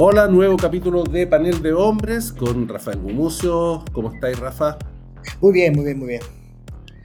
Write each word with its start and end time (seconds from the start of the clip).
Hola, 0.00 0.28
nuevo 0.28 0.56
capítulo 0.56 1.02
de 1.02 1.26
Panel 1.26 1.60
de 1.60 1.72
Hombres 1.72 2.32
con 2.32 2.68
Rafael 2.68 3.00
Gumucio. 3.00 3.84
¿Cómo 3.92 4.12
estáis, 4.12 4.38
Rafa? 4.38 4.78
Muy 5.40 5.52
bien, 5.52 5.74
muy 5.74 5.84
bien, 5.84 5.98
muy 5.98 6.08
bien. 6.08 6.22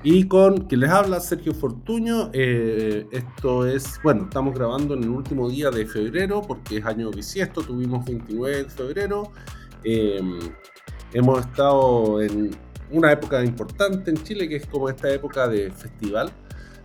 Y 0.03 0.27
con 0.27 0.65
quien 0.65 0.81
les 0.81 0.91
habla, 0.91 1.19
Sergio 1.19 1.53
Fortuño. 1.53 2.29
Eh, 2.33 3.07
esto 3.11 3.65
es, 3.65 3.99
bueno, 4.03 4.25
estamos 4.25 4.53
grabando 4.53 4.93
en 4.93 5.03
el 5.03 5.09
último 5.09 5.49
día 5.49 5.71
de 5.71 5.85
febrero 5.85 6.41
porque 6.41 6.77
es 6.77 6.85
año 6.85 7.09
bisiesto, 7.09 7.63
tuvimos 7.63 8.05
29 8.05 8.63
de 8.63 8.69
febrero. 8.69 9.31
Em, 9.83 10.37
hemos 11.13 11.39
estado 11.39 12.21
en 12.21 12.51
una 12.93 13.11
época 13.11 13.43
importante 13.43 14.11
en 14.11 14.23
Chile 14.23 14.47
que 14.47 14.57
es 14.57 14.65
como 14.65 14.89
esta 14.89 15.11
época 15.11 15.47
de 15.47 15.71
festival. 15.71 16.31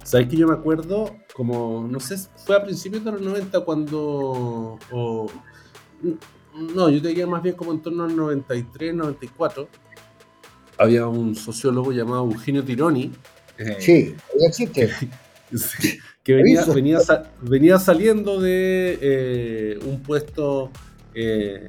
Sabéis 0.03 0.31
que 0.31 0.37
yo 0.37 0.49
me 0.49 0.55
acuerdo, 0.55 1.17
como, 1.35 1.87
no 1.89 2.01
sé, 2.01 2.17
fue 2.45 2.57
a 2.57 2.65
principios 2.65 3.05
de 3.05 3.13
los 3.13 3.21
90 3.21 3.61
cuando. 3.61 4.79
No, 6.55 6.89
yo 6.89 7.03
te 7.03 7.09
diría 7.09 7.27
más 7.27 7.43
bien 7.43 7.55
como 7.55 7.73
en 7.73 7.83
torno 7.83 8.05
al 8.05 8.17
93, 8.17 8.95
94. 8.95 9.69
Había 10.79 11.07
un 11.07 11.35
sociólogo 11.35 11.93
llamado 11.93 12.25
Eugenio 12.25 12.65
Tironi. 12.65 13.13
Eh, 13.59 13.77
sí, 13.79 14.15
existe. 14.41 14.91
Que, 16.23 16.35
venía, 16.35 16.63
venía, 16.67 16.99
venía, 17.41 17.79
saliendo 17.79 18.39
de 18.39 18.99
eh, 19.01 19.79
un 19.83 20.03
puesto 20.03 20.71
eh, 21.15 21.67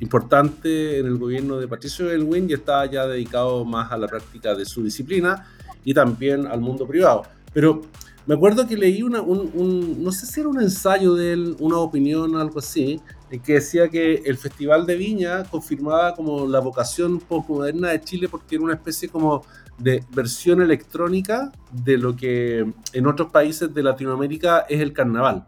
importante 0.00 0.98
en 0.98 1.06
el 1.06 1.18
gobierno 1.18 1.58
de 1.58 1.68
Patricio 1.68 2.10
Elwin 2.10 2.48
y 2.48 2.54
estaba 2.54 2.86
ya 2.86 3.06
dedicado 3.06 3.64
más 3.64 3.92
a 3.92 3.96
la 3.96 4.08
práctica 4.08 4.54
de 4.54 4.64
su 4.64 4.82
disciplina 4.82 5.46
y 5.84 5.94
también 5.94 6.46
al 6.46 6.60
mundo 6.60 6.86
privado. 6.86 7.24
Pero 7.52 7.82
me 8.26 8.34
acuerdo 8.34 8.66
que 8.66 8.76
leí 8.76 9.02
una, 9.02 9.20
un, 9.20 10.02
no 10.02 10.12
sé 10.12 10.26
si 10.26 10.40
era 10.40 10.48
un 10.48 10.60
ensayo 10.60 11.14
de 11.14 11.32
él, 11.32 11.56
una 11.58 11.78
opinión, 11.78 12.36
algo 12.36 12.58
así, 12.58 13.00
que 13.44 13.54
decía 13.54 13.88
que 13.88 14.22
el 14.24 14.36
Festival 14.36 14.86
de 14.86 14.96
Viña 14.96 15.44
confirmaba 15.44 16.14
como 16.14 16.46
la 16.46 16.60
vocación 16.60 17.20
postmoderna 17.20 17.90
de 17.90 18.00
Chile 18.00 18.28
porque 18.28 18.56
era 18.56 18.64
una 18.64 18.74
especie 18.74 19.08
como 19.08 19.44
de 19.78 20.04
versión 20.14 20.60
electrónica 20.60 21.50
de 21.72 21.96
lo 21.96 22.14
que 22.14 22.70
en 22.92 23.06
otros 23.06 23.30
países 23.30 23.72
de 23.72 23.82
Latinoamérica 23.82 24.66
es 24.68 24.80
el 24.80 24.92
carnaval. 24.92 25.46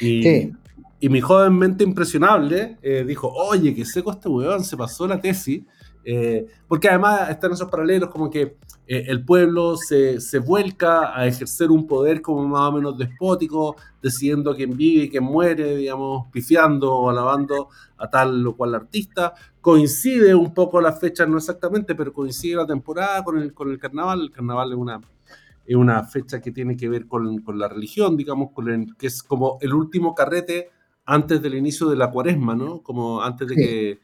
Y, 0.00 0.52
y 0.98 1.08
mi 1.08 1.20
joven 1.20 1.58
mente 1.58 1.84
impresionable 1.84 2.78
eh, 2.82 3.04
dijo, 3.06 3.28
oye, 3.28 3.74
que 3.74 3.84
seco 3.84 4.10
este 4.10 4.28
weón, 4.28 4.64
se 4.64 4.76
pasó 4.76 5.06
la 5.06 5.20
tesis 5.20 5.62
eh, 6.08 6.46
porque 6.68 6.88
además 6.88 7.28
están 7.30 7.50
esos 7.50 7.68
paralelos 7.68 8.10
como 8.10 8.30
que 8.30 8.58
eh, 8.86 9.06
el 9.08 9.24
pueblo 9.24 9.76
se, 9.76 10.20
se, 10.20 10.38
vuelca 10.38 11.18
a 11.18 11.26
ejercer 11.26 11.72
un 11.72 11.88
poder 11.88 12.22
como 12.22 12.46
más 12.46 12.68
o 12.68 12.72
menos 12.72 12.96
despótico, 12.96 13.74
decidiendo 14.00 14.54
quién 14.54 14.76
vive 14.76 15.02
y 15.02 15.10
quién 15.10 15.24
muere, 15.24 15.74
digamos, 15.74 16.28
pifiando 16.30 16.94
o 16.94 17.10
alabando 17.10 17.70
a 17.98 18.08
tal 18.08 18.46
o 18.46 18.56
cual 18.56 18.76
artista. 18.76 19.34
Coincide 19.60 20.32
un 20.32 20.54
poco 20.54 20.80
la 20.80 20.92
fecha, 20.92 21.26
no 21.26 21.38
exactamente, 21.38 21.96
pero 21.96 22.12
coincide 22.12 22.54
la 22.54 22.66
temporada 22.68 23.24
con 23.24 23.38
el, 23.38 23.52
con 23.52 23.72
el 23.72 23.78
carnaval. 23.80 24.20
El 24.22 24.30
carnaval 24.30 24.70
es 24.70 24.78
una, 24.78 25.00
es 25.66 25.74
una 25.74 26.04
fecha 26.04 26.40
que 26.40 26.52
tiene 26.52 26.76
que 26.76 26.88
ver 26.88 27.08
con, 27.08 27.38
con 27.40 27.58
la 27.58 27.66
religión, 27.66 28.16
digamos, 28.16 28.52
con 28.52 28.94
que 28.96 29.08
es 29.08 29.24
como 29.24 29.58
el 29.60 29.74
último 29.74 30.14
carrete 30.14 30.70
antes 31.06 31.40
del 31.40 31.54
inicio 31.54 31.88
de 31.88 31.96
la 31.96 32.10
cuaresma, 32.10 32.54
¿no? 32.54 32.82
Como 32.82 33.22
antes 33.22 33.48
de 33.48 33.54
que 33.54 34.00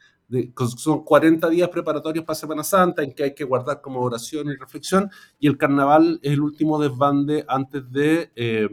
son 0.77 1.05
40 1.05 1.49
días 1.51 1.69
preparatorios 1.69 2.25
para 2.25 2.35
Semana 2.35 2.65
Santa 2.65 3.03
en 3.03 3.13
que 3.13 3.25
hay 3.25 3.35
que 3.35 3.45
guardar 3.45 3.83
como 3.83 4.01
oración 4.01 4.49
y 4.49 4.55
reflexión 4.55 5.11
y 5.39 5.47
el 5.47 5.59
carnaval 5.59 6.21
es 6.23 6.33
el 6.33 6.41
último 6.41 6.81
desbande 6.81 7.45
antes 7.49 7.91
de 7.91 8.33
eh, 8.35 8.69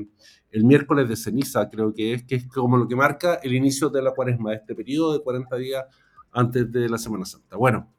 el 0.51 0.63
miércoles 0.63 1.09
de 1.09 1.15
ceniza, 1.15 1.69
creo 1.69 1.93
que 1.93 2.13
es, 2.13 2.23
que 2.23 2.35
es 2.35 2.47
como 2.47 2.77
lo 2.77 2.87
que 2.87 2.95
marca 2.95 3.35
el 3.35 3.53
inicio 3.53 3.89
de 3.89 4.01
la 4.01 4.11
cuaresma, 4.11 4.53
este 4.53 4.73
periodo 4.73 5.13
de 5.13 5.21
40 5.21 5.55
días 5.57 5.83
antes 6.31 6.71
de 6.71 6.89
la 6.89 6.97
Semana 6.97 7.25
Santa. 7.25 7.57
Bueno, 7.57 7.91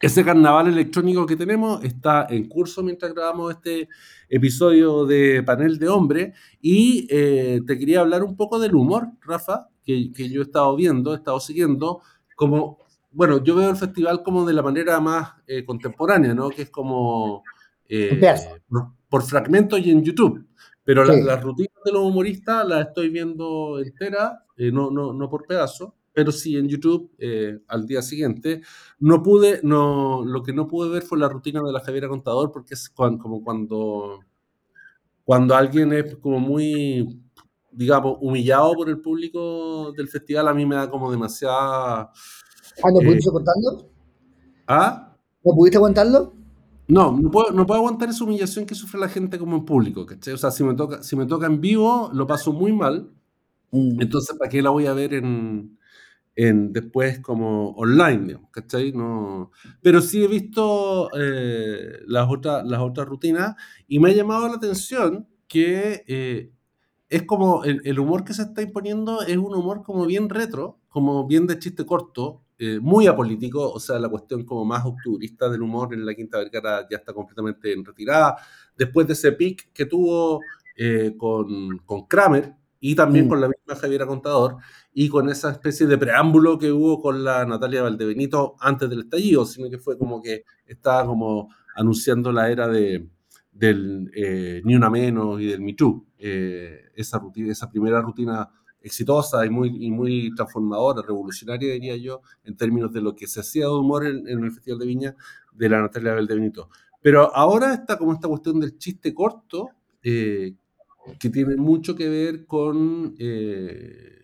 ese 0.00 0.24
carnaval 0.24 0.68
electrónico 0.68 1.24
que 1.24 1.36
tenemos 1.36 1.82
está 1.82 2.26
en 2.28 2.48
curso 2.48 2.82
mientras 2.82 3.14
grabamos 3.14 3.54
este 3.54 3.88
episodio 4.28 5.06
de 5.06 5.42
Panel 5.42 5.78
de 5.78 5.88
Hombre 5.88 6.32
y 6.60 7.06
eh, 7.10 7.60
te 7.66 7.78
quería 7.78 8.00
hablar 8.00 8.22
un 8.22 8.36
poco 8.36 8.58
del 8.58 8.74
humor, 8.74 9.08
Rafa, 9.22 9.68
que, 9.84 10.12
que 10.12 10.28
yo 10.28 10.40
he 10.42 10.44
estado 10.44 10.76
viendo, 10.76 11.14
he 11.14 11.16
estado 11.16 11.40
siguiendo, 11.40 12.02
como 12.34 12.86
bueno, 13.16 13.42
yo 13.42 13.54
veo 13.54 13.70
el 13.70 13.76
festival 13.76 14.22
como 14.22 14.44
de 14.44 14.52
la 14.52 14.62
manera 14.62 15.00
más 15.00 15.32
eh, 15.46 15.64
contemporánea, 15.64 16.34
¿no? 16.34 16.50
Que 16.50 16.62
es 16.62 16.70
como 16.70 17.42
eh, 17.88 18.20
por, 19.08 19.22
fragmentos 19.22 19.80
y 19.80 19.90
en 19.90 20.04
YouTube. 20.04 20.46
Pero 20.84 21.02
las 21.02 21.42
rutinas 21.42 21.82
de 21.82 21.92
los 21.92 22.02
humoristas 22.02 22.68
las 22.68 22.88
estoy 22.88 23.08
viendo 23.08 23.80
enteras, 23.80 24.34
eh, 24.58 24.70
no, 24.70 24.90
no, 24.90 25.14
no 25.14 25.30
por 25.30 25.46
pedazos, 25.46 25.94
pero 26.16 26.32
sí 26.32 26.56
en 26.56 26.66
YouTube 26.66 27.10
al 27.68 27.86
día 27.86 28.00
siguiente. 28.00 28.62
No 28.98 29.22
pude, 29.22 29.60
no, 29.62 30.24
lo 30.24 30.42
que 30.42 30.54
no 30.54 30.66
pude 30.66 30.88
ver 30.88 31.02
fue 31.02 31.18
la 31.18 31.28
rutina 31.28 31.62
de 31.62 31.70
la 31.70 31.80
Javiera 31.80 32.08
Contador, 32.08 32.50
porque 32.50 32.72
es 32.72 32.88
como 32.88 33.44
cuando, 33.44 34.20
cuando 35.26 35.54
alguien 35.54 35.92
es 35.92 36.16
como 36.16 36.40
muy, 36.40 37.20
digamos, 37.70 38.16
humillado 38.22 38.72
por 38.72 38.88
el 38.88 38.98
público 38.98 39.92
del 39.92 40.08
festival, 40.08 40.48
a 40.48 40.54
mí 40.54 40.64
me 40.64 40.76
da 40.76 40.88
como 40.88 41.10
demasiada 41.10 42.10
¿Ah, 42.82 42.90
no 42.90 43.00
pudiste 43.00 43.30
contarlo? 43.30 43.90
¿Ah? 44.66 45.16
¿No 45.44 45.54
pudiste 45.54 45.76
aguantarlo? 45.76 46.32
No, 46.88 47.12
no 47.12 47.30
puedo, 47.30 47.50
no 47.50 47.66
puedo 47.66 47.80
aguantar 47.80 48.08
esa 48.08 48.24
humillación 48.24 48.64
que 48.64 48.74
sufre 48.74 48.98
la 48.98 49.10
gente 49.10 49.38
como 49.38 49.54
en 49.54 49.66
público, 49.66 50.06
¿cachai? 50.06 50.32
O 50.32 50.38
sea, 50.38 50.50
si 50.50 50.64
me 50.64 50.72
toca, 50.72 51.02
si 51.02 51.14
me 51.14 51.26
toca 51.26 51.44
en 51.44 51.60
vivo, 51.60 52.08
lo 52.14 52.26
paso 52.26 52.54
muy 52.54 52.72
mal. 52.72 53.10
Mm. 53.70 54.00
Entonces, 54.00 54.34
¿para 54.38 54.48
qué 54.48 54.62
la 54.62 54.70
voy 54.70 54.86
a 54.86 54.94
ver 54.94 55.12
en, 55.12 55.75
en 56.36 56.72
después 56.72 57.18
como 57.20 57.70
online, 57.70 58.38
¿cachai? 58.52 58.92
No, 58.92 59.50
pero 59.82 60.00
sí 60.00 60.22
he 60.22 60.28
visto 60.28 61.10
eh, 61.18 62.00
las, 62.06 62.28
otras, 62.30 62.64
las 62.64 62.80
otras 62.80 63.08
rutinas 63.08 63.56
y 63.88 63.98
me 63.98 64.10
ha 64.10 64.14
llamado 64.14 64.46
la 64.46 64.54
atención 64.54 65.26
que 65.48 66.04
eh, 66.06 66.52
es 67.08 67.22
como 67.24 67.64
el, 67.64 67.80
el, 67.84 67.98
humor 67.98 68.24
que 68.24 68.34
se 68.34 68.42
está 68.42 68.62
imponiendo 68.62 69.22
es 69.22 69.36
un 69.36 69.54
humor 69.54 69.82
como 69.82 70.06
bien 70.06 70.28
retro, 70.28 70.78
como 70.88 71.26
bien 71.26 71.46
de 71.46 71.58
chiste 71.58 71.86
corto, 71.86 72.42
eh, 72.58 72.78
muy 72.80 73.06
apolítico, 73.06 73.70
o 73.70 73.78
sea, 73.78 73.98
la 73.98 74.08
cuestión 74.08 74.44
como 74.44 74.64
más 74.64 74.82
octubrista 74.86 75.50
del 75.50 75.60
humor 75.60 75.92
en 75.92 76.06
la 76.06 76.14
Quinta 76.14 76.38
Vergara 76.38 76.86
ya 76.90 76.96
está 76.96 77.12
completamente 77.12 77.70
en 77.70 77.84
retirada. 77.84 78.36
Después 78.76 79.06
de 79.06 79.12
ese 79.12 79.32
pic 79.32 79.70
que 79.74 79.84
tuvo 79.84 80.40
eh, 80.74 81.14
con, 81.18 81.78
con, 81.84 82.06
Kramer 82.06 82.54
y 82.90 82.94
también 82.94 83.26
mm. 83.26 83.28
con 83.28 83.40
la 83.40 83.48
misma 83.48 83.74
Javiera 83.74 84.06
Contador 84.06 84.58
y 84.94 85.08
con 85.08 85.28
esa 85.28 85.50
especie 85.50 85.88
de 85.88 85.98
preámbulo 85.98 86.56
que 86.56 86.70
hubo 86.70 87.00
con 87.00 87.24
la 87.24 87.44
Natalia 87.44 87.82
Valdebenito 87.82 88.54
antes 88.60 88.88
del 88.88 89.00
estallido, 89.00 89.44
sino 89.44 89.68
que 89.68 89.78
fue 89.78 89.98
como 89.98 90.22
que 90.22 90.44
estaba 90.64 91.04
como 91.04 91.48
anunciando 91.74 92.30
la 92.30 92.48
era 92.48 92.68
de, 92.68 93.08
del 93.50 94.08
eh, 94.14 94.62
Ni 94.64 94.76
Una 94.76 94.88
Menos 94.88 95.40
y 95.40 95.46
del 95.46 95.62
Me 95.62 95.74
Too. 95.74 96.06
esa, 96.16 97.18
rutina, 97.18 97.50
esa 97.50 97.68
primera 97.68 98.00
rutina 98.00 98.48
exitosa 98.80 99.44
y 99.44 99.50
muy, 99.50 99.84
y 99.84 99.90
muy 99.90 100.32
transformadora, 100.36 101.02
revolucionaria, 101.02 101.72
diría 101.72 101.96
yo, 101.96 102.20
en 102.44 102.56
términos 102.56 102.92
de 102.92 103.00
lo 103.00 103.16
que 103.16 103.26
se 103.26 103.40
hacía 103.40 103.64
de 103.64 103.72
humor 103.72 104.06
en, 104.06 104.28
el 104.28 104.52
Festival 104.52 104.78
de 104.78 104.86
Viña 104.86 105.16
de 105.50 105.68
la 105.68 105.80
Natalia 105.80 106.14
Benito. 106.14 106.70
Pero 107.02 107.34
ahora 107.34 107.74
está 107.74 107.98
como 107.98 108.12
esta 108.12 108.28
cuestión 108.28 108.60
del 108.60 108.78
chiste 108.78 109.12
corto, 109.12 109.70
eh, 110.04 110.54
que 111.18 111.30
tiene 111.30 111.56
mucho 111.56 111.94
que 111.94 112.08
ver 112.08 112.46
con, 112.46 113.14
eh, 113.18 114.18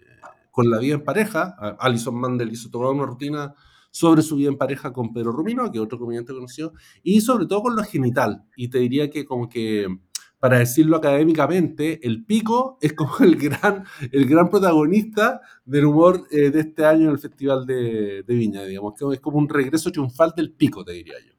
con 0.51 0.71
la 0.71 0.79
vida 0.79 0.95
en 0.95 1.05
pareja. 1.05 1.57
Alison 1.79 2.15
Mandel 2.15 2.53
hizo 2.53 2.71
toda 2.71 2.91
una 2.91 3.07
rutina 3.07 3.55
sobre 3.91 4.23
su 4.23 4.37
vida 4.37 4.49
en 4.49 4.59
pareja 4.59 4.93
con 4.93 5.13
Pedro 5.13 5.33
Rumino, 5.33 5.71
que 5.71 5.79
otro 5.79 5.99
comediante 5.99 6.33
conocido, 6.33 6.73
y 7.03 7.21
sobre 7.21 7.47
todo 7.47 7.63
con 7.63 7.77
lo 7.77 7.85
genital. 7.85 8.45
Y 8.57 8.69
te 8.69 8.79
diría 8.79 9.11
que 9.11 9.25
como 9.25 9.49
que 9.49 9.87
para 10.43 10.59
decirlo 10.59 10.97
académicamente, 10.97 12.05
el 12.05 12.25
pico 12.25 12.77
es 12.81 12.95
como 12.95 13.13
el 13.21 13.37
gran, 13.37 13.85
el 14.11 14.27
gran 14.27 14.51
protagonista 14.51 15.41
del 15.65 15.85
humor 15.85 16.27
eh, 16.33 16.51
de 16.51 16.59
este 16.59 16.85
año 16.85 17.05
en 17.05 17.11
el 17.11 17.21
Festival 17.21 17.65
de, 17.65 18.25
Viña, 18.27 18.65
digamos, 18.65 18.95
que 18.99 19.05
es 19.15 19.21
como 19.21 19.39
un 19.39 19.49
regreso 19.49 19.93
triunfal 19.93 20.33
del 20.37 20.53
pico, 20.53 20.85
te 20.85 20.95
diría 20.95 21.15
yo. 21.25 21.33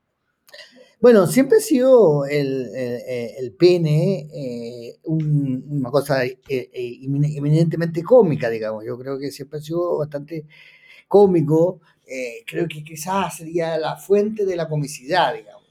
Bueno, 1.03 1.27
siempre 1.27 1.57
ha 1.57 1.59
sido 1.59 2.25
el, 2.25 2.69
el, 2.73 3.51
pene 3.55 4.25
eh, 4.33 4.99
una 5.03 5.91
cosa 5.91 6.23
eh, 6.23 6.39
eminentemente 6.47 8.01
cómica, 8.01 8.49
digamos. 8.49 8.85
Yo 8.85 8.97
creo 8.97 9.19
que 9.19 9.29
siempre 9.29 9.59
ha 9.59 9.61
sido 9.61 9.97
bastante 9.97 10.45
cómico. 11.09 11.81
creo 12.47 12.69
que 12.69 12.85
quizás 12.85 13.35
sería 13.35 13.77
la 13.77 13.97
fuente 13.97 14.45
de 14.45 14.55
la 14.55 14.69
comicidad, 14.69 15.33
digamos. 15.33 15.63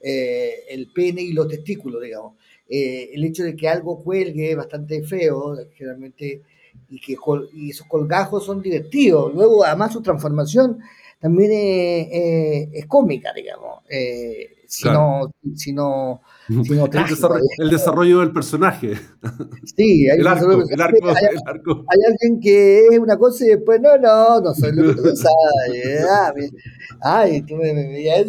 el 0.00 0.92
pene 0.94 1.22
y 1.22 1.32
los 1.32 1.48
testículos, 1.48 2.00
digamos. 2.00 2.34
Eh, 2.68 3.10
el 3.14 3.24
hecho 3.24 3.42
de 3.42 3.56
que 3.56 3.68
algo 3.68 4.04
cuelgue 4.04 4.54
bastante 4.54 5.02
feo, 5.02 5.56
generalmente, 5.74 6.42
y 6.88 7.00
que 7.00 7.16
y 7.52 7.70
esos 7.70 7.88
colgajos 7.88 8.46
son 8.46 8.62
divertidos. 8.62 9.34
Luego, 9.34 9.64
además, 9.64 9.92
su 9.92 10.02
transformación 10.02 10.78
también 11.18 11.50
es, 11.52 12.86
cómica, 12.86 13.32
digamos. 13.32 13.82
Eh, 13.90 14.54
si 14.68 14.86
no, 14.86 15.32
si 15.56 15.72
no, 15.72 16.20
si 16.46 16.72
no 16.74 16.84
el, 16.84 17.70
desarrollo, 17.70 18.20
del 18.20 18.32
personaje. 18.32 18.92
Sí, 19.64 20.08
hay, 20.10 20.18
el 20.20 20.26
arco, 20.26 20.62
el 20.68 20.80
arco, 20.80 21.08
hay, 21.08 21.24
el 21.30 21.38
arco. 21.46 21.84
hay, 21.88 21.98
alguien 22.06 22.38
que 22.40 22.80
es 22.88 22.98
una 22.98 23.16
cosa 23.16 23.46
y 23.46 23.48
después, 23.48 23.80
no, 23.80 23.96
no, 23.96 24.40
no 24.40 24.54
soy 24.54 24.72
lo 24.72 24.88
que 24.88 24.94
tú 24.94 25.02
pensabas. 25.04 25.32
Ah, 27.00 27.20
ay, 27.22 27.42
tú 27.42 27.56
me, 27.56 27.72
me, 27.72 27.88
me, 27.88 28.10
ay, 28.10 28.24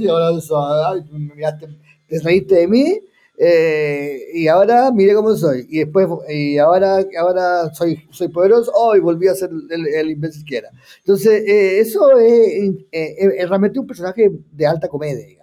me 1.11 1.35
miraste, 1.35 1.67
te 2.07 2.19
reíste 2.19 2.55
de 2.55 2.67
mí 2.67 3.01
eh, 3.41 4.19
y 4.33 4.47
ahora 4.49 4.91
mire 4.91 5.13
cómo 5.15 5.33
soy. 5.35 5.65
Y 5.69 5.79
después, 5.79 6.07
y 6.27 6.57
ahora, 6.57 7.05
ahora 7.17 7.73
soy, 7.73 8.05
soy 8.11 8.27
poderoso, 8.27 8.69
oh, 8.75 8.97
y 8.97 8.99
volví 8.99 9.29
a 9.29 9.33
ser 9.35 9.49
el, 9.69 9.87
el 9.87 10.11
imbécil 10.11 10.43
que 10.45 10.57
era. 10.57 10.69
Entonces, 10.99 11.43
eh, 11.47 11.79
eso 11.79 12.17
es, 12.19 12.73
eh, 12.91 13.45
realmente 13.47 13.79
un 13.79 13.87
personaje 13.87 14.29
de 14.51 14.67
alta 14.67 14.89
comedia, 14.89 15.38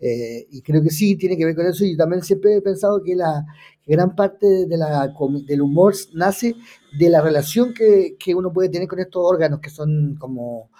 digamos. 0.00 0.46
y 0.50 0.62
creo 0.62 0.82
que 0.82 0.90
sí, 0.90 1.16
tiene 1.16 1.36
que 1.36 1.44
ver 1.44 1.56
con 1.56 1.66
eso. 1.66 1.84
Y 1.84 1.96
también 1.96 2.22
siempre 2.22 2.56
he 2.56 2.62
pensado 2.62 3.02
que 3.02 3.14
la 3.14 3.44
gran 3.86 4.14
parte 4.14 4.66
de 4.66 4.76
la, 4.76 5.12
del 5.46 5.62
humor 5.62 5.94
nace 6.14 6.54
de 6.98 7.10
la 7.10 7.20
relación 7.20 7.72
que, 7.74 8.16
que 8.18 8.34
uno 8.34 8.52
puede 8.52 8.68
tener 8.68 8.88
con 8.88 8.98
estos 8.98 9.22
órganos 9.24 9.60
que 9.60 9.70
son 9.70 10.16
como 10.18 10.70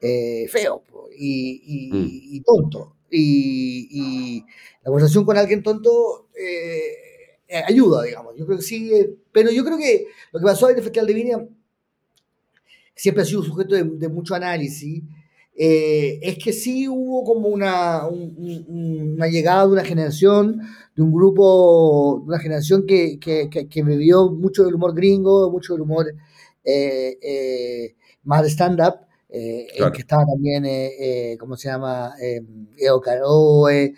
feos 0.00 0.80
y, 1.16 1.62
y, 1.64 1.92
mm. 1.92 2.08
y 2.10 2.40
tontos 2.40 2.88
y, 3.12 4.44
la 4.82 4.90
conversación 4.90 5.24
con 5.24 5.36
alguien 5.36 5.62
tonto 5.62 6.28
eh, 6.36 7.38
eh, 7.48 7.62
ayuda, 7.66 8.02
digamos. 8.02 8.34
Yo 8.36 8.46
creo 8.46 8.58
que 8.58 8.64
sí, 8.64 8.92
eh, 8.92 9.14
pero 9.30 9.50
yo 9.50 9.64
creo 9.64 9.78
que 9.78 10.06
lo 10.32 10.40
que 10.40 10.44
pasó 10.46 10.70
en 10.70 10.76
el 10.76 10.82
Festival 10.82 11.06
de 11.06 11.14
Viña 11.14 11.48
siempre 12.94 13.22
ha 13.22 13.26
sido 13.26 13.40
un 13.40 13.46
sujeto 13.46 13.74
de, 13.74 14.08
mucho 14.08 14.34
análisis. 14.34 15.02
Es 15.54 16.38
que 16.42 16.52
sí 16.52 16.88
hubo 16.88 17.24
como 17.24 17.48
una, 17.48 18.06
una 18.06 19.28
llegada 19.28 19.66
de 19.66 19.72
una 19.72 19.84
generación, 19.84 20.60
de 20.96 21.02
un 21.02 21.12
grupo, 21.12 22.20
de 22.24 22.28
una 22.28 22.38
generación 22.38 22.86
que, 22.86 23.18
que, 23.20 23.48
que, 23.50 23.82
bebió 23.82 24.30
mucho 24.30 24.64
del 24.64 24.74
humor 24.74 24.94
gringo, 24.94 25.50
mucho 25.50 25.74
del 25.74 25.82
humor 25.82 26.06
más 28.24 28.42
de 28.42 28.50
stand-up, 28.50 28.94
eh, 29.28 29.66
que 29.94 30.00
estaba 30.02 30.26
también, 30.26 30.64
eh, 30.66 31.32
eh, 31.32 31.38
¿cómo 31.38 31.56
se 31.56 31.68
llama? 31.68 32.14
Eo 32.76 33.00
Caroe, 33.00 33.94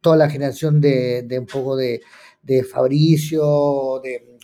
toda 0.00 0.16
la 0.16 0.30
generación 0.30 0.80
de, 0.80 1.22
de 1.22 1.38
un 1.38 1.46
poco 1.46 1.76
de, 1.76 2.00
de 2.42 2.64
Fabricio, 2.64 4.00
de, 4.02 4.37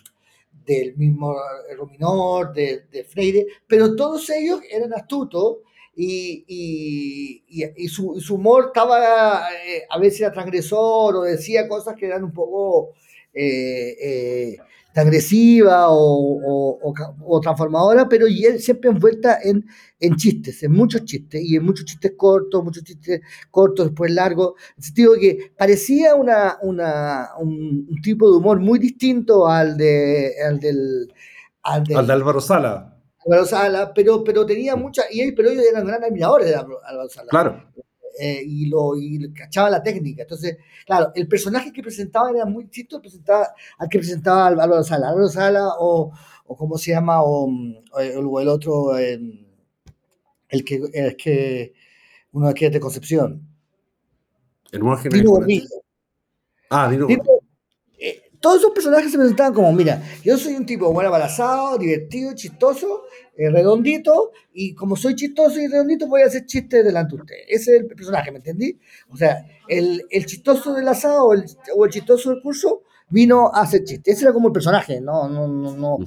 del 0.64 0.96
mismo 0.96 1.37
Ruminor, 1.76 2.52
de, 2.52 2.84
de, 2.90 3.05
Freire, 3.05 3.46
pero 3.66 3.94
todos 3.96 4.28
ellos 4.31 4.61
eran 4.70 4.93
astutos 4.94 5.58
y, 5.96 6.44
y, 6.49 7.44
y, 7.76 7.88
su, 7.88 8.20
su, 8.20 8.34
humor 8.34 8.72
estaba, 8.75 9.46
a 9.88 9.99
veces 9.99 10.22
era 10.22 10.32
transgresor 10.32 11.16
o 11.16 11.22
decía 11.22 11.69
cosas 11.69 11.94
que 11.96 12.06
eran 12.06 12.25
un 12.25 12.32
poco 12.32 12.94
agresiva 15.00 15.87
o, 15.88 17.41
transformadora, 17.43 18.08
pero 18.08 18.26
y 18.29 18.44
él 18.44 18.61
siempre 18.61 18.91
envuelta 18.91 19.38
en, 19.43 19.67
en 19.99 20.17
chistes, 20.17 20.62
en 20.62 20.73
muchos 20.73 21.05
chistes, 21.05 21.43
y 21.43 21.56
en 21.56 21.64
muchos 21.64 21.85
chistes 21.85 22.12
cortos, 22.17 22.62
muchos 22.62 22.85
chistes 22.85 23.20
cortos, 23.50 23.87
después 23.87 24.12
largos, 24.12 24.55
en 24.70 24.75
el 24.79 24.85
sentido 24.85 25.12
de 25.14 25.20
que 25.20 25.52
parecía 25.56 26.14
una, 26.14 26.58
una, 26.62 27.31
un, 27.38 27.88
tipo 28.02 28.31
de 28.31 28.37
humor 28.37 28.61
muy 28.61 28.79
distinto 28.79 29.49
al, 29.49 29.76
de, 29.76 30.32
al 30.46 30.61
del... 30.61 31.12
Al, 31.62 31.85
de 31.85 31.94
Álvaro 31.96 32.41
Sala. 32.41 32.96
Álvaro 33.26 33.46
Sala, 33.46 33.93
pero, 33.94 34.23
pero 34.23 34.44
tenía 34.44 34.76
mucha, 34.76 35.02
y 35.11 35.20
él, 35.20 35.35
pero 35.35 35.50
ellos 35.50 35.64
eran 35.70 35.87
grandes 35.87 36.11
admiradores 36.11 36.49
de 36.49 36.55
Álvaro 36.55 37.08
Sala. 37.08 37.29
Claro. 37.31 37.64
Eh, 38.19 38.43
y, 38.46 38.66
lo, 38.66 38.96
y 38.96 39.32
cachaba 39.32 39.70
la 39.70 39.82
técnica. 39.82 40.22
Entonces, 40.22 40.56
claro, 40.87 41.11
el 41.14 41.26
personaje 41.26 41.72
que 41.72 41.82
presentaba 41.82 42.31
era 42.31 42.44
muy 42.44 42.64
distinto 42.64 43.00
al 43.78 43.88
que 43.88 43.99
presentaba 43.99 44.46
Álvaro 44.46 44.82
Sala. 44.84 45.08
Álvaro 45.08 45.28
Sala 45.28 45.69
o, 45.78 46.12
o 46.46 46.56
¿cómo 46.56 46.78
se 46.78 46.93
llama? 46.93 47.22
O, 47.22 47.49
o 47.93 48.40
el 48.40 48.49
otro, 48.49 48.96
el, 48.96 49.44
que, 50.64 50.82
es 50.93 51.16
que 51.16 51.75
uno 52.32 52.49
aquí 52.49 52.66
es 52.66 52.72
de 52.72 52.81
Concepción. 52.81 53.49
El 54.70 54.81
nuevo 54.81 55.00
Dino 55.08 55.40
Ah, 56.70 56.88
Dino, 56.90 57.06
Dino 57.06 57.22
todos 58.44 58.58
esos 58.58 58.73
personajes 58.73 59.11
se 59.11 59.17
presentaban 59.17 59.55
como, 59.55 59.73
mira, 59.73 60.02
yo 60.23 60.37
soy 60.37 60.52
un 60.52 60.67
tipo 60.67 60.93
bueno 60.93 61.08
abalazado, 61.08 61.79
divertido, 61.79 62.35
chistoso, 62.35 63.05
eh, 63.38 63.49
redondito, 63.49 64.32
y 64.52 64.75
como 64.75 64.96
soy 64.96 65.14
chistoso 65.14 65.58
y 65.58 65.67
redondito, 65.67 66.06
voy 66.06 66.20
a 66.20 66.26
hacer 66.26 66.44
chistes 66.44 66.85
delante 66.85 67.17
de 67.17 67.23
usted. 67.23 67.37
Ese 67.49 67.75
es 67.75 67.81
el 67.81 67.87
personaje, 67.87 68.31
¿me 68.31 68.37
entendí? 68.37 68.79
O 69.08 69.17
sea, 69.17 69.46
el, 69.67 70.05
el 70.11 70.26
chistoso 70.26 70.75
del 70.75 70.87
asado 70.87 71.25
o 71.25 71.32
el, 71.32 71.46
o 71.75 71.87
el, 71.87 71.91
chistoso 71.91 72.29
del 72.29 72.43
curso 72.43 72.82
vino 73.08 73.50
a 73.50 73.62
hacer 73.62 73.82
chistes. 73.82 74.17
Ese 74.17 74.26
era 74.26 74.35
como 74.35 74.49
el 74.49 74.52
personaje, 74.52 75.00
no, 75.00 75.26
no, 75.26 75.49
no, 75.49 75.75
no, 75.75 75.99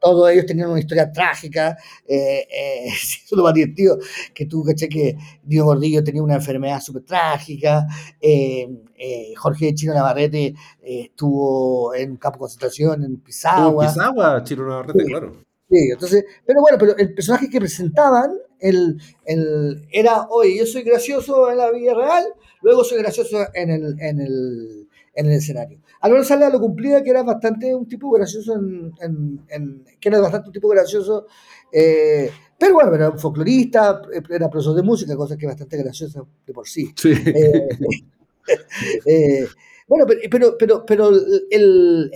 todos 0.00 0.30
ellos 0.30 0.46
tenían 0.46 0.70
una 0.70 0.80
historia 0.80 1.10
trágica, 1.10 1.76
eh, 2.06 2.46
eh, 2.50 2.86
eso 2.86 3.18
es 3.24 3.32
lo 3.32 3.42
más 3.42 3.54
divertido, 3.54 3.98
que 4.34 4.46
tú 4.46 4.64
caché 4.64 4.88
que 4.88 5.16
Diego 5.42 5.66
Gordillo 5.66 6.02
tenía 6.04 6.22
una 6.22 6.36
enfermedad 6.36 6.80
súper 6.80 7.02
trágica, 7.02 7.86
eh, 8.20 8.68
eh, 8.96 9.34
Jorge 9.36 9.74
Chino 9.74 9.94
Navarrete 9.94 10.54
estuvo 10.82 11.94
en 11.94 12.12
un 12.12 12.16
campo 12.16 12.38
de 12.38 12.40
concentración 12.40 13.04
en 13.04 13.20
Pisagua. 13.20 13.84
En 13.84 13.90
Pisagua, 13.90 14.42
Chino 14.44 14.66
Navarrete, 14.66 15.04
claro. 15.04 15.48
Sí, 15.70 15.90
entonces, 15.92 16.24
pero 16.46 16.62
bueno, 16.62 16.78
pero 16.78 16.96
el 16.96 17.12
personaje 17.12 17.50
que 17.50 17.60
presentaban 17.60 18.32
el, 18.58 18.98
el, 19.26 19.86
era, 19.90 20.26
oye, 20.30 20.58
yo 20.58 20.66
soy 20.66 20.82
gracioso 20.82 21.50
en 21.50 21.58
la 21.58 21.70
vida 21.70 21.94
real, 21.94 22.24
luego 22.62 22.84
soy 22.84 22.98
gracioso 22.98 23.46
en 23.52 23.70
el, 23.70 24.00
en 24.00 24.20
el, 24.20 24.87
en 25.14 25.26
el 25.26 25.32
escenario. 25.32 25.80
Álvaro 26.00 26.24
Sala 26.24 26.48
lo 26.48 26.60
cumplía, 26.60 27.02
que 27.02 27.10
era 27.10 27.22
bastante 27.22 27.74
un 27.74 27.88
tipo 27.88 28.10
gracioso, 28.10 28.54
en, 28.54 29.84
que 30.00 30.08
era 30.08 30.20
bastante 30.20 30.48
un 30.48 30.52
tipo 30.52 30.68
gracioso, 30.68 31.26
eh, 31.72 32.30
pero 32.58 32.74
bueno, 32.74 32.94
era 32.94 33.10
un 33.10 33.18
folclorista, 33.18 34.02
era 34.30 34.50
profesor 34.50 34.74
de 34.74 34.82
música, 34.82 35.16
cosa 35.16 35.36
que 35.36 35.46
es 35.46 35.50
bastante 35.50 35.76
graciosa 35.76 36.22
de 36.46 36.52
por 36.52 36.66
sí. 36.66 36.92
Eh, 37.04 37.68
eh, 39.06 39.46
bueno, 39.86 40.06
pero, 40.30 40.56
pero, 40.58 40.84
pero, 40.84 41.10
el, 41.50 42.10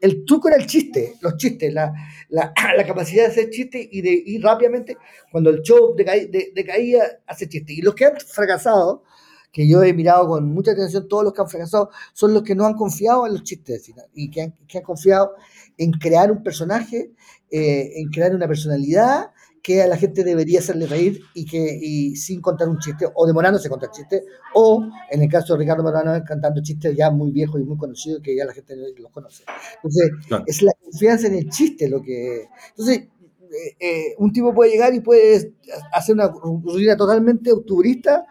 el, 0.00 0.24
truco 0.24 0.48
era 0.48 0.56
el 0.56 0.66
chiste, 0.66 1.14
los 1.20 1.36
chistes, 1.36 1.72
la, 1.72 1.92
la, 2.30 2.52
capacidad 2.86 3.24
de 3.24 3.30
hacer 3.30 3.50
chistes 3.50 3.86
y 3.90 4.00
de 4.00 4.22
ir 4.26 4.42
rápidamente, 4.42 4.96
cuando 5.30 5.50
el 5.50 5.62
show 5.62 5.94
decaía, 5.94 7.20
hacer 7.26 7.48
chistes. 7.48 7.78
Y 7.78 7.82
los 7.82 7.94
que 7.94 8.06
han 8.06 8.18
fracasado, 8.18 9.04
que 9.52 9.68
yo 9.68 9.82
he 9.82 9.92
mirado 9.92 10.28
con 10.28 10.52
mucha 10.52 10.72
atención, 10.72 11.08
todos 11.08 11.24
los 11.24 11.32
que 11.32 11.42
han 11.42 11.48
fracasado 11.48 11.90
son 12.12 12.34
los 12.34 12.42
que 12.42 12.54
no 12.54 12.66
han 12.66 12.74
confiado 12.74 13.26
en 13.26 13.32
los 13.32 13.42
chistes 13.42 13.90
y 14.14 14.30
que 14.30 14.42
han, 14.42 14.54
que 14.66 14.78
han 14.78 14.84
confiado 14.84 15.32
en 15.76 15.92
crear 15.92 16.30
un 16.30 16.42
personaje, 16.42 17.12
eh, 17.50 17.92
en 17.96 18.08
crear 18.10 18.34
una 18.34 18.46
personalidad 18.46 19.30
que 19.62 19.82
a 19.82 19.86
la 19.86 19.96
gente 19.96 20.24
debería 20.24 20.60
hacerle 20.60 20.86
reír 20.86 21.20
y 21.34 21.44
que 21.44 21.78
y 21.80 22.16
sin 22.16 22.40
contar 22.40 22.68
un 22.68 22.78
chiste 22.78 23.06
o 23.14 23.26
demorándose 23.26 23.66
a 23.66 23.70
contar 23.70 23.90
chistes 23.90 24.22
o 24.54 24.82
en 25.10 25.22
el 25.22 25.28
caso 25.28 25.52
de 25.52 25.60
Ricardo 25.60 25.82
Morano 25.82 26.22
cantando 26.26 26.62
chistes 26.62 26.96
ya 26.96 27.10
muy 27.10 27.30
viejos 27.30 27.60
y 27.60 27.64
muy 27.64 27.76
conocidos 27.76 28.22
que 28.22 28.34
ya 28.34 28.46
la 28.46 28.54
gente 28.54 28.74
los 28.96 29.12
conoce. 29.12 29.44
Entonces, 29.76 30.10
es 30.46 30.62
la 30.62 30.72
confianza 30.82 31.26
en 31.26 31.34
el 31.34 31.50
chiste 31.50 31.88
lo 31.88 32.00
que... 32.00 32.48
Entonces, 32.70 33.08
eh, 33.50 33.76
eh, 33.80 34.14
un 34.18 34.32
tipo 34.32 34.54
puede 34.54 34.70
llegar 34.70 34.94
y 34.94 35.00
puede 35.00 35.54
hacer 35.92 36.14
una 36.14 36.28
rutina 36.28 36.96
totalmente 36.96 37.52
octubrista 37.52 38.24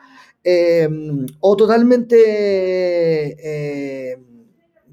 Em, 0.43 1.25
o 1.39 1.55
totalmente, 1.55 2.15
eh, 3.41 4.17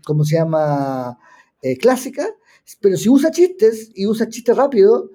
¿cómo 0.05 0.25
se 0.25 0.37
llama? 0.37 1.19
Eh, 1.63 1.77
clásica, 1.77 2.27
pero 2.81 2.97
si 2.97 3.09
usa 3.09 3.31
chistes 3.31 3.91
y 3.95 4.07
usa 4.07 4.29
chistes 4.29 4.57
rápido, 4.57 5.11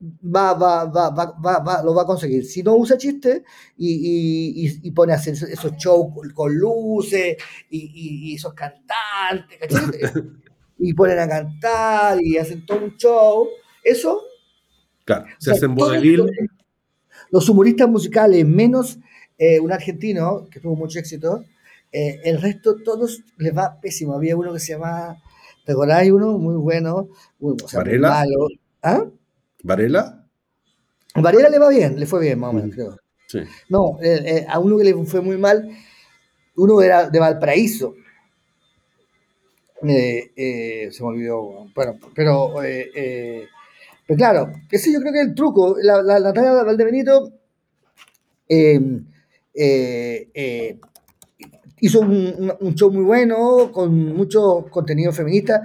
va, 0.00 0.54
va, 0.54 0.84
va, 0.86 1.10
va, 1.10 1.82
lo 1.82 1.94
va 1.94 2.02
a 2.02 2.06
conseguir. 2.06 2.44
Si 2.44 2.62
no 2.62 2.76
usa 2.76 2.96
chistes 2.96 3.42
y, 3.76 4.80
y, 4.82 4.90
pone 4.92 5.12
a 5.12 5.16
hacer 5.16 5.34
esos 5.34 5.72
shows 5.76 6.12
con, 6.34 6.54
luces 6.54 7.36
y, 7.70 8.34
esos 8.34 8.54
cantantes, 8.54 9.68
y 10.78 10.94
ponen 10.94 11.18
a 11.18 11.28
cantar 11.28 12.22
y 12.22 12.36
hacen 12.36 12.64
todo 12.64 12.84
un 12.84 12.96
show, 12.96 13.48
eso... 13.82 14.22
Claro, 15.04 15.26
se 15.38 15.52
hacen 15.52 15.74
vodevil. 15.74 16.30
Los 17.30 17.48
humoristas 17.48 17.88
musicales 17.88 18.46
menos 18.46 18.98
eh, 19.38 19.60
un 19.60 19.70
argentino 19.70 20.48
que 20.50 20.58
tuvo 20.58 20.74
mucho 20.74 20.98
éxito, 20.98 21.44
eh, 21.92 22.20
el 22.24 22.42
resto 22.42 22.82
todos 22.82 23.22
les 23.36 23.56
va 23.56 23.80
pésimo. 23.80 24.14
Había 24.14 24.36
uno 24.36 24.52
que 24.52 24.58
se 24.58 24.72
llama, 24.72 25.16
¿te 25.64 25.72
acordás? 25.72 26.08
Uno 26.10 26.36
muy 26.38 26.56
bueno, 26.56 27.08
¿Varela? 27.72 28.24
¿Ah? 28.82 29.04
¿Varela? 29.62 30.26
Varela 31.14 31.48
le 31.48 31.58
va 31.58 31.68
bien, 31.68 31.98
le 31.98 32.06
fue 32.06 32.20
bien, 32.20 32.40
más 32.40 32.50
o 32.50 32.52
menos, 32.54 32.70
mm. 32.70 32.72
creo. 32.72 32.96
Sí. 33.28 33.38
No, 33.68 33.98
eh, 34.02 34.44
a 34.48 34.58
uno 34.58 34.76
que 34.76 34.84
le 34.84 35.04
fue 35.04 35.20
muy 35.20 35.38
mal, 35.38 35.68
uno 36.56 36.82
era 36.82 37.08
de 37.08 37.18
Valparaíso. 37.20 37.94
se 39.80 40.96
me 41.00 41.06
olvidó, 41.06 41.68
bueno, 41.74 41.98
pero, 42.14 42.54
pero 42.54 44.16
claro, 44.16 44.52
ese 44.70 44.92
yo 44.92 45.00
creo 45.00 45.12
que 45.12 45.20
es 45.20 45.28
el 45.28 45.34
truco. 45.34 45.76
La, 45.80 46.02
la 46.02 46.18
Natalia 46.18 46.64
Valdebenito 46.64 47.32
hizo 51.80 52.00
un, 52.00 52.74
show 52.74 52.90
muy 52.90 53.04
bueno, 53.04 53.70
con 53.72 54.14
mucho 54.14 54.66
contenido 54.70 55.12
feminista, 55.12 55.62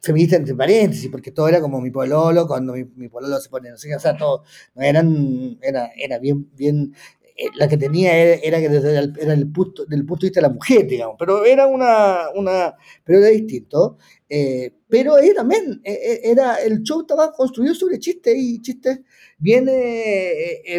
feminista 0.00 0.36
entre 0.36 0.54
paréntesis, 0.54 1.10
porque 1.10 1.32
todo 1.32 1.48
era 1.48 1.60
como 1.60 1.80
mi 1.80 1.90
pololo, 1.90 2.46
cuando 2.46 2.74
mi, 2.74 2.84
mi 2.96 3.08
pololo 3.08 3.38
se 3.40 3.48
pone, 3.48 3.70
no 3.70 3.78
sé 3.78 3.88
qué, 3.88 3.96
o 3.96 4.00
sea, 4.00 4.16
todo, 4.16 4.44
eran, 4.76 5.58
era, 5.62 5.90
era 5.96 6.18
bien, 6.18 6.50
bien, 6.54 6.94
eh, 7.38 7.48
la 7.56 7.68
que 7.68 7.76
tenía 7.76 8.16
era, 8.16 8.60
que 8.60 8.68
desde 8.68 8.98
el, 8.98 9.12
era 9.20 9.34
el 9.34 9.50
punto, 9.52 9.84
del 9.84 10.06
punto 10.06 10.22
de 10.22 10.28
vista 10.28 10.40
de 10.40 10.48
la 10.48 10.54
mujer, 10.54 10.86
digamos, 10.86 11.16
pero 11.18 11.44
era 11.44 11.66
una, 11.66 12.30
una 12.34 12.74
pero 13.04 13.18
era 13.18 13.28
distinto. 13.28 13.98
Eh, 14.28 14.74
pero 14.88 15.14
ahí 15.14 15.32
también 15.34 15.80
eh, 15.84 16.20
era, 16.24 16.56
el 16.56 16.82
show 16.82 17.02
estaba 17.02 17.32
construido 17.32 17.74
sobre 17.74 17.98
chistes 17.98 18.34
y 18.36 18.60
chistes 18.60 19.00
bien 19.38 19.68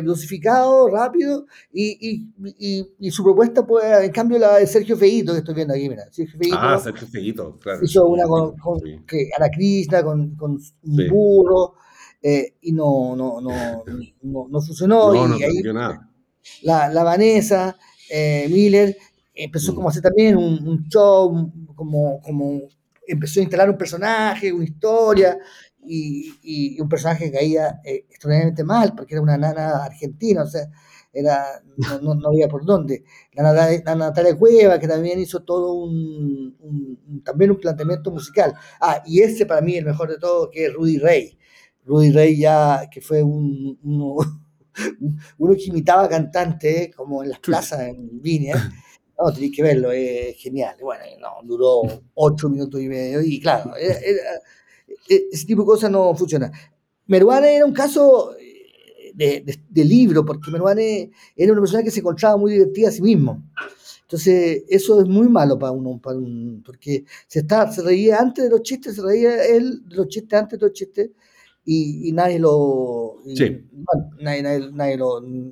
dosificados, 0.04 0.92
rápido, 0.92 1.46
y, 1.72 2.26
y, 2.58 2.86
y, 3.00 3.12
su 3.12 3.24
propuesta, 3.24 3.66
pues, 3.66 3.86
en 4.04 4.12
cambio, 4.12 4.40
la 4.40 4.58
de 4.58 4.68
Sergio 4.68 4.98
Feito, 4.98 5.32
que 5.32 5.40
estoy 5.40 5.54
viendo 5.54 5.74
aquí, 5.74 5.88
mira. 5.88 6.12
Sergio 6.12 6.38
Feito, 6.40 6.58
ah, 6.60 6.80
Sergio 6.80 7.08
Feito, 7.08 7.60
claro. 7.60 7.84
Hizo 7.84 8.08
una 8.08 8.26
con, 8.26 8.58
con 8.58 8.80
que, 9.06 9.30
a 9.38 9.40
la 9.40 9.50
Krishna, 9.50 10.04
con, 10.04 10.36
con 10.36 10.52
un 10.84 11.10
burro, 11.10 11.76
y 12.22 12.72
no, 12.72 13.16
no, 13.16 13.40
no, 13.40 13.84
no, 14.24 14.48
no 14.50 14.62
funcionó. 14.62 15.14
No, 15.14 15.38
y 15.38 15.44
ahí, 15.44 15.62
nada 15.74 16.08
la, 16.62 16.90
la 16.90 17.04
Vanessa 17.04 17.78
eh, 18.10 18.48
Miller 18.50 18.98
empezó 19.34 19.76
como 19.76 19.88
a 19.88 19.92
hacer 19.92 20.02
también 20.02 20.38
un, 20.38 20.88
show, 20.90 21.52
como, 21.76 22.22
como 22.22 22.62
empezó 23.08 23.40
a 23.40 23.44
instalar 23.44 23.70
un 23.70 23.78
personaje, 23.78 24.52
una 24.52 24.66
historia, 24.66 25.38
y, 25.90 26.80
un 26.82 26.90
personaje 26.90 27.26
que 27.26 27.38
caía 27.38 27.80
eh, 27.84 28.06
extraordinariamente 28.10 28.64
mal, 28.64 28.94
porque 28.96 29.16
era 29.16 29.22
una 29.22 29.38
nana 29.38 29.86
argentina, 29.86 30.44
o 30.44 30.48
sea, 30.48 30.68
era, 31.14 31.62
no, 32.02 32.16
no, 32.16 32.28
había 32.30 32.48
por 32.48 32.66
dónde. 32.66 33.04
La, 33.34 33.54
la, 33.54 33.96
Natalia 33.96 34.36
Cueva, 34.36 34.80
que 34.80 34.88
también 34.88 35.20
hizo 35.20 35.44
todo 35.44 35.74
un, 35.74 37.22
también 37.24 37.52
un 37.52 37.60
planteamiento 37.60 38.12
musical. 38.12 38.54
Ah, 38.80 39.02
y 39.06 39.22
ese 39.22 39.46
para 39.46 39.62
mí 39.62 39.76
el 39.76 39.86
mejor 39.86 40.10
de 40.10 40.20
todo, 40.20 40.50
que 40.52 40.66
es 40.68 40.74
Rudy 40.74 41.00
Rey. 41.00 41.38
Rudy 41.86 42.12
Rey 42.12 42.38
ya, 42.38 42.88
que 42.92 43.02
fue 43.02 43.24
un, 43.24 43.80
uno 45.38 45.56
que 45.56 45.66
imitaba 45.66 46.08
cantantes, 46.10 46.96
como 46.96 47.24
en 47.24 47.30
las 47.30 47.40
plazas 47.40 47.80
en 47.82 48.22
Viña. 48.22 48.72
No, 49.20 49.34
tenéis 49.34 49.56
que 49.56 49.64
verlo, 49.64 49.92
es 49.92 50.38
genial. 50.38 50.76
Bueno, 50.80 51.04
no, 51.20 51.48
duró 51.48 51.82
ocho 52.14 52.50
minutos 52.50 52.80
y 52.82 52.88
medio 52.88 53.22
y 53.22 53.40
claro, 53.40 53.76
e, 53.76 54.20
ese 55.32 55.46
tipo 55.46 55.62
de 55.62 55.68
cosas 55.68 55.92
no 55.92 56.14
funciona. 56.16 56.52
Meruane 57.08 57.56
era 57.56 57.66
un 57.66 57.74
caso 57.74 58.36
eh, 59.18 59.44
de, 59.44 59.86
libro, 59.86 60.26
porque 60.26 60.52
Meruane 60.52 61.12
era 61.36 61.52
una 61.52 61.62
persona 61.62 61.84
que 61.84 61.92
se 61.92 62.00
encontraba 62.02 62.38
muy 62.38 62.52
divertida 62.52 62.90
a 62.90 62.92
sí 62.92 63.02
mismo. 63.02 63.44
Entonces, 64.02 64.64
eso 64.70 65.02
es 65.02 65.08
muy 65.08 65.28
malo 65.28 65.58
para 65.60 65.72
uno, 65.72 66.00
para 66.02 66.18
porque 66.66 67.04
se, 67.28 67.40
está, 67.40 67.70
se 67.72 67.82
reía 67.82 68.20
antes 68.20 68.46
de 68.46 68.50
los 68.50 68.62
chistes, 68.62 68.96
se 68.96 69.02
reía 69.02 69.46
él 69.46 69.82
de 69.88 69.96
los 69.98 70.08
chistes 70.08 70.40
antes 70.40 70.60
de 70.60 70.66
los 70.66 70.74
chistes, 70.74 71.10
y, 71.70 72.14
nadie 72.14 72.40
lo. 72.40 73.18
nadie, 74.22 74.42
nadie, 74.72 74.98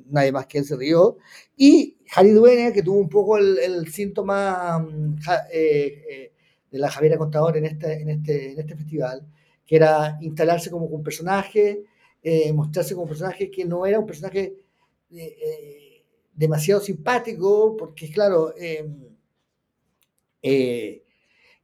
nadie, 0.06 0.32
más 0.32 0.46
que 0.46 0.58
él 0.58 0.64
se 0.64 0.74
rió. 0.74 1.18
Y 1.58 1.98
Harry 2.14 2.30
Dueña, 2.30 2.72
que 2.72 2.82
tuvo 2.82 2.98
un 2.98 3.10
poco 3.10 3.36
el, 3.36 3.86
síntoma 3.92 4.78
mm, 4.78 5.16
eh, 5.52 6.04
eh, 6.10 6.32
de 6.70 6.78
la 6.78 6.90
Javiera 6.90 7.18
Contador 7.18 7.58
en 7.58 7.66
este, 7.66 8.00
en, 8.00 8.08
este, 8.08 8.52
en 8.52 8.60
este 8.60 8.76
festival, 8.76 9.26
que 9.66 9.76
era 9.76 10.16
instalarse 10.22 10.70
como 10.70 10.86
un 10.86 11.02
personaje, 11.02 11.84
eh, 12.22 12.50
mostrarse 12.50 12.94
como 12.94 13.02
un 13.02 13.10
personaje 13.10 13.50
que 13.50 13.66
no 13.66 13.84
era 13.84 13.98
un 13.98 14.06
personaje 14.06 14.56
demasiado 16.32 16.80
simpático, 16.80 17.76
porque, 17.76 18.10
claro, 18.10 18.54
el, 18.56 19.12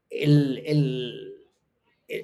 el 0.09 1.32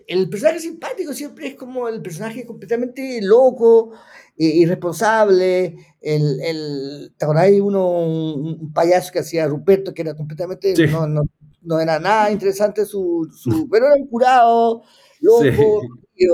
el 0.06 0.28
personaje 0.28 0.60
simpático 0.60 1.14
siempre 1.14 1.48
es 1.48 1.54
como 1.54 1.88
el 1.88 2.02
personaje 2.02 2.44
completamente 2.44 3.20
loco, 3.22 3.92
e 4.36 4.46
irresponsable. 4.46 5.76
El, 6.00 6.40
el, 6.40 7.12
¿Te 7.16 7.26
uno, 7.60 8.02
un, 8.02 8.72
payaso 8.72 9.12
que 9.12 9.20
hacía 9.20 9.46
Ruperto, 9.46 9.94
que 9.94 10.02
era 10.02 10.14
completamente. 10.14 10.74
No, 10.88 11.06
no, 11.06 11.22
no, 11.62 11.80
era 11.80 11.98
nada 11.98 12.30
interesante 12.30 12.84
su. 12.84 13.28
su 13.34 13.68
pero 13.70 13.86
era 13.86 13.94
un 13.94 14.06
curado, 14.08 14.82
loco, 15.20 15.82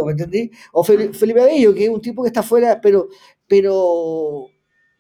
¿me 0.07 0.13
entendí? 0.13 0.51
O 0.73 0.83
Felipe 0.85 1.41
Abello, 1.41 1.75
que 1.75 1.85
es 1.85 1.91
un 1.91 2.01
tipo 2.01 2.23
que 2.23 2.29
está 2.29 2.41
afuera, 2.41 2.81
pero. 2.83 3.09
pero 3.47 4.49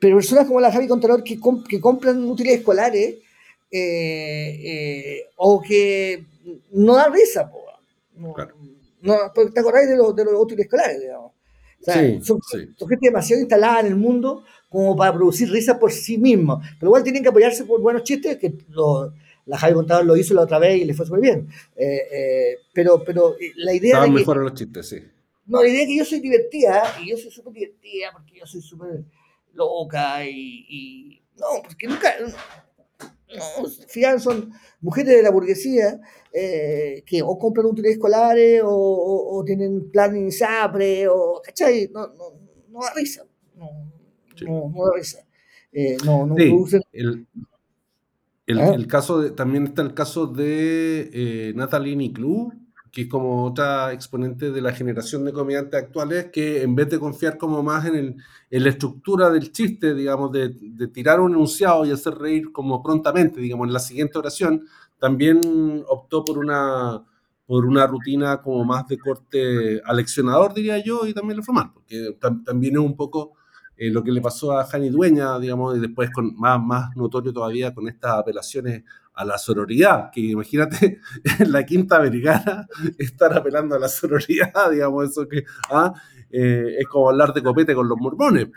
pero 0.00 0.16
personas 0.16 0.46
como 0.46 0.60
la 0.60 0.70
Javi 0.70 0.86
Contador 0.86 1.24
que, 1.24 1.38
que 1.66 1.80
compran 1.80 2.24
útiles 2.24 2.58
escolares 2.58 3.14
eh, 3.70 4.60
eh, 4.62 5.20
o 5.36 5.62
que 5.62 6.26
no 6.72 6.94
da 6.94 7.08
risa, 7.08 7.50
po, 7.50 7.64
no, 8.16 8.34
no, 9.02 9.16
¿Te 9.52 9.60
acordáis 9.60 9.88
de, 9.88 9.96
los, 9.96 10.14
de 10.14 10.24
los 10.24 10.34
útiles 10.34 10.64
escolares, 10.64 11.00
digamos? 11.00 11.32
son, 12.22 12.40
gente 12.88 12.98
demasiado 13.08 13.40
instalada 13.40 13.80
en 13.80 13.86
el 13.86 13.96
mundo 13.96 14.44
como 14.68 14.96
para 14.96 15.12
producir 15.12 15.50
risa 15.50 15.78
por 15.78 15.92
sí 15.92 16.18
mismo. 16.18 16.60
Pero 16.78 16.88
igual 16.88 17.04
tienen 17.04 17.22
que 17.22 17.28
apoyarse 17.28 17.64
por 17.64 17.80
buenos 17.80 18.02
chistes, 18.02 18.38
que 18.38 18.54
la 19.46 19.58
Javi 19.58 19.74
Contador 19.74 20.06
lo 20.06 20.16
hizo 20.16 20.34
la 20.34 20.42
otra 20.42 20.58
vez 20.58 20.80
y 20.80 20.84
le 20.84 20.94
fue 20.94 21.06
súper 21.06 21.20
bien. 21.20 21.48
Eh, 21.76 22.02
eh, 22.10 22.56
pero, 22.72 23.04
pero 23.04 23.34
eh, 23.38 23.52
la 23.56 23.74
idea 23.74 23.90
Estaban 23.90 24.14
mejor 24.14 24.38
los 24.38 24.54
chistes, 24.54 24.88
sí. 24.88 24.98
No, 25.46 25.62
la 25.62 25.68
idea 25.68 25.82
es 25.82 25.88
que 25.88 25.96
yo 25.98 26.04
soy 26.06 26.20
divertida, 26.20 26.82
y 27.02 27.10
yo 27.10 27.18
soy 27.18 27.30
súper 27.30 27.52
divertida, 27.52 28.10
porque 28.12 28.38
yo 28.38 28.46
soy 28.46 28.62
súper 28.62 29.04
loca, 29.52 30.24
y, 30.24 30.64
y, 30.68 31.22
No, 31.36 31.62
porque 31.62 31.86
nunca 31.86 32.14
no, 33.36 34.18
son 34.18 34.52
mujeres 34.80 35.16
de 35.16 35.22
la 35.22 35.30
burguesía 35.30 36.00
eh, 36.32 37.02
que 37.06 37.22
o 37.22 37.38
compran 37.38 37.66
útiles 37.66 37.92
escolares 37.92 38.62
o, 38.64 39.42
tienen 39.46 39.90
plan 39.90 40.16
en 40.16 40.32
SAPRE, 40.32 41.08
o, 41.08 41.40
¿cachai? 41.44 41.90
No, 41.92 42.08
no, 42.08 42.40
no 42.68 42.80
da 42.80 42.92
risa. 42.94 43.24
No, 43.56 43.70
no, 44.46 44.84
da 44.84 44.96
risa. 44.96 45.26
Eh, 45.72 45.96
no, 46.04 46.26
no 46.26 46.34
producen... 46.34 46.82
el, 46.92 47.26
el, 48.46 48.60
¿Ah? 48.60 48.74
el, 48.74 48.86
caso 48.86 49.20
de, 49.20 49.30
también 49.30 49.64
está 49.64 49.82
el 49.82 49.94
caso 49.94 50.26
de 50.26 51.10
eh, 51.12 51.52
Natalie 51.54 51.96
Niclou, 51.96 52.52
que 52.94 53.02
es 53.02 53.08
como 53.08 53.44
otra 53.44 53.92
exponente 53.92 54.52
de 54.52 54.60
la 54.60 54.72
generación 54.72 55.24
de 55.24 55.32
comediantes 55.32 55.82
actuales, 55.82 56.26
que 56.32 56.62
en 56.62 56.76
vez 56.76 56.88
de 56.88 57.00
confiar 57.00 57.36
como 57.36 57.62
más 57.62 57.84
en, 57.86 57.96
el, 57.96 58.16
en 58.50 58.62
la 58.62 58.68
estructura 58.68 59.30
del 59.30 59.50
chiste, 59.50 59.94
digamos, 59.94 60.30
de, 60.30 60.50
de, 60.60 60.86
tirar 60.88 61.20
un 61.20 61.32
enunciado 61.32 61.84
y 61.84 61.90
hacer 61.90 62.14
reír 62.14 62.52
como 62.52 62.82
prontamente, 62.82 63.40
digamos, 63.40 63.66
en 63.66 63.72
la 63.72 63.80
siguiente 63.80 64.16
oración, 64.16 64.64
también 65.00 65.84
optó 65.88 66.24
por 66.24 66.38
una, 66.38 67.02
por 67.46 67.66
una 67.66 67.84
rutina 67.86 68.40
como 68.40 68.64
más 68.64 68.86
de 68.86 68.96
corte 68.96 69.82
aleccionador, 69.84 70.54
diría 70.54 70.82
yo, 70.82 71.04
y 71.06 71.12
también 71.12 71.38
le 71.38 71.42
fue 71.42 71.54
porque 71.74 72.16
también 72.44 72.74
es 72.74 72.80
un 72.80 72.96
poco 72.96 73.32
eh, 73.76 73.90
lo 73.90 74.04
que 74.04 74.12
le 74.12 74.20
pasó 74.20 74.56
a 74.56 74.64
Jani 74.64 74.88
Dueña, 74.88 75.36
digamos, 75.40 75.76
y 75.76 75.80
después 75.80 76.10
con 76.10 76.36
más, 76.36 76.62
más 76.62 76.96
notorio 76.96 77.32
todavía 77.32 77.74
con 77.74 77.88
estas 77.88 78.12
apelaciones 78.12 78.84
a 79.14 79.24
la 79.24 79.38
sororidad, 79.38 80.10
que 80.10 80.20
imagínate 80.20 81.00
en 81.38 81.52
la 81.52 81.64
quinta 81.64 81.96
americana 81.96 82.66
estar 82.98 83.32
apelando 83.36 83.74
a 83.76 83.78
la 83.78 83.88
sororidad, 83.88 84.52
digamos, 84.70 85.10
eso 85.10 85.28
que 85.28 85.44
ah, 85.70 85.94
eh, 86.30 86.76
es 86.78 86.86
como 86.86 87.10
hablar 87.10 87.32
de 87.32 87.42
copete 87.42 87.74
con 87.74 87.88
los 87.88 87.98
mormones. 87.98 88.48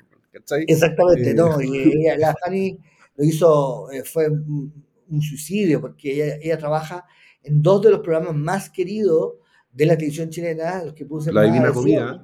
Exactamente, 0.68 1.34
no, 1.34 1.62
y 1.62 1.78
ella, 2.02 2.18
la 2.18 2.36
Jani 2.42 2.78
lo 3.16 3.24
hizo, 3.24 3.92
eh, 3.92 4.04
fue 4.04 4.30
un, 4.30 4.84
suicidio, 5.22 5.80
porque 5.80 6.40
ella, 6.42 6.58
trabaja 6.58 7.06
en 7.42 7.62
dos 7.62 7.82
de 7.82 7.92
los 7.92 8.02
programas 8.02 8.36
más 8.36 8.70
queridos 8.70 9.36
de 9.72 9.86
la 9.86 9.96
televisión 9.96 10.30
chilena, 10.30 10.84
los 10.84 10.94
que 10.94 11.06
puse 11.06 11.32
La 11.32 11.44
Divina 11.44 11.72
Comida. 11.72 12.24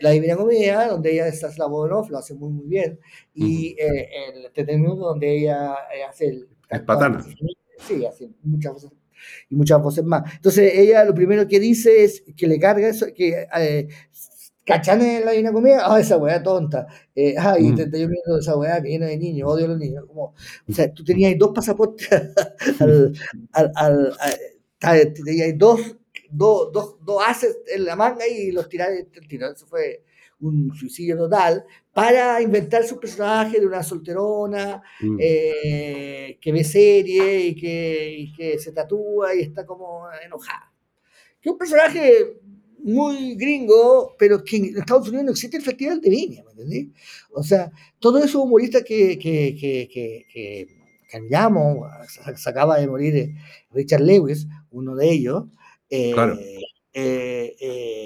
La 0.00 0.10
Divina 0.10 0.36
Comida, 0.36 0.88
donde 0.88 1.12
ella 1.12 1.26
es 1.26 1.58
la 1.58 1.66
voz 1.66 2.08
lo 2.08 2.18
hace 2.18 2.34
muy, 2.34 2.50
muy 2.50 2.66
bien, 2.66 2.98
y 3.34 3.76
eh, 3.78 4.08
el 4.30 4.46
entretenimiento 4.46 5.04
donde 5.04 5.36
ella 5.36 5.74
hace 6.08 6.28
el... 6.28 6.48
Es 6.70 6.80
patana. 6.80 7.22
Sí, 7.82 8.04
así, 8.06 8.34
muchas 8.42 8.72
voces 8.74 8.90
y 9.50 9.54
muchas 9.56 9.82
voces 9.82 10.04
más. 10.04 10.32
Entonces, 10.36 10.72
ella 10.74 11.04
lo 11.04 11.14
primero 11.14 11.46
que 11.48 11.60
dice 11.60 12.04
es 12.04 12.22
que 12.36 12.46
le 12.46 12.58
carga 12.58 12.88
eso, 12.88 13.06
que 13.14 13.46
eh, 13.58 13.88
¿cachan 14.64 15.02
en 15.02 15.24
la 15.24 15.32
Divina 15.32 15.52
Comida? 15.52 15.82
Ah, 15.84 16.00
esa 16.00 16.16
weá 16.18 16.42
tonta. 16.42 16.86
Eh, 17.14 17.34
ay, 17.38 17.64
mm. 17.72 17.76
yo 17.78 17.86
viendo 18.08 18.38
esa 18.40 18.56
weá 18.56 18.76
que 18.82 18.88
viene 18.88 19.06
de 19.06 19.16
niños, 19.18 19.50
odio 19.50 19.66
a 19.66 19.68
los 19.68 19.78
niños. 19.78 20.04
Como, 20.06 20.34
o 20.68 20.72
sea, 20.72 20.92
tú 20.92 21.04
tenías 21.04 21.34
dos 21.38 21.52
pasaportes 21.54 22.08
al, 22.80 23.12
al, 23.52 23.72
al, 23.74 24.16
al 24.82 25.12
tenías 25.12 25.58
dos, 25.58 25.80
dos, 26.30 26.72
dos, 26.72 26.96
dos 27.04 27.22
haces 27.26 27.56
en 27.74 27.84
la 27.84 27.96
manga 27.96 28.26
y 28.26 28.52
los 28.52 28.68
tiraste. 28.68 29.08
Eso 29.30 29.66
fue 29.66 30.04
un 30.42 30.74
suicidio 30.74 31.16
total, 31.16 31.64
para 31.92 32.42
inventar 32.42 32.84
su 32.84 32.98
personaje 32.98 33.60
de 33.60 33.66
una 33.66 33.82
solterona 33.82 34.82
mm. 35.00 35.16
eh, 35.20 36.38
que 36.40 36.52
ve 36.52 36.64
serie 36.64 37.46
y 37.46 37.54
que, 37.54 38.32
que, 38.36 38.58
se 38.58 38.72
tatúa 38.72 39.34
y 39.34 39.40
está 39.40 39.64
como 39.64 40.04
enojada. 40.24 40.72
Que 41.40 41.50
un 41.50 41.58
personaje 41.58 42.40
muy 42.78 43.36
gringo, 43.36 44.14
pero 44.18 44.42
que 44.42 44.56
en 44.56 44.78
Estados 44.78 45.08
Unidos 45.08 45.26
no 45.26 45.30
existe 45.32 45.56
el 45.56 45.62
Festival 45.62 46.00
de 46.00 46.10
Viña, 46.10 46.42
¿me 46.44 46.50
entendés? 46.50 46.86
O 47.32 47.42
sea, 47.42 47.70
todos 47.98 48.24
esos 48.24 48.42
humoristas 48.42 48.82
que, 48.82 49.18
que, 49.18 49.56
que, 49.58 49.88
que, 49.92 50.26
que, 50.32 50.82
se 52.36 52.50
acaba 52.50 52.78
de 52.78 52.88
morir 52.88 53.16
eh, 53.16 53.34
Richard 53.70 54.00
Lewis, 54.00 54.48
uno 54.70 54.96
de 54.96 55.10
ellos, 55.12 55.44
eh, 55.90 56.12
claro. 56.12 56.38
eh, 56.92 57.54
eh 57.60 58.04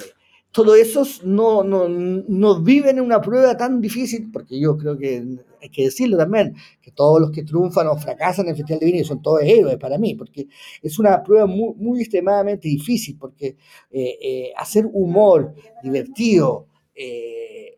todos 0.64 0.78
esos 0.78 1.22
no, 1.22 1.62
no, 1.62 1.86
no, 1.86 2.62
viven 2.62 2.96
en 2.96 3.04
una 3.04 3.20
prueba 3.20 3.56
tan 3.58 3.78
difícil, 3.78 4.30
porque 4.32 4.58
yo 4.58 4.78
creo 4.78 4.96
que 4.96 5.22
hay 5.60 5.68
que 5.68 5.84
decirlo 5.84 6.16
también, 6.16 6.54
que 6.80 6.92
todos 6.92 7.20
los 7.20 7.30
que 7.30 7.42
triunfan 7.42 7.88
o 7.88 7.96
fracasan 7.98 8.46
en 8.46 8.52
el 8.52 8.56
Festival 8.56 8.80
de 8.80 8.86
Viña 8.86 9.04
son 9.04 9.20
todos 9.20 9.42
héroes 9.42 9.76
para 9.76 9.98
mí, 9.98 10.14
porque 10.14 10.46
es 10.80 10.98
una 10.98 11.22
prueba 11.22 11.46
muy, 11.46 11.74
muy 11.76 12.00
extremadamente 12.00 12.68
difícil, 12.68 13.18
porque 13.18 13.56
eh, 13.90 14.18
eh, 14.22 14.52
hacer 14.56 14.88
humor 14.90 15.54
divertido, 15.82 16.68
eh, 16.94 17.76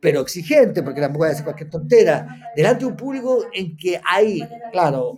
pero 0.00 0.20
exigente, 0.20 0.84
porque 0.84 1.00
tampoco 1.00 1.18
puede 1.18 1.32
decir 1.32 1.44
cualquier 1.44 1.68
tontera, 1.68 2.52
delante 2.54 2.84
de 2.84 2.90
un 2.92 2.96
público 2.96 3.44
en 3.52 3.76
que 3.76 4.00
hay, 4.04 4.40
claro, 4.70 5.16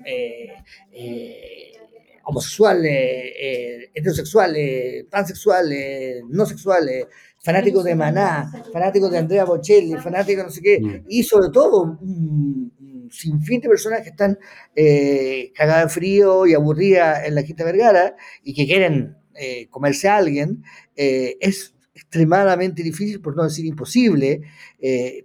homosexuales, 2.24 2.92
eh, 2.92 3.90
heterosexuales, 3.94 5.06
transexuales, 5.08 6.22
no 6.28 6.46
sexuales, 6.46 7.06
fanáticos 7.42 7.84
de 7.84 7.94
Maná, 7.94 8.52
fanáticos 8.72 9.10
de 9.10 9.18
Andrea 9.18 9.44
Bocelli, 9.44 9.96
fanáticos 9.96 10.44
no 10.44 10.50
sé 10.50 10.60
qué, 10.60 10.80
mm. 10.80 11.04
y 11.08 11.22
sobre 11.22 11.50
todo 11.50 11.98
un, 12.00 12.72
sinfín 13.10 13.60
de 13.60 13.68
personas 13.68 14.02
que 14.02 14.10
están 14.10 14.38
eh, 14.76 15.52
cagadas 15.54 15.84
de 15.84 15.90
frío 15.90 16.46
y 16.46 16.54
aburridas 16.54 17.26
en 17.26 17.34
la 17.34 17.42
Quinta 17.42 17.64
Vergara 17.64 18.14
y 18.44 18.54
que 18.54 18.66
quieren 18.66 19.16
eh, 19.34 19.66
comerse 19.68 20.08
a 20.08 20.16
alguien, 20.16 20.62
eh, 20.94 21.36
es 21.40 21.74
extremadamente 21.92 22.84
difícil, 22.84 23.20
por 23.20 23.36
no 23.36 23.42
decir 23.44 23.66
imposible, 23.66 24.42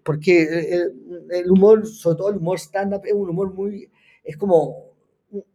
porque 0.04 0.44
el, 0.44 0.94
el, 1.32 1.52
humor, 1.52 1.88
sobre 1.88 2.18
todo 2.18 2.30
el 2.32 2.38
humor 2.38 2.60
stand-up, 2.60 3.02
es 3.06 3.14
un 3.14 3.30
humor 3.30 3.54
muy, 3.54 3.90
es 4.24 4.36
como 4.36 4.85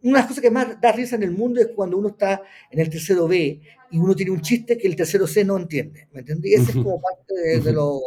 una 0.03 0.19
de 0.19 0.21
las 0.21 0.27
cosas 0.27 0.43
que 0.43 0.51
más 0.51 0.81
da 0.81 0.93
risa 0.93 1.17
en 1.17 1.23
el 1.23 1.31
mundo 1.31 1.61
es 1.61 1.69
cuando 1.75 1.97
uno 1.97 2.09
está 2.09 2.43
en 2.71 2.79
el 2.79 2.91
tercero 2.91 3.27
B 3.27 3.61
y 3.91 3.99
uno 3.99 4.15
tiene 4.15 4.33
un 4.33 4.41
chiste 4.41 4.79
que 4.79 4.87
el 4.87 4.97
tercero 4.97 5.27
C 5.27 5.45
no 5.45 5.57
entiende. 5.57 6.09
¿Me 6.13 6.21
entendí? 6.21 6.55
Esa 6.55 6.71
es 6.71 6.77
como 6.77 7.01
parte 7.01 7.35
de, 7.61 7.73
lo, 7.73 8.01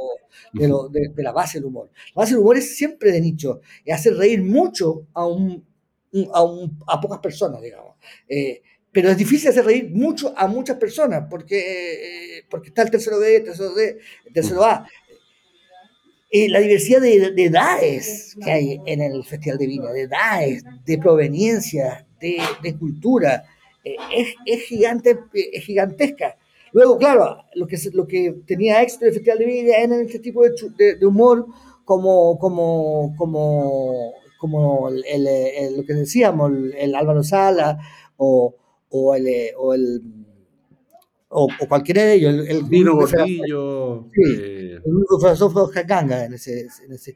de, 0.54 1.24
la 1.24 1.32
base 1.32 1.60
del 1.60 1.66
humor. 1.66 1.90
La 2.16 2.22
base 2.22 2.34
del 2.34 2.42
humor 2.42 2.58
es 2.58 2.76
siempre 2.78 3.12
de 3.12 3.22
nicho, 3.22 3.62
es 3.84 3.96
hacer 3.96 4.16
reír 4.16 4.42
mucho 4.42 5.08
a, 5.14 5.26
un, 5.26 5.66
a, 6.34 6.44
un, 6.44 6.80
a 6.88 7.02
pocas 7.02 7.20
personas, 7.20 7.62
digamos. 7.62 7.96
Eh, 8.28 8.62
pero 8.94 9.10
es 9.10 9.18
difícil 9.18 9.50
hacer 9.50 9.66
reír 9.66 9.90
mucho 9.90 10.34
a 10.38 10.48
muchas 10.48 10.78
personas 10.78 11.26
porque, 11.30 12.38
eh, 12.38 12.46
porque 12.50 12.70
está 12.70 12.84
el 12.84 12.92
tercero 12.92 13.20
B, 13.20 13.38
el 13.38 13.44
tercero 13.44 13.74
D, 13.74 13.98
el 14.26 14.34
tercero 14.34 14.64
A. 14.64 14.88
Eh, 16.36 16.50
la 16.50 16.62
diversidad 16.62 17.00
de, 17.00 17.44
edades 17.44 18.36
que 18.44 18.52
hay 18.52 18.82
en 18.88 19.02
el 19.02 19.24
Festival 19.24 19.60
de 19.60 19.68
Viña, 19.68 19.92
de 19.92 20.02
edades, 20.02 20.64
de 20.84 20.98
proveniencia, 20.98 22.08
de, 22.20 22.76
cultura, 22.80 23.44
eh, 23.84 23.96
es, 24.48 24.64
gigante, 24.64 25.20
es 25.32 25.64
gigantesca. 25.64 26.36
Luego, 26.72 26.98
claro, 26.98 27.38
lo 27.54 27.68
que, 27.68 27.78
lo 27.94 28.08
que 28.08 28.34
tenía 28.48 28.82
éxito 28.82 29.06
el 29.06 29.14
Festival 29.14 29.38
de 29.38 29.46
Viña 29.46 29.78
era 29.78 30.02
este 30.02 30.18
tipo 30.18 30.42
de, 30.44 31.06
humor 31.06 31.46
como, 31.86 32.40
como, 32.40 33.14
como, 33.16 34.14
como 34.40 34.90
el, 34.90 35.78
lo 35.78 35.86
que 35.86 35.94
decíamos, 35.94 36.52
el, 36.76 36.96
Álvaro 36.96 37.22
Sala 37.22 37.78
o, 38.18 38.56
o 38.90 39.14
el, 39.14 39.28
o 39.56 39.76
el 41.34 41.56
o, 41.60 41.68
cualquiera 41.68 42.04
de 42.04 42.14
ellos. 42.14 42.34
El, 42.34 42.48
el 42.48 42.70
Dino 42.70 42.96
Gordillo. 42.96 44.08
Sí, 44.14 44.22
eh, 44.40 44.80
el 44.86 44.94
único 44.94 45.20
filósofo 45.20 45.68
Jacanga 45.68 46.26
en 46.26 46.34
ese. 46.34 46.68
En 46.86 46.94
ese. 46.94 47.16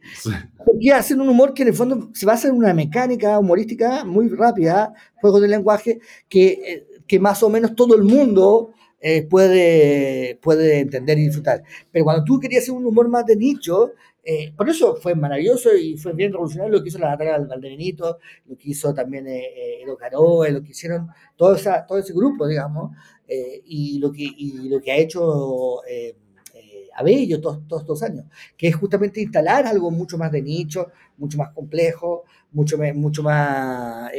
Porque 0.58 0.92
hacen 0.92 1.22
un 1.22 1.30
humor 1.30 1.54
que 1.54 1.64
en 1.64 1.70
el 1.70 1.74
fondo 1.74 2.10
se 2.14 2.26
basa 2.26 2.48
en 2.48 2.56
una 2.56 2.74
mecánica 2.74 3.40
humorística 3.40 4.04
muy 4.04 4.30
rápida, 4.30 4.94
juegos 5.22 5.42
de 5.42 5.48
lenguaje, 5.48 6.00
que, 6.28 6.48
eh, 6.48 6.88
que 7.08 7.20
más 7.20 7.42
o 7.44 7.50
menos 7.50 7.76
todo 7.76 7.96
el 7.96 8.04
mundo 8.04 8.74
eh, 9.00 9.24
puede, 9.24 10.40
puede 10.42 10.80
entender 10.80 11.20
y 11.20 11.26
disfrutar. 11.26 11.64
Pero 11.92 12.06
cuando 12.06 12.24
tú 12.24 12.40
querías 12.40 12.64
hacer 12.64 12.74
un 12.74 12.86
humor 12.86 13.10
más 13.10 13.26
de 13.26 13.36
nicho, 13.36 13.94
eh, 14.30 14.52
por 14.58 14.70
eso 14.70 14.98
fue 14.98 15.16
maravilloso 15.16 15.74
y 15.74 15.96
fue 15.96 16.12
bien 16.12 16.34
revolucionario 16.34 16.78
lo 16.78 16.84
que 16.84 16.90
hizo 16.90 17.00
la 17.00 17.12
Natalia 17.12 17.38
Valdebenito, 17.38 18.20
lo 18.46 18.58
que 18.58 18.72
hizo 18.72 18.94
también 18.94 19.26
eh, 19.26 19.82
Edo 19.82 19.96
Caroe, 19.96 20.52
lo 20.52 20.62
que 20.62 20.72
hicieron 20.72 21.08
todo, 21.38 21.56
esa, 21.56 21.86
todo 21.86 21.98
ese 21.98 22.12
grupo, 22.12 22.46
digamos, 22.46 22.92
eh, 23.26 23.62
y, 23.66 24.00
lo 24.00 24.12
que, 24.12 24.24
y 24.24 24.68
lo 24.68 24.82
que 24.82 24.92
ha 24.92 24.98
hecho 24.98 25.82
eh, 25.86 26.18
eh, 26.56 26.90
Abello 26.94 27.40
todos, 27.40 27.66
todos 27.70 27.84
estos 27.84 28.04
años, 28.04 28.26
que 28.58 28.68
es 28.68 28.76
justamente 28.76 29.22
instalar 29.22 29.66
algo 29.66 29.92
mucho 29.92 30.18
más 30.18 30.30
de 30.30 30.42
nicho, 30.42 30.88
mucho 31.18 31.38
más 31.38 31.54
complejo, 31.54 32.26
mucho, 32.52 32.78
mucho 32.96 33.24
más 33.24 34.12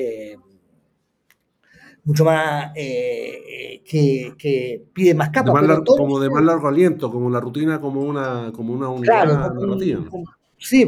mucho 2.08 2.24
más 2.24 2.72
que, 2.74 4.32
que, 4.36 4.82
pide 4.92 5.14
más 5.14 5.30
capas. 5.30 5.54
como 5.84 6.18
de 6.18 6.30
más 6.30 6.42
largo 6.42 6.66
aliento, 6.66 7.10
como 7.12 7.28
la 7.30 7.38
rutina, 7.38 7.80
como 7.80 8.00
una, 8.00 8.50
como 8.52 8.72
una 8.72 8.88
unidad 8.88 9.26
narrativa. 9.26 10.04
sí, 10.56 10.86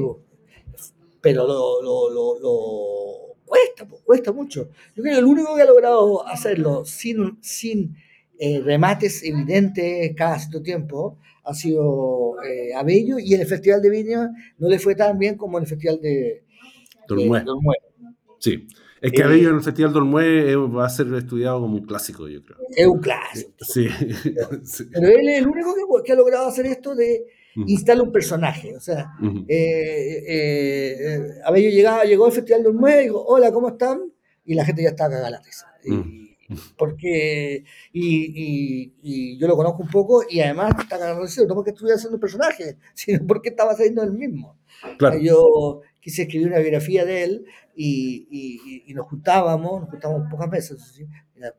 pero 1.20 1.46
lo, 1.46 1.83
lo, 1.83 2.40
lo, 2.40 3.20
cuesta, 3.44 3.87
cuesta 4.04 4.33
mucho. 4.33 4.70
Yo 4.96 5.02
creo 5.02 5.14
que 5.14 5.18
el 5.20 5.26
único 5.26 5.54
que 5.54 5.62
ha 5.62 5.66
logrado 5.66 6.26
hacerlo 6.26 6.85
sin, 6.85 7.38
sin 7.42 7.96
eh, 8.38 8.61
remates 8.61 9.22
evidentes 9.22 10.14
cada 10.16 10.38
cierto 10.38 10.62
tiempo 10.62 11.18
ha 11.44 11.52
sido 11.52 12.37
eh, 12.42 12.72
Abello 12.74 13.18
y 13.18 13.35
en 13.35 13.42
el 13.42 13.46
Festival 13.46 13.83
de 13.83 13.90
Viña 13.90 14.30
no 14.59 14.68
le 14.68 14.78
fue 14.78 14.94
tan 14.94 15.18
bien 15.18 15.37
como 15.37 15.59
en 15.59 15.64
el 15.64 15.68
Festival 15.68 16.00
de 16.00 16.42
Dormué. 17.06 17.44
Sí, 18.38 18.66
es 19.00 19.12
que 19.12 19.22
Abello 19.22 19.50
en 19.50 19.56
el 19.56 19.62
Festival 19.62 19.92
Dormué 19.92 20.56
va 20.56 20.86
a 20.86 20.90
ser 20.90 21.12
estudiado 21.14 21.60
como 21.60 21.76
un 21.76 21.86
clásico, 21.86 22.28
yo 22.28 22.42
creo. 22.42 22.58
Es 22.76 22.86
un 22.86 23.00
clásico. 23.00 23.52
Sí. 23.60 23.88
Pero 24.92 25.08
él 25.18 25.28
es 25.28 25.38
el 25.38 25.48
único 25.48 26.02
que, 26.04 26.12
ha 26.12 26.16
logrado 26.16 26.48
hacer 26.48 26.66
esto 26.66 26.94
de 26.94 27.26
instalar 27.66 28.04
un 28.04 28.12
personaje. 28.12 28.76
O 28.76 28.80
sea, 28.80 29.12
eh, 29.48 31.28
Abello 31.44 31.70
llegaba, 31.70 32.04
llegó 32.04 32.26
al 32.26 32.32
Festival 32.32 32.62
Dormué 32.62 33.00
y 33.00 33.04
dijo, 33.04 33.24
hola, 33.24 33.50
¿cómo 33.52 33.68
están? 33.68 34.12
Y 34.44 34.54
la 34.54 34.64
gente 34.64 34.82
ya 34.82 34.90
estaba 34.90 35.10
cagada 35.10 35.30
la 35.30 35.40
risa 35.40 35.70
porque 36.76 37.64
y, 37.92 38.92
y, 39.02 39.38
yo 39.38 39.46
lo 39.46 39.56
conozco 39.56 39.82
un 39.82 39.88
poco 39.88 40.22
y 40.28 40.40
además 40.40 40.74
está 40.78 40.96
agradecido, 40.96 41.46
no 41.46 41.54
porque 41.54 41.70
estuviera 41.70 41.96
haciendo 41.96 42.16
un 42.16 42.20
personaje, 42.20 42.76
sino 42.94 43.26
porque 43.26 43.50
estaba 43.50 43.72
haciendo 43.72 44.02
el 44.02 44.12
mismo. 44.12 44.58
Yo 45.20 45.82
quise 46.00 46.22
escribir 46.22 46.48
una 46.48 46.58
biografía 46.58 47.04
de 47.04 47.24
él 47.24 47.44
y, 47.76 48.82
y 48.86 48.94
nos 48.94 49.06
juntábamos, 49.06 49.82
nos 49.82 49.90
juntábamos 49.90 50.30
pocas 50.30 50.50
veces, 50.50 51.04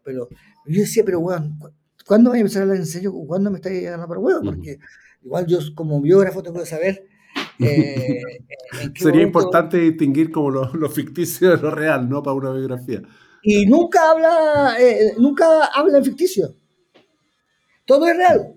pero 0.04 0.30
yo 0.66 0.82
decía, 0.82 1.04
pero 1.06 1.20
bueno, 1.20 1.58
¿cuándo 2.06 2.30
voy 2.30 2.40
a 2.40 2.42
empezar 2.42 2.62
a 2.62 2.64
hablar 2.64 2.78
en 2.78 2.86
serio? 2.86 3.14
¿Cuándo 3.28 3.50
me 3.50 3.58
estáis 3.58 3.82
llegando 3.82 4.08
para 4.08 4.20
huevo? 4.20 4.42
Porque 4.44 4.78
igual 5.24 5.46
yo 5.48 5.60
como 5.76 6.02
biógrafo 6.02 6.44
tengo 6.44 6.60
que 6.60 6.66
saber 6.66 7.08
eh, 7.60 8.22
Sería 8.96 9.22
importante 9.22 9.78
distinguir 9.78 10.32
como 10.32 10.50
lo, 10.50 10.74
lo, 10.74 10.90
ficticio 10.90 11.52
de 11.52 11.58
lo 11.58 11.72
real, 11.72 12.10
¿no? 12.10 12.22
Para 12.22 12.36
una 12.36 12.52
biografía 12.52 13.02
y 13.42 13.66
nunca 13.66 14.12
habla, 14.12 14.76
eh, 14.80 15.14
nunca 15.18 15.66
habla 15.66 15.98
en 15.98 16.06
ficticio. 16.06 16.56
Todo 17.86 18.08
es 18.08 18.16
real. 18.16 18.56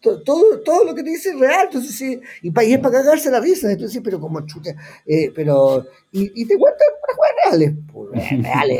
Todo, 0.00 0.60
todo, 0.60 0.84
lo 0.84 0.94
que 0.94 1.02
te 1.02 1.10
dice 1.10 1.30
es 1.30 1.38
real. 1.38 1.66
Entonces, 1.66 1.94
sí, 1.94 2.20
y, 2.42 2.48
y 2.48 2.72
es 2.72 2.78
para 2.78 2.98
cagarse 2.98 3.30
la 3.30 3.40
risa. 3.40 3.70
Entonces, 3.70 4.00
pero 4.02 4.20
como 4.20 4.44
chuta. 4.46 4.74
Eh, 5.06 5.30
pero, 5.34 5.84
y, 6.12 6.42
y, 6.42 6.46
te 6.46 6.56
cuentan 6.56 6.88
cosas 7.00 7.32
reales. 7.44 7.74
Pues, 7.92 8.30
reales. 8.42 8.78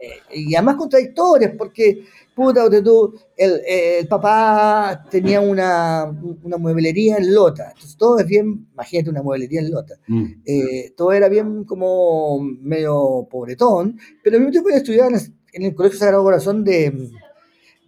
Eh, 0.00 0.20
y 0.32 0.54
además 0.54 0.76
contradictorias, 0.76 1.52
porque 1.58 2.04
puta, 2.38 2.70
tú, 2.84 3.18
el, 3.36 3.60
el, 3.66 4.06
papá 4.06 5.04
tenía 5.10 5.40
una, 5.40 6.04
una, 6.44 6.56
mueblería 6.56 7.16
en 7.16 7.34
Lota, 7.34 7.70
entonces 7.70 7.96
todo 7.96 8.20
es 8.20 8.26
bien, 8.26 8.68
imagínate 8.72 9.10
una 9.10 9.22
mueblería 9.22 9.60
en 9.60 9.72
Lota, 9.72 9.96
mm. 10.06 10.26
eh, 10.46 10.92
todo 10.96 11.10
era 11.10 11.28
bien 11.28 11.64
como 11.64 12.38
medio 12.40 13.26
pobretón, 13.28 13.98
pero 14.22 14.36
al 14.36 14.42
mismo 14.42 14.52
tiempo 14.52 14.70
estudiaba 14.70 15.08
en, 15.08 15.16
en 15.52 15.62
el 15.64 15.74
Colegio 15.74 15.98
Sagrado 15.98 16.22
Corazón 16.22 16.62
de, 16.62 17.10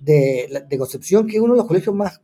de, 0.01 0.65
de, 0.69 0.79
Concepción, 0.79 1.29
que 1.29 1.37
es 1.37 1.43
uno 1.43 1.53
de 1.55 1.59
los 1.59 1.69
colegios 1.69 1.95
más, 1.95 2.21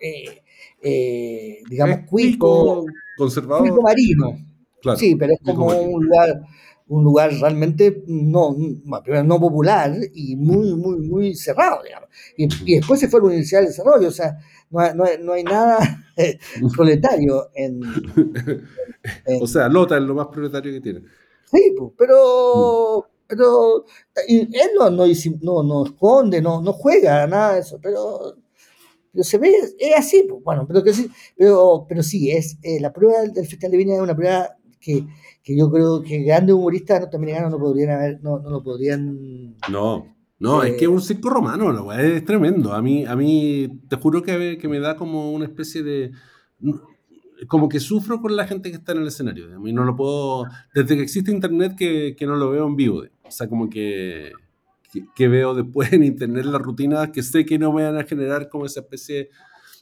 eh, 0.00 0.42
eh, 0.82 1.58
digamos, 1.68 2.00
cuico, 2.08 2.84
conservador. 3.16 3.68
Cuico 3.68 3.82
marino. 3.82 4.38
Claro, 4.80 4.98
sí, 4.98 5.16
pero 5.16 5.32
es 5.32 5.40
como 5.44 5.66
un 5.66 6.04
lugar 6.04 6.40
un 6.88 7.04
lugar 7.04 7.32
realmente 7.34 8.02
no, 8.06 8.56
no 8.56 9.40
popular 9.40 9.94
y 10.14 10.36
muy, 10.36 10.74
muy, 10.74 10.98
muy 11.00 11.34
cerrado, 11.34 11.82
digamos. 11.82 12.08
Y, 12.36 12.76
después 12.76 12.98
se 12.98 13.08
fue 13.08 13.20
a 13.20 13.22
la 13.22 13.26
Universidad 13.28 13.60
del 13.60 13.68
Desarrollo, 13.68 14.08
o 14.08 14.12
sea, 14.12 14.38
no, 14.70 14.94
no, 14.94 15.04
no 15.20 15.32
hay 15.32 15.44
nada 15.44 15.78
proletario 16.76 17.50
en, 17.54 17.80
O 19.40 19.46
sea, 19.46 19.68
Lota 19.68 19.96
es 19.96 20.02
lo 20.02 20.14
más 20.14 20.28
proletario 20.28 20.72
que 20.72 20.80
tiene. 20.80 21.02
Sí, 21.44 21.74
pero, 21.96 23.06
pero 23.26 23.84
él 24.26 24.48
no, 24.78 24.90
no, 24.90 25.62
no, 25.62 25.84
esconde, 25.84 26.40
no, 26.40 26.62
no 26.62 26.72
juega 26.72 27.26
nada 27.26 27.54
de 27.54 27.60
eso, 27.60 27.78
pero, 27.82 28.34
pero 29.12 29.24
se 29.24 29.38
ve, 29.38 29.52
es 29.78 29.96
así, 29.96 30.24
pues, 30.28 30.42
bueno, 30.42 30.66
pero 30.66 30.82
que 30.82 30.92
sí, 30.92 31.10
pero, 31.36 31.86
pero 31.88 32.02
sí, 32.02 32.30
es, 32.30 32.58
eh, 32.62 32.80
la 32.80 32.92
prueba 32.92 33.20
del, 33.20 33.34
Festival 33.34 33.72
de 33.72 33.76
Viña 33.78 33.94
es 33.96 34.00
una 34.02 34.16
prueba 34.16 34.56
que, 34.80 35.06
que 35.42 35.56
yo 35.56 35.70
creo 35.70 36.02
que 36.02 36.22
grandes 36.22 36.54
humoristas 36.54 37.00
norteamericanos 37.00 37.50
no 37.50 37.58
podrían 37.58 37.90
haber, 37.90 38.22
no, 38.22 38.38
no 38.38 38.50
lo 38.50 38.62
podrían... 38.62 39.56
No, 39.70 40.16
no, 40.38 40.62
es 40.62 40.76
que 40.76 40.84
es 40.84 40.90
un 40.90 41.00
circo 41.00 41.30
romano, 41.30 41.92
es 41.92 42.24
tremendo. 42.24 42.72
A 42.72 42.80
mí, 42.80 43.04
a 43.04 43.16
mí 43.16 43.80
te 43.88 43.96
juro 43.96 44.22
que, 44.22 44.56
que 44.60 44.68
me 44.68 44.78
da 44.78 44.96
como 44.96 45.32
una 45.32 45.46
especie 45.46 45.82
de 45.82 46.12
como 47.46 47.68
que 47.68 47.78
sufro 47.78 48.20
con 48.20 48.34
la 48.34 48.46
gente 48.46 48.70
que 48.70 48.76
está 48.76 48.92
en 48.92 48.98
el 48.98 49.08
escenario. 49.08 49.54
A 49.54 49.60
mí 49.60 49.72
no 49.72 49.84
lo 49.84 49.94
puedo, 49.94 50.44
desde 50.74 50.96
que 50.96 51.02
existe 51.02 51.30
internet 51.30 51.74
que, 51.76 52.16
que 52.16 52.26
no 52.26 52.36
lo 52.36 52.50
veo 52.50 52.66
en 52.66 52.76
vivo. 52.76 53.04
O 53.22 53.30
sea, 53.30 53.48
como 53.48 53.68
que, 53.68 54.32
que, 55.14 55.28
veo 55.28 55.54
después 55.54 55.92
en 55.92 56.02
internet 56.02 56.44
las 56.46 56.60
rutinas 56.60 57.10
que 57.10 57.22
sé 57.22 57.44
que 57.44 57.58
no 57.58 57.72
me 57.72 57.84
van 57.84 57.96
a 57.96 58.04
generar 58.04 58.48
como 58.48 58.66
esa 58.66 58.80
especie 58.80 59.30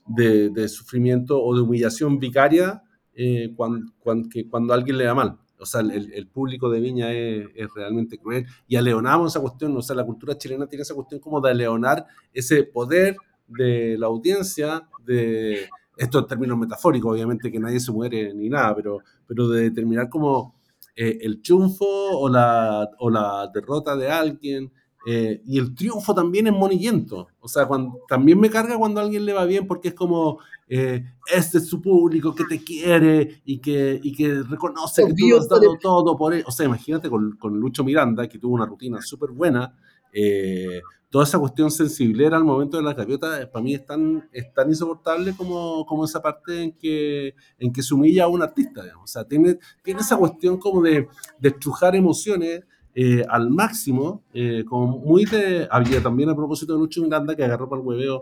de, 0.07 0.51
de 0.51 0.69
sufrimiento 0.69 1.43
o 1.43 1.55
de 1.55 1.63
humillación 1.63 2.19
vicaria 2.19 2.83
eh, 3.15 3.53
cuando, 3.57 3.93
cuando, 3.99 4.29
que 4.29 4.49
cuando 4.49 4.75
alguien 4.75 4.99
le 4.99 5.05
da 5.05 5.15
mal. 5.15 5.39
O 5.59 5.65
sea, 5.65 5.81
el, 5.81 6.13
el 6.13 6.29
público 6.29 6.69
de 6.69 6.81
Viña 6.81 7.13
es, 7.13 7.47
es, 7.55 7.69
realmente 7.75 8.19
cruel. 8.19 8.47
Y 8.69 8.77
aleonamos 8.77 9.33
esa 9.33 9.41
cuestión, 9.41 9.75
o 9.77 9.81
sea, 9.81 9.97
la 9.97 10.05
cultura 10.05 10.37
chilena 10.37 10.67
tiene 10.67 10.83
esa 10.83 10.95
cuestión 10.95 11.21
como 11.21 11.41
de 11.41 11.51
aleonar 11.51 12.07
ese 12.35 12.65
poder 12.65 13.17
de 13.47 13.97
la 13.99 14.07
audiencia, 14.07 14.87
de 15.05 15.69
esto 15.97 16.19
en 16.19 16.27
términos 16.27 16.59
metafóricos, 16.59 17.13
obviamente 17.13 17.51
que 17.51 17.59
nadie 17.59 17.81
se 17.81 17.91
muere 17.91 18.35
ni 18.35 18.51
nada, 18.51 18.75
pero, 18.75 18.99
pero 19.27 19.49
de 19.49 19.63
determinar 19.63 20.11
como 20.11 20.57
eh, 20.95 21.19
el 21.23 21.41
triunfo 21.41 21.87
o 21.87 22.29
la, 22.29 22.89
o 22.99 23.09
la 23.09 23.51
derrota 23.53 23.97
de 23.97 24.11
alguien, 24.11 24.71
eh, 25.09 25.41
y 25.47 25.59
el 25.59 25.73
triunfo 25.73 26.13
también 26.13 26.49
es 26.49 26.53
monillento. 26.53 27.29
O 27.39 27.47
sea, 27.47 27.65
cuando, 27.67 28.01
también 28.09 28.41
me 28.41 28.51
carga 28.51 28.77
cuando 28.77 29.01
a 29.01 29.05
alguien 29.05 29.25
le 29.25 29.33
va 29.33 29.45
bien 29.45 29.65
porque 29.65 29.89
es 29.89 29.95
como, 29.95 30.41
eh, 30.69 31.05
este 31.33 31.59
es 31.59 31.69
su 31.69 31.81
público 31.81 32.35
que 32.35 32.45
te 32.45 32.65
quiere 32.65 33.41
y 33.45 33.59
que, 33.59 34.01
y 34.03 34.13
que 34.13 34.43
reconoce 34.43 35.07
que 35.07 35.15
tú 35.15 35.37
has 35.37 35.49
dado 35.49 35.79
todo 35.81 36.17
por 36.17 36.35
él. 36.35 36.43
O 36.45 36.51
sea, 36.51 36.67
imagínate 36.67 37.09
con, 37.09 37.37
con 37.37 37.57
Lucho 37.61 37.85
Miranda, 37.85 38.29
que 38.29 38.41
tuvo 38.41 38.57
una 38.57 38.67
rutina 38.67 39.01
súper 39.01 39.31
buena, 39.31 39.77
eh, 40.13 40.81
toda 41.09 41.23
esa 41.23 41.39
cuestión 41.39 41.71
sensiblera 41.71 42.37
al 42.37 42.45
momento 42.45 42.77
de 42.77 42.83
la 42.83 42.93
gaviota, 42.93 43.41
eh, 43.41 43.47
para 43.47 43.63
mí 43.63 43.75
es 43.75 43.87
tan, 43.87 44.29
es 44.33 44.53
tan 44.53 44.69
insoportable 44.69 45.37
como, 45.37 45.87
como 45.87 46.05
esa 46.05 46.21
parte 46.21 46.65
en 46.65 46.73
que, 46.73 47.33
en 47.61 47.73
que 47.73 47.83
se 47.83 47.95
humilla 47.95 48.25
a 48.25 48.29
un 48.29 48.43
artista, 48.43 48.83
O 49.01 49.07
sea, 49.07 49.25
tiene, 49.25 49.59
tiene 49.85 50.01
esa 50.01 50.17
cuestión 50.17 50.59
como 50.59 50.83
de, 50.83 51.07
de 51.39 51.49
estrujar 51.49 51.95
emociones 51.95 52.65
eh, 52.97 53.23
al 53.29 53.51
máximo, 53.51 54.25
eh, 54.35 54.65
como 54.65 54.99
muy 54.99 55.25
de... 55.27 55.69
Había 55.71 56.03
también 56.03 56.31
a 56.31 56.35
propósito 56.35 56.73
de 56.73 56.81
Lucho 56.81 57.03
Miranda 57.03 57.37
que 57.37 57.45
agarró 57.45 57.69
para 57.69 57.81
el 57.81 57.87
hueveo 57.87 58.21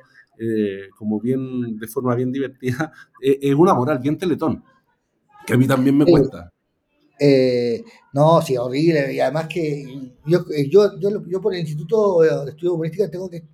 como 0.99 1.21
bien, 1.21 1.79
de 1.79 1.87
forma 1.87 2.17
bien 2.17 2.33
divertida, 2.33 2.93
es 3.23 3.55
una 3.55 3.73
moral 3.73 4.01
bien 4.01 4.19
teletón, 4.19 4.65
que 5.47 5.55
a 5.55 5.57
mí 5.57 5.65
también 5.69 5.97
me 5.97 6.05
cuesta. 6.05 6.53
Eh, 7.19 7.85
no, 8.13 8.43
sí, 8.43 8.57
horrible. 8.57 9.13
Y 9.13 9.21
además 9.21 9.47
que 9.49 10.13
yo, 10.27 10.45
yo, 10.69 10.99
yo, 10.99 11.27
yo 11.27 11.41
por 11.41 11.55
el 11.55 11.61
Instituto 11.61 12.21
de 12.21 12.51
Estudio 12.51 12.75
Humorística 12.75 13.11
tengo 13.11 13.31
que, 13.31 13.45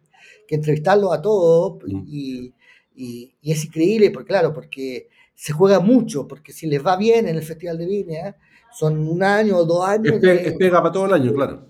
que 0.46 0.54
entrevistarlo 0.54 1.12
a 1.12 1.20
todos 1.20 1.82
mm. 1.86 2.04
y, 2.06 2.54
y, 2.94 3.34
es 3.42 3.64
increíble, 3.64 4.10
porque 4.10 4.28
claro, 4.28 4.52
porque 4.52 5.08
se 5.34 5.52
juega 5.52 5.80
mucho, 5.80 6.26
porque 6.26 6.52
si 6.52 6.66
les 6.66 6.84
va 6.84 6.96
bien 6.96 7.28
en 7.28 7.36
el 7.36 7.42
Festival 7.42 7.78
de 7.78 7.86
Viña, 7.86 8.36
son 8.72 9.08
un 9.08 9.22
año 9.22 9.58
o 9.58 9.64
dos 9.64 9.86
años. 9.86 10.22
Es, 10.22 10.54
pega 10.54 10.80
para 10.80 10.92
todo 10.92 11.06
el 11.06 11.12
año, 11.14 11.32
claro. 11.32 11.66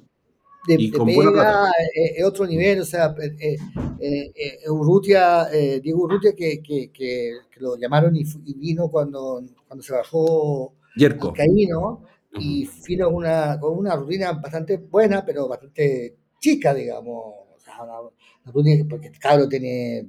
De, 0.66 0.76
y 0.78 0.90
pega, 0.90 1.70
es, 1.94 2.24
otro 2.24 2.46
nivel, 2.46 2.80
o 2.80 2.84
sea, 2.84 3.14
eh, 3.18 3.56
eh, 3.98 4.32
eh 4.34 4.70
Urrutia, 4.70 5.46
Diego 5.82 6.02
Urrutia, 6.02 6.34
que, 6.34 6.62
que, 6.62 6.90
que, 6.92 7.32
lo 7.56 7.76
llamaron 7.76 8.14
y, 8.16 8.24
y, 8.44 8.54
vino 8.54 8.88
cuando, 8.88 9.42
cuando 9.66 9.82
se 9.82 9.92
bajó 9.92 10.74
Yerko. 10.96 11.32
Caíno, 11.32 12.04
y 12.32 12.66
Fino 12.66 13.08
una, 13.08 13.58
con 13.58 13.76
una 13.78 13.96
rutina 13.96 14.32
bastante 14.32 14.76
buena, 14.76 15.24
pero 15.24 15.48
bastante 15.48 16.16
chica, 16.38 16.74
digamos. 16.74 17.34
O 17.56 17.58
sea, 17.58 17.82
una, 17.82 18.52
rutina, 18.52 18.84
porque 18.88 19.08
el 19.08 19.18
cabro 19.18 19.48
tiene, 19.48 20.06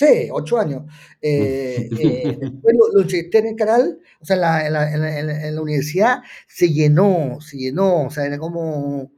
sé, 0.00 0.30
ocho 0.32 0.58
años. 0.58 0.82
Eh, 1.20 1.88
eh, 1.98 2.38
después 2.40 2.74
lo, 2.76 2.92
lo, 2.92 3.02
entrevisté 3.02 3.38
en 3.38 3.46
el 3.48 3.56
canal, 3.56 3.98
o 4.20 4.24
sea, 4.24 4.36
en 4.36 4.42
la, 4.42 4.66
en, 4.66 5.00
la, 5.00 5.46
en, 5.46 5.54
la, 5.54 5.62
universidad, 5.62 6.22
se 6.48 6.68
llenó, 6.68 7.38
se 7.40 7.58
llenó, 7.58 8.06
o 8.06 8.10
sea, 8.10 8.24
era 8.24 8.38
como 8.38 9.12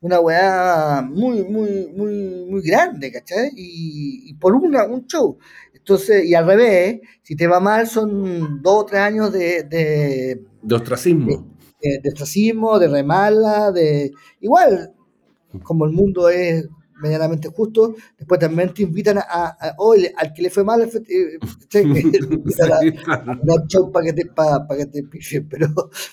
una 0.00 0.20
weá 0.20 1.02
muy, 1.02 1.42
muy, 1.44 1.92
muy, 1.94 2.46
muy 2.48 2.62
grande, 2.62 3.12
¿cachai? 3.12 3.50
Y, 3.54 4.30
y 4.30 4.34
por 4.34 4.54
una, 4.54 4.86
un 4.86 5.06
show. 5.06 5.38
Entonces, 5.74 6.24
y 6.24 6.34
al 6.34 6.46
revés, 6.46 7.00
si 7.22 7.34
te 7.36 7.46
va 7.46 7.58
mal, 7.58 7.86
son 7.86 8.62
dos 8.62 8.82
o 8.82 8.86
tres 8.86 9.00
años 9.00 9.32
de... 9.32 9.64
De, 9.64 10.42
de 10.62 10.74
ostracismo. 10.74 11.46
De, 11.82 12.08
ostracismo, 12.08 12.78
de 12.78 12.88
remala, 12.88 13.72
de... 13.72 14.12
Igual, 14.40 14.94
como 15.62 15.86
el 15.86 15.92
mundo 15.92 16.28
es 16.28 16.66
medianamente 17.00 17.48
justo, 17.48 17.94
después 18.18 18.40
también 18.40 18.72
te 18.74 18.82
invitan 18.82 19.18
a, 19.18 19.22
a, 19.22 19.76
al 20.16 20.32
que 20.32 20.42
le 20.42 20.50
fue 20.50 20.64
mal, 20.64 20.82
eh, 20.82 20.88
a, 23.52 23.66
show 23.68 23.90
para 23.90 24.06
que 24.06 24.12
te, 24.12 24.26
para, 24.26 24.66
que 24.76 24.86
te 24.86 25.02
pifien, 25.04 25.48
pero, 25.48 25.68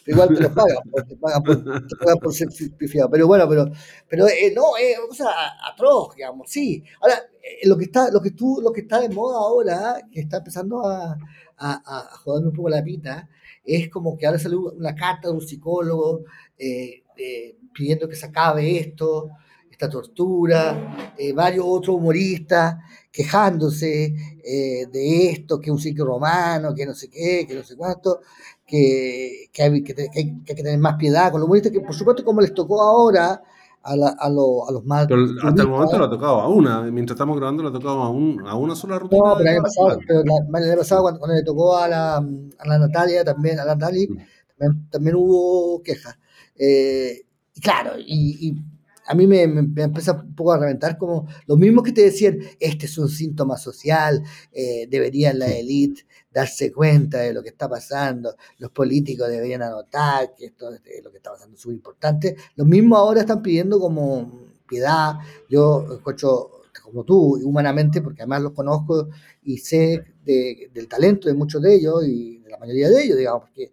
igual 0.05 0.29
te 0.35 0.41
lo 0.41 0.53
pagan, 0.53 0.77
te 1.07 1.15
pagan 1.15 1.43
por, 1.43 1.87
te 1.87 1.95
pagan 1.95 2.17
por 2.19 2.33
ser 2.33 2.49
pifiado. 2.77 3.09
Pero 3.09 3.27
bueno, 3.27 3.47
pero, 3.47 3.69
pero 4.07 4.27
eh, 4.27 4.53
no, 4.55 4.77
es 4.77 4.97
o 5.09 5.13
sea, 5.13 5.27
atroz, 5.71 6.15
digamos, 6.15 6.49
sí. 6.49 6.83
Ahora, 7.01 7.15
eh, 7.41 7.67
lo 7.67 7.77
que 7.77 7.85
está, 7.85 8.11
lo 8.11 8.21
que 8.21 8.31
tú, 8.31 8.59
lo 8.61 8.71
que 8.71 8.81
está 8.81 8.99
de 8.99 9.09
moda 9.09 9.37
ahora, 9.37 10.01
que 10.11 10.21
está 10.21 10.37
empezando 10.37 10.85
a, 10.85 11.17
a, 11.57 11.97
a 11.97 12.17
joderme 12.17 12.49
un 12.49 12.55
poco 12.55 12.69
la 12.69 12.83
pita, 12.83 13.29
es 13.63 13.89
como 13.89 14.17
que 14.17 14.25
ahora 14.25 14.39
sale 14.39 14.55
una 14.55 14.95
carta 14.95 15.27
de 15.27 15.33
un 15.33 15.41
psicólogo 15.41 16.23
eh, 16.57 17.03
eh, 17.17 17.57
pidiendo 17.73 18.07
que 18.07 18.15
se 18.15 18.27
acabe 18.27 18.79
esto, 18.79 19.29
esta 19.77 19.89
tortura, 19.91 21.13
eh, 21.15 21.33
varios 21.33 21.63
otros 21.67 21.97
humoristas 21.97 22.77
quejándose 23.11 24.05
eh, 24.43 24.87
de 24.91 25.29
esto, 25.29 25.59
que 25.59 25.69
es 25.69 25.71
un 25.71 25.79
ciclo 25.79 26.05
romano, 26.05 26.73
que 26.73 26.83
no 26.83 26.95
sé 26.95 27.09
qué, 27.11 27.45
que 27.47 27.53
no 27.53 27.63
sé 27.63 27.75
cuánto, 27.75 28.21
que, 28.65 29.49
que, 29.53 29.61
hay, 29.61 29.83
que, 29.83 30.09
hay, 30.15 30.41
que, 30.43 30.55
tener 30.55 30.79
más 30.79 30.95
piedad 30.95 31.31
con 31.31 31.41
los 31.41 31.45
humoristas, 31.45 31.71
que 31.71 31.81
por 31.81 31.93
supuesto 31.93 32.25
como 32.25 32.41
les 32.41 32.55
tocó 32.55 32.81
ahora 32.81 33.39
a, 33.83 33.95
la, 33.95 34.07
a, 34.19 34.29
lo, 34.29 34.67
a, 34.67 34.71
los 34.71 34.83
más... 34.83 35.05
Pero 35.05 35.25
hasta 35.43 35.61
el 35.61 35.67
momento 35.67 35.99
lo 35.99 36.05
ha 36.05 36.09
tocado 36.09 36.41
a 36.41 36.49
una, 36.49 36.81
mientras 36.81 37.15
estamos 37.15 37.37
grabando 37.37 37.61
lo 37.61 37.69
ha 37.69 37.73
tocado 37.73 38.01
a, 38.01 38.09
un, 38.09 38.47
a 38.47 38.55
una 38.55 38.75
sola 38.75 38.97
rutina. 38.97 39.21
No, 39.23 39.37
pero 39.37 39.47
el 39.47 39.55
año 39.57 39.63
pasado, 39.63 39.99
pero 40.07 40.23
la, 40.23 40.59
el 40.59 40.69
año 40.71 40.79
pasado 40.79 41.01
cuando, 41.03 41.19
cuando, 41.19 41.35
le 41.35 41.43
tocó 41.43 41.77
a 41.77 41.87
la, 41.87 42.15
a 42.17 42.67
la 42.67 42.79
Natalia 42.79 43.23
también, 43.23 43.59
a 43.59 43.65
la 43.65 43.75
Natalia, 43.75 44.07
mm. 44.09 44.57
también, 44.57 44.89
también, 44.89 45.15
hubo 45.15 45.83
quejas. 45.83 46.17
Eh, 46.55 47.25
claro, 47.61 47.91
y, 47.99 48.49
y 48.49 48.76
a 49.07 49.15
mí 49.15 49.25
me, 49.25 49.47
me, 49.47 49.83
empieza 49.83 50.13
un 50.13 50.35
poco 50.35 50.51
a 50.51 50.59
reventar 50.59 50.97
como 50.97 51.27
los 51.45 51.57
mismos 51.57 51.83
que 51.83 51.93
te 51.93 52.01
decían, 52.03 52.39
este 52.59 52.85
es 52.85 52.97
un 52.97 53.07
síntoma 53.07 53.57
social, 53.57 54.21
eh, 54.51 54.85
debería 54.89 55.33
la 55.33 55.47
élite 55.47 56.05
darse 56.31 56.71
cuenta 56.71 57.19
de 57.19 57.33
lo 57.33 57.41
que 57.41 57.49
está 57.49 57.69
pasando, 57.69 58.35
los 58.57 58.69
políticos 58.71 59.29
deberían 59.29 59.63
anotar 59.63 60.35
que 60.35 60.47
esto 60.47 60.69
es 60.73 61.03
lo 61.03 61.09
que 61.09 61.17
está 61.17 61.31
pasando 61.31 61.55
es 61.55 61.61
súper 61.61 61.77
importante. 61.77 62.35
Los 62.55 62.67
mismos 62.67 62.99
ahora 62.99 63.21
están 63.21 63.41
pidiendo 63.41 63.79
como 63.79 64.47
piedad, 64.67 65.15
yo 65.49 65.87
escucho 65.93 66.51
como 66.83 67.03
tú, 67.03 67.39
humanamente, 67.43 68.01
porque 68.01 68.21
además 68.21 68.43
los 68.43 68.51
conozco 68.51 69.09
y 69.43 69.57
sé 69.57 70.03
de, 70.23 70.69
del 70.73 70.87
talento 70.87 71.27
de 71.27 71.33
muchos 71.33 71.61
de 71.61 71.75
ellos 71.75 72.05
y 72.05 72.39
de 72.39 72.49
la 72.49 72.57
mayoría 72.57 72.89
de 72.89 73.03
ellos, 73.03 73.17
digamos, 73.17 73.43
porque 73.43 73.71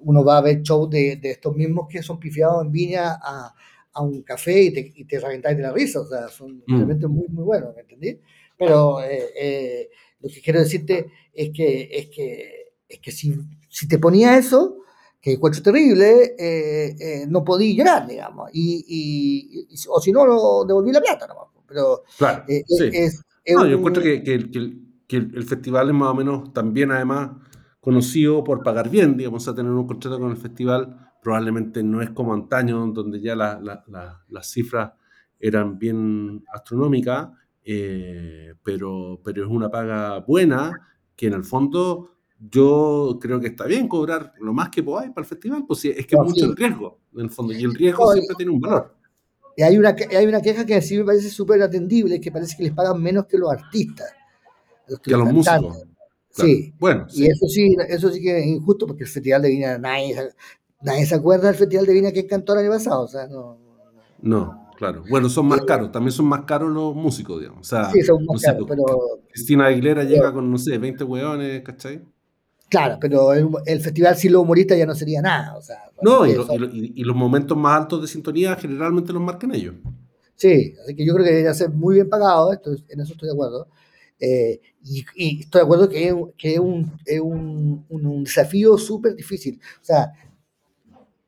uno 0.00 0.24
va 0.24 0.38
a 0.38 0.42
ver 0.42 0.62
shows 0.62 0.90
de, 0.90 1.16
de 1.16 1.30
estos 1.30 1.54
mismos 1.54 1.86
que 1.88 2.02
son 2.02 2.18
pifiados 2.18 2.64
en 2.64 2.72
Viña 2.72 3.18
a 3.22 3.54
a 3.94 4.02
un 4.02 4.22
café 4.22 4.62
y 4.62 4.72
te, 4.72 4.92
y 4.94 5.04
te 5.04 5.20
reventáis 5.20 5.56
de 5.56 5.62
la 5.62 5.72
risa, 5.72 6.00
o 6.00 6.06
sea, 6.06 6.28
son 6.28 6.62
mm. 6.66 6.74
realmente 6.74 7.06
muy, 7.06 7.26
muy 7.28 7.44
buenos, 7.44 7.74
¿me 7.74 7.82
entendí? 7.82 8.18
Pero 8.58 9.00
eh, 9.02 9.30
eh, 9.40 9.90
lo 10.20 10.28
que 10.28 10.40
quiero 10.40 10.60
decirte 10.60 11.10
es 11.32 11.50
que, 11.54 11.88
es 11.92 12.08
que, 12.08 12.72
es 12.88 12.98
que 12.98 13.12
si, 13.12 13.34
si 13.68 13.88
te 13.88 13.98
ponía 13.98 14.36
eso, 14.36 14.78
que 15.20 15.32
encuentro 15.32 15.62
terrible, 15.62 16.34
eh, 16.38 17.24
no 17.28 17.44
podía 17.44 17.74
llorar, 17.74 18.06
digamos, 18.06 18.50
y, 18.52 18.84
y, 18.86 19.66
o 19.88 20.00
si 20.00 20.12
no, 20.12 20.26
lo 20.26 20.64
devolví 20.64 20.92
la 20.92 21.00
plata, 21.00 21.26
nomás. 21.26 21.46
Pero 21.66 22.02
claro, 22.18 22.44
sí. 22.46 22.90
es, 22.92 23.22
no, 23.52 23.66
yo 23.66 23.78
encuentro 23.78 24.02
que, 24.02 24.22
que, 24.22 24.50
que, 25.06 25.16
el 25.16 25.44
festival 25.44 25.88
es 25.88 25.94
más 25.94 26.10
o 26.10 26.14
menos 26.14 26.52
también, 26.52 26.90
además, 26.92 27.30
conocido 27.80 28.44
por 28.44 28.62
pagar 28.62 28.90
bien, 28.90 29.16
digamos, 29.16 29.46
a 29.48 29.54
tener 29.54 29.72
un 29.72 29.86
contrato 29.86 30.18
con 30.18 30.30
el 30.30 30.36
festival 30.36 31.13
probablemente 31.24 31.82
no 31.82 32.02
es 32.02 32.10
como 32.10 32.34
antaño, 32.34 32.86
donde 32.88 33.18
ya 33.18 33.34
las 33.34 34.50
cifras 34.50 34.92
eran 35.40 35.78
bien 35.78 36.44
astronómicas, 36.52 37.30
eh, 37.64 38.52
pero, 38.62 39.20
pero 39.24 39.44
es 39.44 39.50
una 39.50 39.70
paga 39.70 40.20
buena 40.20 40.70
que 41.16 41.26
en 41.26 41.32
el 41.32 41.44
fondo 41.44 42.10
yo 42.38 43.18
creo 43.20 43.40
que 43.40 43.48
está 43.48 43.64
bien 43.64 43.88
cobrar 43.88 44.34
lo 44.38 44.52
más 44.52 44.68
que 44.68 44.82
podáis 44.82 45.10
para 45.12 45.24
el 45.24 45.28
festival, 45.28 45.64
pues 45.66 45.86
es 45.86 46.06
que 46.06 46.14
es 46.14 46.22
mucho 46.22 46.44
el 46.44 46.56
riesgo, 46.56 47.00
en 47.14 47.20
el 47.22 47.30
fondo, 47.30 47.54
y 47.54 47.64
el 47.64 47.74
riesgo 47.74 48.12
siempre 48.12 48.36
tiene 48.36 48.52
un 48.52 48.60
valor. 48.60 48.94
Y 49.56 49.62
hay 49.62 49.78
una, 49.78 49.96
hay 50.16 50.26
una 50.26 50.42
queja 50.42 50.66
que 50.66 50.82
sí 50.82 50.98
me 50.98 51.04
parece 51.04 51.30
súper 51.30 51.62
atendible, 51.62 52.20
que 52.20 52.30
parece 52.30 52.54
que 52.56 52.64
les 52.64 52.72
pagan 52.72 53.02
menos 53.02 53.26
que 53.26 53.38
los 53.38 53.50
artistas. 53.50 54.12
que 55.02 55.14
a 55.14 55.16
los 55.16 55.32
músicos. 55.32 55.84
Sí. 56.28 56.74
Bueno, 56.78 57.06
Y 57.14 57.26
eso 57.26 57.46
sí, 57.46 57.76
eso 57.88 58.10
sí 58.10 58.20
que 58.20 58.40
es 58.40 58.46
injusto 58.46 58.86
porque 58.88 59.04
el 59.04 59.08
Festival 59.08 59.42
de 59.42 59.50
Viña, 59.50 59.78
nadie, 59.78 60.16
nadie 60.84 61.06
se 61.06 61.14
acuerda 61.14 61.48
del 61.48 61.56
Festival 61.56 61.86
de 61.86 61.92
Viña 61.92 62.12
que 62.12 62.26
cantó 62.26 62.52
el 62.52 62.60
año 62.60 62.70
pasado. 62.70 63.02
O 63.02 63.08
sea, 63.08 63.26
no, 63.26 63.58
no, 64.20 64.68
claro. 64.76 65.04
Bueno, 65.08 65.28
son 65.28 65.46
más 65.46 65.62
caros, 65.62 65.90
también 65.90 66.12
son 66.12 66.26
más 66.26 66.42
caros 66.42 66.70
los 66.70 66.94
músicos, 66.94 67.40
digamos. 67.40 67.60
O 67.60 67.64
sea, 67.68 67.90
sí, 67.90 68.02
son 68.02 68.24
más 68.24 68.42
caros, 68.42 68.66
pero. 68.68 68.84
Cristina 69.32 69.66
Aguilera 69.66 70.04
llega 70.04 70.32
con, 70.32 70.50
no 70.50 70.58
sé, 70.58 70.78
20 70.78 71.02
hueones, 71.04 71.62
¿cachai? 71.62 72.02
Claro, 72.68 72.98
pero 73.00 73.32
el, 73.32 73.80
festival 73.80 74.16
sin 74.16 74.32
los 74.32 74.42
humoristas 74.42 74.78
ya 74.78 74.86
no 74.86 74.94
sería 74.94 75.20
nada. 75.20 75.56
O 75.56 75.62
sea, 75.62 75.90
no, 76.02 76.26
y, 76.26 77.02
los 77.04 77.16
momentos 77.16 77.56
más 77.56 77.82
altos 77.82 78.02
de 78.02 78.08
sintonía 78.08 78.56
generalmente 78.56 79.12
los 79.12 79.22
marcan 79.22 79.54
ellos. 79.54 79.74
Sí, 80.34 80.74
así 80.82 80.96
que 80.96 81.06
yo 81.06 81.14
creo 81.14 81.24
que 81.24 81.30
debería 81.30 81.54
ser 81.54 81.70
muy 81.70 81.96
bien 81.96 82.08
pagado, 82.08 82.52
esto, 82.52 82.72
en 82.88 83.00
eso 83.00 83.12
estoy 83.12 83.28
de 83.28 83.34
acuerdo. 83.34 83.68
Eh, 84.18 84.60
y, 84.82 85.40
estoy 85.40 85.60
de 85.60 85.64
acuerdo 85.64 85.88
que 85.88 86.08
es, 86.08 86.14
que 86.36 86.54
es, 86.54 86.58
un, 86.58 86.92
es 87.04 87.20
un, 87.20 87.84
un, 87.88 88.24
desafío 88.24 88.76
súper 88.78 89.14
difícil. 89.14 89.60
O 89.80 89.84
sea, 89.84 90.12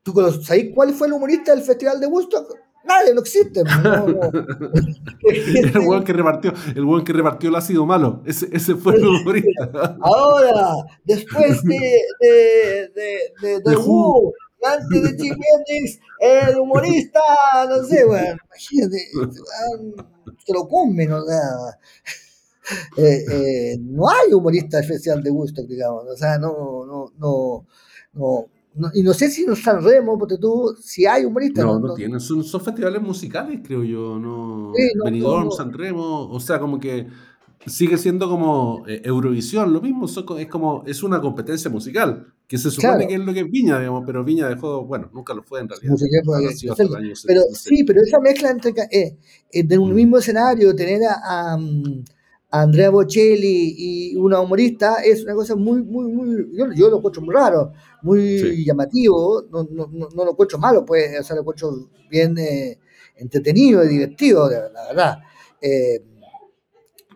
¿tú 0.06 0.42
sabes 0.42 0.70
cuál 0.72 0.94
fue 0.94 1.08
el 1.08 1.14
humorista 1.14 1.52
del 1.52 1.64
Festival 1.64 1.98
de 2.00 2.06
Woodstock? 2.06 2.54
Nadie, 2.84 3.12
no 3.12 3.20
existe. 3.20 3.60
el 5.22 5.80
buen 5.80 6.04
que 6.04 6.12
repartió, 6.12 6.52
el 6.76 6.84
buen 6.84 7.02
que 7.04 7.12
repartió 7.12 7.48
el 7.48 7.56
ácido 7.56 7.84
malo. 7.84 8.22
Ese, 8.24 8.48
ese 8.52 8.76
fue 8.76 8.94
el 8.94 9.04
humorista. 9.04 9.96
Ahora, 10.00 10.76
después 11.04 11.64
de, 11.64 12.00
de, 12.20 12.88
de, 12.94 13.18
de, 13.42 13.60
de 13.60 13.76
Who, 13.76 14.32
antes 14.62 15.02
de 15.02 15.16
Jim 15.20 15.34
Hendrix, 15.34 15.98
el 16.20 16.60
humorista, 16.60 17.20
no 17.68 17.82
sé, 17.82 18.04
bueno, 18.04 18.36
imagínate, 18.46 18.98
se 20.46 20.52
lo 20.52 20.68
comen, 20.68 21.12
o 21.12 21.24
sea. 21.24 21.40
Eh, 22.96 23.24
eh, 23.30 23.76
no 23.78 24.08
hay 24.08 24.32
humorista 24.32 24.80
especial 24.80 25.22
de 25.22 25.30
gusto, 25.30 25.62
digamos, 25.62 26.04
o 26.08 26.16
sea, 26.16 26.36
no, 26.36 26.84
no, 26.84 27.12
no, 27.16 27.64
no, 28.12 28.48
y 28.94 29.02
no 29.02 29.14
sé 29.14 29.30
si 29.30 29.44
en 29.44 29.56
San 29.56 29.82
Remo, 29.82 30.18
porque 30.18 30.36
tú, 30.38 30.76
si 30.80 31.06
hay 31.06 31.24
humoristas. 31.24 31.64
No, 31.64 31.78
no, 31.78 31.94
tienen, 31.94 32.20
son, 32.20 32.44
son, 32.44 32.60
festivales 32.60 33.00
musicales, 33.00 33.60
creo 33.64 33.82
yo, 33.82 34.18
no. 34.18 34.72
Sí, 34.74 35.56
San 35.56 35.72
Remo, 35.72 36.28
o 36.28 36.40
sea, 36.40 36.58
como 36.58 36.78
que 36.78 37.06
sigue 37.66 37.98
siendo 37.98 38.28
como 38.28 38.84
eh, 38.86 39.02
Eurovisión, 39.04 39.72
lo 39.72 39.80
mismo, 39.80 40.06
es 40.06 40.46
como, 40.48 40.84
es 40.86 41.02
una 41.02 41.20
competencia 41.20 41.70
musical, 41.70 42.32
que 42.46 42.58
se 42.58 42.70
supone 42.70 43.08
que 43.08 43.14
es 43.14 43.20
lo 43.20 43.32
que 43.32 43.40
es 43.40 43.50
Viña, 43.50 43.78
digamos, 43.78 44.04
pero 44.06 44.24
Viña 44.24 44.48
dejó, 44.48 44.84
bueno, 44.84 45.10
nunca 45.12 45.34
lo 45.34 45.42
fue 45.42 45.60
en 45.60 45.68
realidad. 45.68 45.96
pero, 47.26 47.42
sí, 47.52 47.84
pero 47.84 48.00
esa 48.02 48.20
mezcla 48.20 48.50
entre, 48.50 48.72
eh, 48.90 49.16
eh, 49.50 49.64
de 49.64 49.78
un 49.78 49.92
mm. 49.92 49.94
mismo 49.94 50.18
escenario, 50.18 50.74
tener 50.76 51.00
a 51.04 51.58
Andrea 52.62 52.90
Bocelli 52.90 53.74
y 53.76 54.16
una 54.16 54.40
humorista 54.40 54.96
es 55.04 55.24
una 55.24 55.34
cosa 55.34 55.56
muy, 55.56 55.82
muy, 55.82 56.12
muy, 56.12 56.48
yo, 56.54 56.88
lo 56.88 56.98
encuentro 56.98 57.22
muy 57.22 57.34
raro, 57.34 57.72
muy 58.02 58.64
llamativo, 58.64 59.44
no, 59.50 59.66
no, 59.70 59.86
no, 59.88 60.24
lo 60.24 60.30
encuentro 60.30 60.58
malo, 60.58 60.84
pues, 60.84 61.18
o 61.18 61.22
sea, 61.22 61.36
lo 61.36 61.42
encuentro 61.42 61.90
bien 62.10 62.36
eh, 62.38 62.78
entretenido 63.16 63.84
y 63.84 63.88
divertido, 63.88 64.48
la 64.48 64.86
verdad. 64.88 65.18
Eh, 65.60 66.02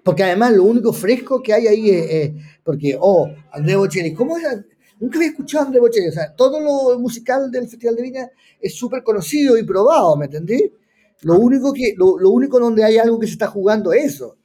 porque 0.02 0.24
además 0.24 0.52
lo 0.52 0.64
único 0.64 0.92
fresco 0.92 1.42
que 1.42 1.52
hay 1.52 1.66
ahí 1.66 1.90
es, 1.90 2.32
porque, 2.64 2.96
oh, 2.98 3.28
Andrea 3.52 3.76
Bocelli, 3.76 4.14
¿cómo 4.14 4.36
es? 4.36 4.44
Nunca 4.98 5.18
había 5.18 5.30
escuchado 5.30 5.64
a 5.64 5.66
Andrea 5.66 5.82
Bocelli, 5.82 6.08
o 6.08 6.12
sea, 6.12 6.34
todo 6.34 6.60
lo 6.60 6.98
musical 6.98 7.50
del 7.50 7.68
Festival 7.68 7.96
de 7.96 8.02
Viña 8.02 8.30
es 8.60 8.74
súper 8.74 9.02
conocido 9.02 9.56
y 9.56 9.64
probado, 9.64 10.16
¿me 10.16 10.26
entendí? 10.26 10.72
Lo 11.22 11.38
único, 11.38 11.72
que, 11.72 11.94
lo, 11.96 12.18
lo 12.18 12.30
único 12.30 12.58
donde 12.58 12.82
hay 12.82 12.96
algo 12.96 13.18
que 13.18 13.26
se 13.26 13.34
está 13.34 13.46
jugando 13.46 13.92
es 13.92 14.14
eso. 14.14 14.38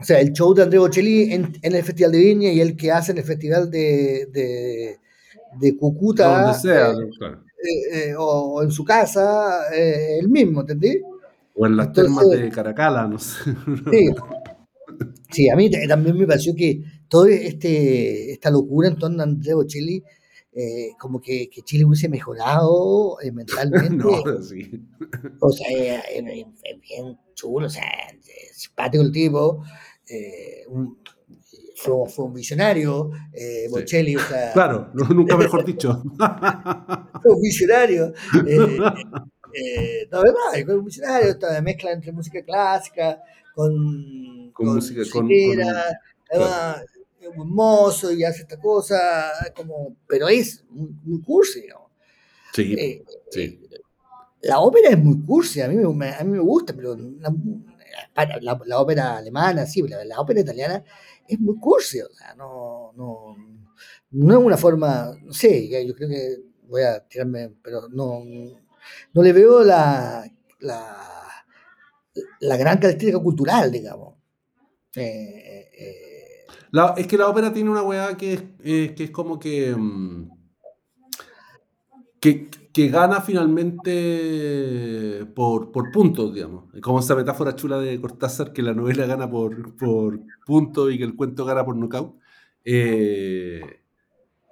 O 0.00 0.04
sea, 0.04 0.20
el 0.20 0.32
show 0.32 0.52
de 0.54 0.62
André 0.62 0.78
Bocelli 0.78 1.32
en, 1.32 1.52
el 1.62 1.82
Festival 1.82 2.12
de 2.12 2.18
Viña 2.18 2.52
y 2.52 2.60
el 2.60 2.76
que 2.76 2.90
hace 2.90 3.12
en 3.12 3.18
el 3.18 3.24
Festival 3.24 3.70
de, 3.70 4.28
de, 4.32 4.98
de 5.58 5.76
Cucuta. 5.76 6.52
Sea, 6.54 6.90
eh, 6.92 8.10
eh, 8.10 8.14
o, 8.18 8.62
en 8.62 8.70
su 8.70 8.84
casa, 8.84 9.72
eh, 9.74 10.18
el 10.20 10.28
mismo, 10.28 10.60
¿entendí? 10.60 11.00
O 11.54 11.66
en 11.66 11.76
las 11.76 11.92
termas 11.92 12.28
de 12.28 12.50
Caracala, 12.50 13.06
no 13.06 13.18
sé. 13.18 13.54
Sí. 13.90 14.08
sí, 15.30 15.48
a 15.48 15.56
mí 15.56 15.70
también 15.88 16.16
me 16.16 16.26
pareció 16.26 16.54
que 16.54 16.82
toda 17.08 17.30
este, 17.30 18.32
esta 18.32 18.50
locura 18.50 18.88
en 18.88 18.96
torno 18.96 19.20
a 19.20 19.24
André 19.24 19.54
Bocelli 19.54 20.02
como 20.98 21.20
que, 21.20 21.50
que, 21.50 21.62
Chile 21.62 21.84
hubiese 21.84 22.08
mejorado 22.08 23.16
mentalmente. 23.32 23.96
no, 23.96 24.42
sí. 24.42 24.70
O 25.40 25.50
sea, 25.50 26.00
es, 26.00 26.24
bien 26.80 27.18
chulo, 27.34 27.66
o 27.66 27.70
sea, 27.70 27.84
simpático 28.52 29.02
el 29.02 29.12
tipo, 29.12 29.62
eh, 30.08 30.64
fue, 31.76 32.24
un 32.24 32.32
visionario, 32.32 33.10
eh, 33.32 33.66
Bocelli, 33.70 34.16
o 34.16 34.20
sea... 34.20 34.52
Claro, 34.52 34.90
nunca 34.94 35.36
mejor 35.36 35.64
dicho. 35.64 36.02
fue 37.22 37.34
un 37.34 37.40
visionario. 37.40 38.12
Eh, 38.46 38.78
eh, 39.52 40.08
no, 40.10 40.22
verdad, 40.22 40.64
fue 40.64 40.76
un 40.76 40.84
visionario, 40.84 41.30
esta 41.30 41.60
mezcla 41.62 41.92
entre 41.92 42.12
música 42.12 42.42
clásica 42.42 43.20
con, 43.54 44.50
con, 44.52 44.66
música, 44.74 45.02
con, 45.12 45.28
además, 46.30 46.84
es 47.30 47.36
mozo 47.36 48.12
y 48.12 48.24
hace 48.24 48.42
esta 48.42 48.58
cosa, 48.58 49.32
como, 49.54 49.96
pero 50.06 50.28
es 50.28 50.64
muy, 50.70 51.20
cursi, 51.22 51.66
¿no? 51.68 51.90
Sí, 52.52 53.02
sí. 53.30 53.60
La 54.42 54.60
ópera 54.60 54.90
es 54.90 54.98
muy 54.98 55.20
cursi, 55.24 55.60
a 55.60 55.68
mí 55.68 55.76
me, 55.76 56.14
a 56.14 56.24
mí 56.24 56.32
me 56.32 56.38
gusta, 56.38 56.74
pero 56.74 56.96
la, 56.96 58.78
ópera 58.78 59.16
alemana, 59.18 59.66
sí, 59.66 59.82
la, 59.82 60.04
la, 60.04 60.20
ópera 60.20 60.40
italiana 60.40 60.84
es 61.26 61.40
muy 61.40 61.58
cursi, 61.58 62.00
o 62.00 62.08
sea, 62.10 62.34
no, 62.34 62.92
no, 62.96 63.36
no 64.10 64.38
es 64.38 64.44
una 64.44 64.56
forma, 64.56 65.16
no 65.22 65.32
sé, 65.32 65.68
yo 65.86 65.94
creo 65.94 66.08
que 66.08 66.36
voy 66.68 66.82
a 66.82 67.00
tirarme, 67.06 67.54
pero 67.62 67.88
no, 67.88 68.22
no 69.12 69.22
le 69.22 69.32
veo 69.32 69.64
la, 69.64 70.24
la, 70.60 71.06
la 72.40 72.56
gran 72.56 72.78
característica 72.78 73.22
cultural, 73.22 73.70
digamos. 73.70 74.14
Eh, 74.94 75.70
eh, 75.72 76.05
es 76.96 77.06
que 77.06 77.16
la 77.16 77.28
ópera 77.28 77.52
tiene 77.52 77.70
una 77.70 77.82
weá 77.82 78.16
que 78.16 78.32
es, 78.34 78.44
eh, 78.64 78.94
que 78.96 79.04
es 79.04 79.10
como 79.10 79.38
que, 79.38 79.74
mm, 79.76 80.28
que 82.20 82.48
que 82.76 82.88
gana 82.88 83.22
finalmente 83.22 85.24
por, 85.34 85.72
por 85.72 85.90
puntos, 85.90 86.34
digamos. 86.34 86.64
Como 86.82 86.98
esa 86.98 87.14
metáfora 87.14 87.56
chula 87.56 87.78
de 87.78 87.98
Cortázar, 87.98 88.52
que 88.52 88.60
la 88.60 88.74
novela 88.74 89.06
gana 89.06 89.30
por, 89.30 89.74
por 89.76 90.20
puntos 90.44 90.92
y 90.92 90.98
que 90.98 91.04
el 91.04 91.16
cuento 91.16 91.46
gana 91.46 91.64
por 91.64 91.74
knockout. 91.74 92.16
Eh, 92.66 93.80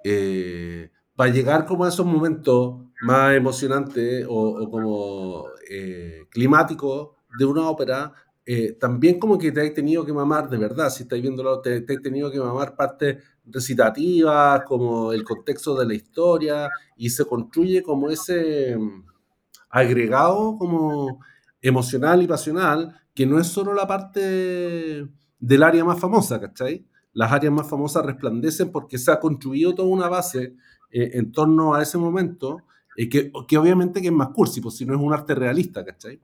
eh, 0.03 0.89
para 1.15 1.31
llegar 1.31 1.67
como 1.67 1.85
a 1.85 1.89
esos 1.89 2.07
momentos 2.07 2.77
más 3.03 3.35
emocionantes 3.35 4.25
o, 4.27 4.71
como 4.71 5.45
eh, 5.69 6.23
climáticos 6.31 7.09
de 7.37 7.45
una 7.45 7.69
ópera, 7.69 8.11
eh, 8.45 8.73
también 8.73 9.19
como 9.19 9.37
que 9.39 9.51
te 9.51 9.61
has 9.61 9.73
tenido 9.73 10.05
que 10.05 10.13
mamar, 10.13 10.49
de 10.49 10.57
verdad, 10.57 10.89
si 10.89 11.03
estáis 11.03 11.21
viéndolo, 11.21 11.61
te, 11.61 11.81
te 11.81 11.93
has 11.95 12.01
tenido 12.01 12.31
que 12.31 12.39
mamar 12.39 12.75
partes 12.75 13.23
recitativas, 13.45 14.63
como 14.65 15.11
el 15.11 15.23
contexto 15.23 15.75
de 15.75 15.85
la 15.85 15.95
historia, 15.95 16.69
y 16.95 17.09
se 17.09 17.25
construye 17.25 17.81
como 17.81 18.09
ese 18.09 18.77
mm, 18.77 19.03
agregado 19.69 20.57
como 20.57 21.19
emocional 21.61 22.21
y 22.21 22.27
pasional, 22.27 22.95
que 23.15 23.25
no 23.25 23.39
es 23.39 23.47
solo 23.47 23.73
la 23.73 23.87
parte 23.87 25.07
del 25.39 25.63
área 25.63 25.83
más 25.83 25.99
famosa, 25.99 26.39
¿cachai? 26.39 26.85
Las 27.13 27.31
áreas 27.31 27.53
más 27.53 27.67
famosas 27.67 28.05
resplandecen 28.05 28.71
porque 28.71 28.97
se 28.97 29.11
ha 29.11 29.19
construido 29.19 29.73
toda 29.73 29.87
una 29.87 30.09
base 30.09 30.55
eh, 30.91 31.11
en 31.13 31.31
torno 31.31 31.73
a 31.73 31.81
ese 31.81 31.97
momento, 31.97 32.63
eh, 32.95 33.09
que, 33.09 33.31
que, 33.47 33.57
obviamente 33.57 34.01
que 34.01 34.07
es 34.07 34.13
más 34.13 34.29
cursi, 34.29 34.61
pues 34.61 34.75
si 34.75 34.85
no 34.85 34.93
es 34.95 35.01
un 35.01 35.13
arte 35.13 35.33
realista, 35.33 35.83
¿cachai? 35.83 36.19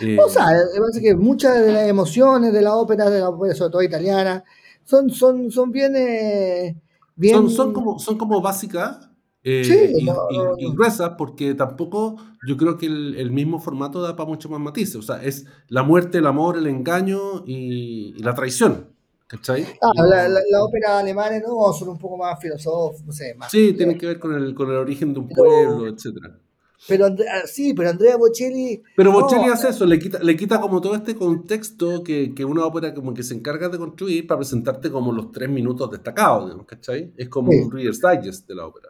Eh, 0.00 0.18
o 0.18 0.28
sea, 0.28 0.46
parece 0.78 1.00
que 1.00 1.14
muchas 1.14 1.64
de 1.64 1.72
las 1.72 1.88
emociones 1.88 2.52
de 2.52 2.62
la 2.62 2.74
ópera, 2.76 3.10
de 3.10 3.20
la 3.20 3.28
ópera 3.28 3.54
sobre 3.54 3.70
todo 3.70 3.82
italiana, 3.82 4.44
son, 4.84 5.10
son, 5.10 5.50
son 5.50 5.70
bien, 5.70 5.94
eh, 5.96 6.80
bien... 7.14 7.34
Son, 7.34 7.50
son, 7.50 7.72
como, 7.72 7.98
son 7.98 8.18
como 8.18 8.40
básicas 8.40 9.10
eh, 9.44 9.92
y, 9.96 10.72
gruesas, 10.72 11.12
porque 11.18 11.54
tampoco 11.54 12.16
yo 12.46 12.56
creo 12.56 12.78
que 12.78 12.86
el, 12.86 13.30
mismo 13.32 13.58
formato 13.58 14.00
da 14.00 14.14
para 14.16 14.28
mucho 14.28 14.48
más 14.48 14.60
matices. 14.60 14.96
O 14.96 15.02
sea, 15.02 15.22
es 15.22 15.46
la 15.68 15.82
muerte, 15.82 16.18
el 16.18 16.26
amor, 16.26 16.56
el 16.56 16.66
engaño 16.66 17.44
y, 17.46 18.14
la 18.22 18.34
traición. 18.34 18.88
¿Cachai? 19.26 19.66
Ah, 19.80 19.90
la, 19.96 20.28
la, 20.28 20.62
ópera 20.62 20.98
alemana 20.98 21.40
no, 21.40 21.72
son 21.72 21.88
un 21.88 21.98
poco 21.98 22.18
más 22.18 22.38
filosóficos, 22.38 23.06
no 23.06 23.12
sé, 23.12 23.34
más. 23.34 23.50
Sí, 23.50 23.72
tienen 23.72 23.96
que 23.96 24.06
ver 24.06 24.18
con 24.18 24.34
el, 24.34 24.54
con 24.54 24.68
el 24.68 24.76
origen 24.76 25.14
de 25.14 25.20
un 25.20 25.28
pueblo, 25.28 25.86
etcétera 25.86 26.38
pero 26.88 27.06
ah, 27.06 27.46
sí, 27.46 27.74
pero 27.74 27.90
Andrea 27.90 28.16
Bocelli. 28.16 28.82
Pero 28.96 29.12
Bocelli 29.12 29.48
hace 29.48 29.68
eso, 29.68 29.86
le 29.86 29.98
quita, 29.98 30.18
le 30.18 30.36
quita 30.36 30.60
como 30.60 30.80
todo 30.80 30.94
este 30.94 31.14
contexto 31.14 32.02
que, 32.02 32.34
que, 32.34 32.44
una 32.44 32.64
ópera 32.64 32.92
como 32.92 33.14
que 33.14 33.22
se 33.22 33.34
encarga 33.34 33.68
de 33.68 33.78
construir 33.78 34.26
para 34.26 34.38
presentarte 34.38 34.90
como 34.90 35.12
los 35.12 35.30
tres 35.30 35.48
minutos 35.48 35.90
destacados, 35.90 36.54
¿cachai? 36.66 37.12
Es 37.16 37.28
como 37.28 37.50
un 37.50 37.70
Reader's 37.70 38.00
Digest 38.00 38.48
de 38.48 38.54
la 38.54 38.66
ópera. 38.66 38.88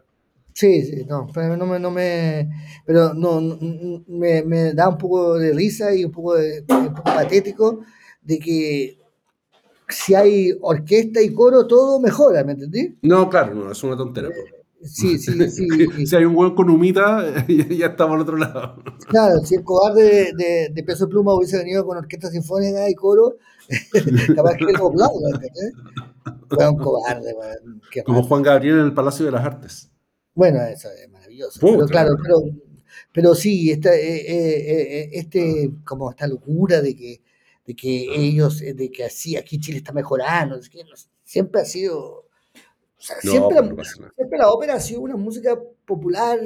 Sí, 0.55 0.83
sí, 0.83 1.05
no, 1.07 1.27
pero 1.33 1.57
no 1.57 1.67
me, 1.67 1.79
no 1.79 1.91
me, 1.91 2.51
pero 2.85 3.15
no, 3.15 3.41
me, 4.07 4.43
me, 4.43 4.75
da 4.75 4.89
un 4.89 4.99
poco 4.99 5.39
de 5.39 5.53
risa 5.53 5.95
y 5.95 6.05
un 6.05 6.13
poco, 6.13 6.35
de, 6.35 6.65
un 6.69 6.95
poco 6.95 7.05
patético 7.05 7.81
de 8.21 8.39
que 8.39 8.99
si 9.89 10.15
hay 10.15 10.53
orquesta 10.61 11.23
y 11.23 11.33
coro, 11.33 11.67
todo 11.67 12.01
mejora, 12.01 12.45
¿me 12.45 12.53
entendí? 12.53 12.99
No, 13.03 13.29
claro, 13.31 13.55
no, 13.55 13.73
es 13.73 13.83
una 13.83 13.97
tontera. 13.97 14.29
Sí, 14.85 15.19
sí, 15.19 15.51
sí. 15.51 15.67
si 16.07 16.17
hay 16.17 16.25
un 16.25 16.35
buen 16.35 16.55
con 16.55 16.69
humita, 16.71 17.45
ya 17.49 17.87
estamos 17.87 18.15
al 18.17 18.23
otro 18.23 18.37
lado. 18.37 18.83
Claro, 19.09 19.39
si 19.45 19.55
el 19.55 19.65
cobarde 19.65 20.33
de, 20.37 20.69
de, 20.73 20.83
Peso 20.85 21.09
Pluma 21.09 21.35
hubiese 21.35 21.59
venido 21.59 21.87
con 21.87 21.97
orquesta 21.97 22.31
sinfónica 22.31 22.89
y 22.89 22.95
coro, 22.95 23.37
capaz 24.35 24.57
que 24.57 24.73
lo 24.73 24.89
aplaudo, 24.89 25.29
¿entendés? 25.29 25.73
Fue 26.49 26.69
un 26.69 26.77
cobarde, 26.77 27.35
Como 28.05 28.23
Juan 28.25 28.43
Gabriel 28.43 28.81
en 28.81 28.87
el 28.87 28.95
Palacio 28.95 29.25
de 29.25 29.33
las 29.33 29.45
Artes. 29.45 29.91
Bueno, 30.35 30.63
eso 30.63 30.89
es 30.91 31.11
maravilloso. 31.11 31.61
pero 31.61 31.87
claro, 31.87 32.17
pero, 32.23 32.43
pero 33.13 33.35
sí, 33.35 33.71
esta, 33.71 33.95
eh, 33.95 34.17
eh, 34.17 35.01
eh, 35.01 35.11
este, 35.13 35.71
como 35.85 36.11
esta 36.11 36.27
locura 36.27 36.81
de 36.81 36.97
que, 36.97 37.23
de 37.67 37.75
que 37.75 38.15
ellos, 38.15 38.61
de 38.61 38.91
que 38.91 39.05
así 39.05 39.37
aquí 39.37 39.59
Chile 39.61 39.79
está 39.79 39.93
mejorando, 39.93 40.59
siempre 41.23 41.61
ha 41.61 41.65
sido, 41.65 42.22
siempre, 43.21 43.57
la 44.39 44.51
ópera 44.51 44.75
ha 44.75 44.81
sido 44.81 45.01
una 45.01 45.17
música 45.17 45.59
popular 45.85 46.39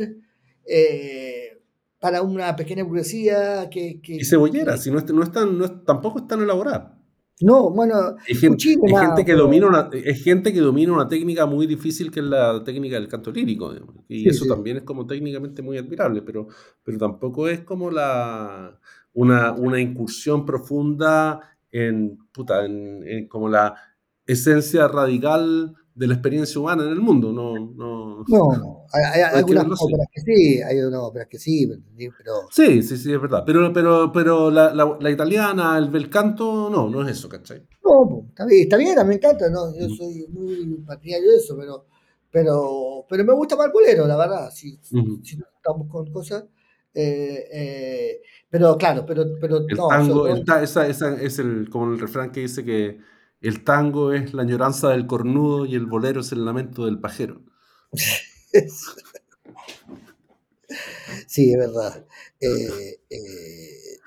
para 2.01 2.23
una 2.23 2.55
pequeña 2.55 2.85
burguesía 2.85 3.69
que, 3.71 4.01
que 4.01 4.15
y 4.15 4.25
cebollera, 4.25 4.77
si 4.77 4.91
no, 4.91 5.01
no, 5.01 5.23
es 5.23 5.33
tan, 5.33 5.59
no 5.59 5.83
tampoco 5.83 6.19
es 6.19 6.27
tan 6.27 6.43
elaborada. 6.43 6.97
No, 7.41 7.69
bueno, 7.71 8.17
es 8.27 8.41
gente, 8.41 9.25
que 9.25 9.35
domina 9.35 9.67
una, 9.67 9.91
es 9.93 10.25
gente 10.25 10.55
que 10.55 10.61
domina 10.61 10.93
una 10.93 11.07
técnica 11.07 11.45
muy 11.45 11.67
difícil 11.67 12.11
que 12.11 12.21
es 12.21 12.27
la 12.27 12.65
técnica 12.65 12.97
del 12.97 13.09
canto 13.09 13.31
lírico. 13.31 13.75
Y 14.09 14.27
eso 14.27 14.47
también 14.47 14.79
es 14.79 14.85
como 14.85 15.07
técnicamente 15.07 15.61
muy 15.61 15.77
admirable, 15.77 16.23
pero, 16.23 16.49
pero 16.83 16.97
tampoco 16.97 17.47
es 17.47 17.61
como 17.61 17.91
la, 17.91 18.81
una, 19.13 19.53
una 19.53 19.79
incursión 19.79 20.47
profunda 20.47 21.59
en, 21.71 22.17
puta, 22.33 22.65
en, 22.65 23.29
como 23.29 23.51
la 23.51 23.75
esencia 24.27 24.89
radical 24.89 25.75
de 25.97 26.07
la 26.07 26.13
experiencia 26.13 26.61
humana 26.61 26.85
en 26.85 26.91
el 26.91 27.01
mundo. 27.01 27.33
No, 27.33 27.55
no, 27.59 28.25
no 28.29 28.87
hay, 28.93 29.23
algunas 29.23 29.67
óperas 29.81 30.07
que 30.13 30.21
sí, 30.21 30.63
hay 30.63 30.79
unas 30.81 31.01
óperas 31.01 31.27
que 31.29 31.39
sí, 31.39 31.67
pero... 31.97 32.33
Sí, 32.51 32.83
sí, 32.83 32.99
sí, 32.99 33.13
es 33.13 33.21
verdad. 33.21 33.43
Pero, 33.47 33.73
pero, 33.73 34.13
pero 34.13 34.51
la, 34.51 34.75
la, 34.75 35.11
italiana, 35.11 35.79
el 35.79 35.89
bel 35.89 36.11
canto, 36.11 36.69
no, 36.69 36.91
no 36.91 37.03
es 37.03 37.17
eso, 37.17 37.31
¿cachai? 37.31 37.67
No, 37.83 38.27
está 38.29 38.45
bien, 38.45 38.63
está 38.63 38.77
bien, 38.77 39.07
me 39.07 39.15
encanta, 39.15 39.49
¿no? 39.49 39.75
Yo 39.75 39.89
soy 39.89 40.27
muy 40.29 40.85
partidario 40.87 41.31
de 41.31 41.37
eso, 41.39 41.57
pero, 41.57 41.87
pero, 42.31 43.07
pero 43.09 43.25
me 43.25 43.33
gusta 43.33 43.57
más 43.57 43.67
el 43.67 43.73
bolero, 43.73 44.07
la 44.07 44.17
verdad, 44.19 44.51
si, 44.53 44.79
si 44.83 44.99
estamos 45.57 45.89
con 45.89 46.13
cosas... 46.13 46.45
Eh, 46.99 47.49
eh, 47.53 48.23
pero 48.49 48.75
claro, 48.79 49.05
pero, 49.07 49.25
pero 49.39 49.59
el 49.59 49.77
Tango, 49.77 50.29
esa, 50.29 50.87
esa, 50.87 51.21
es 51.21 51.39
el, 51.39 51.69
como 51.69 51.93
el 51.93 52.01
refrán 52.01 52.33
que 52.33 52.41
dice 52.41 52.65
que 52.65 52.99
el 53.41 53.65
tango 53.65 54.13
es 54.13 54.35
la 54.35 54.43
añoranza 54.43 54.91
del 54.91 55.07
cornudo 55.07 55.67
y 55.67 55.75
el 55.75 55.87
bolero 55.87 56.21
es 56.21 56.33
el 56.33 56.45
lamento 56.45 56.85
del 56.87 56.99
pajero. 57.01 57.43
sí, 61.27 61.53
es 61.53 61.59
verdad. 61.59 62.07
Eh, 62.41 63.01
eh, 63.11 63.99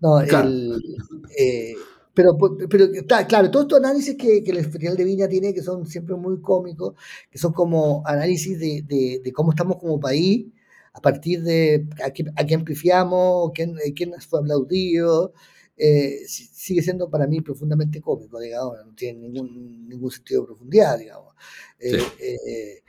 no, 0.00 0.20
eh, 0.20 1.74
pero, 2.12 2.36
pero 2.68 2.84
está 2.92 3.26
claro, 3.26 3.50
todos 3.50 3.64
estos 3.64 3.78
análisis 3.78 4.16
que, 4.16 4.38
el 4.38 4.64
Festival 4.64 4.96
de 4.96 5.04
Viña 5.04 5.28
tiene, 5.28 5.54
que 5.54 5.62
son 5.62 5.86
siempre 5.86 6.14
muy 6.16 6.40
cómicos, 6.40 6.94
que 7.30 7.38
son 7.38 7.52
como 7.52 8.02
análisis 8.06 8.58
de, 8.58 9.32
cómo 9.34 9.50
estamos 9.50 9.78
como 9.78 9.98
país, 9.98 10.46
a 10.92 11.00
partir 11.00 11.42
de 11.42 11.88
a, 12.04 12.10
quién 12.44 12.64
pifiamos, 12.64 13.50
quién, 13.54 13.76
quién 13.96 14.12
fue 14.20 14.40
aplaudido, 14.40 15.32
eh, 15.76 16.20
sigue 16.26 16.82
siendo 16.82 17.10
para 17.10 17.26
mí 17.26 17.40
profundamente 17.40 18.00
cómico, 18.00 18.38
digamos, 18.38 18.76
no 18.86 18.94
tiene 18.94 19.28
ningún, 19.28 19.88
ningún 19.88 20.10
sentido 20.10 20.42
de 20.42 20.46
profundidad, 20.46 20.98
digamos. 20.98 21.34
Eh, 21.80 21.98
eh, 22.20 22.82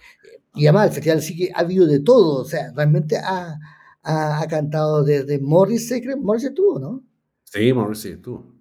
y 0.53 0.67
además 0.67 0.89
el 0.89 0.93
festival 0.93 1.21
sí 1.21 1.35
que 1.35 1.51
ha 1.53 1.59
habido 1.59 1.87
de 1.87 1.99
todo, 2.01 2.41
o 2.41 2.45
sea, 2.45 2.71
realmente 2.75 3.17
ha, 3.17 3.57
ha, 4.03 4.45
cantado 4.47 5.03
desde 5.03 5.39
Morris, 5.39 5.91
Morris 6.21 6.45
estuvo, 6.45 6.79
¿no? 6.79 7.03
Sí, 7.43 7.73
Morris 7.73 8.05
estuvo. 8.05 8.53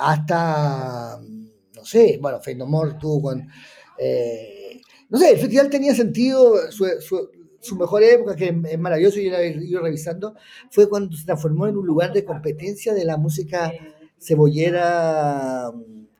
hasta, 0.00 1.20
no 1.74 1.84
sé, 1.84 2.18
bueno, 2.22 2.40
More 2.66 2.92
estuvo 2.92 3.20
con... 3.20 3.40
no 5.08 5.18
sé, 5.18 5.30
el 5.32 5.38
festival 5.38 5.70
tenía 5.70 5.94
sentido, 5.94 6.70
su, 6.70 6.86
su 7.00 7.30
mejor 7.76 8.02
época, 8.02 8.36
que 8.36 8.54
es 8.70 8.78
maravilloso, 8.78 9.18
y 9.20 9.30
yo 9.30 9.36
he 9.36 9.64
ido 9.64 9.80
revisando, 9.80 10.34
fue 10.70 10.88
cuando 10.88 11.16
se 11.16 11.24
transformó 11.24 11.66
en 11.66 11.76
un 11.76 11.86
lugar 11.86 12.12
de 12.12 12.24
competencia 12.24 12.92
de 12.94 13.04
la 13.04 13.16
música 13.16 13.72
cebollera, 14.18 15.72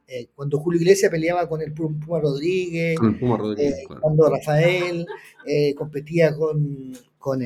eh, 0.07 0.29
cuando 0.35 0.59
Julio 0.59 0.81
Iglesias 0.81 1.11
peleaba 1.11 1.49
con 1.49 1.61
el 1.63 1.73
Puma 1.73 2.21
Rodríguez, 2.21 2.97
eh, 3.59 3.85
cuando 4.01 4.29
Rafael 4.29 5.07
eh, 5.47 5.75
competía 5.75 6.37
con, 6.37 6.93
con, 7.19 7.41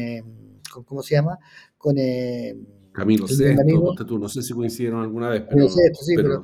¿cómo 0.85 1.03
se 1.03 1.15
llama? 1.15 1.39
Con 1.77 1.97
Camilo 2.93 3.29
Sesto, 3.29 4.19
no 4.19 4.29
sé 4.29 4.43
si 4.43 4.53
coincidieron 4.53 5.03
alguna 5.03 5.31
vez, 5.31 5.45
pero, 5.49 5.69
sí, 5.69 6.15
pero, 6.17 6.43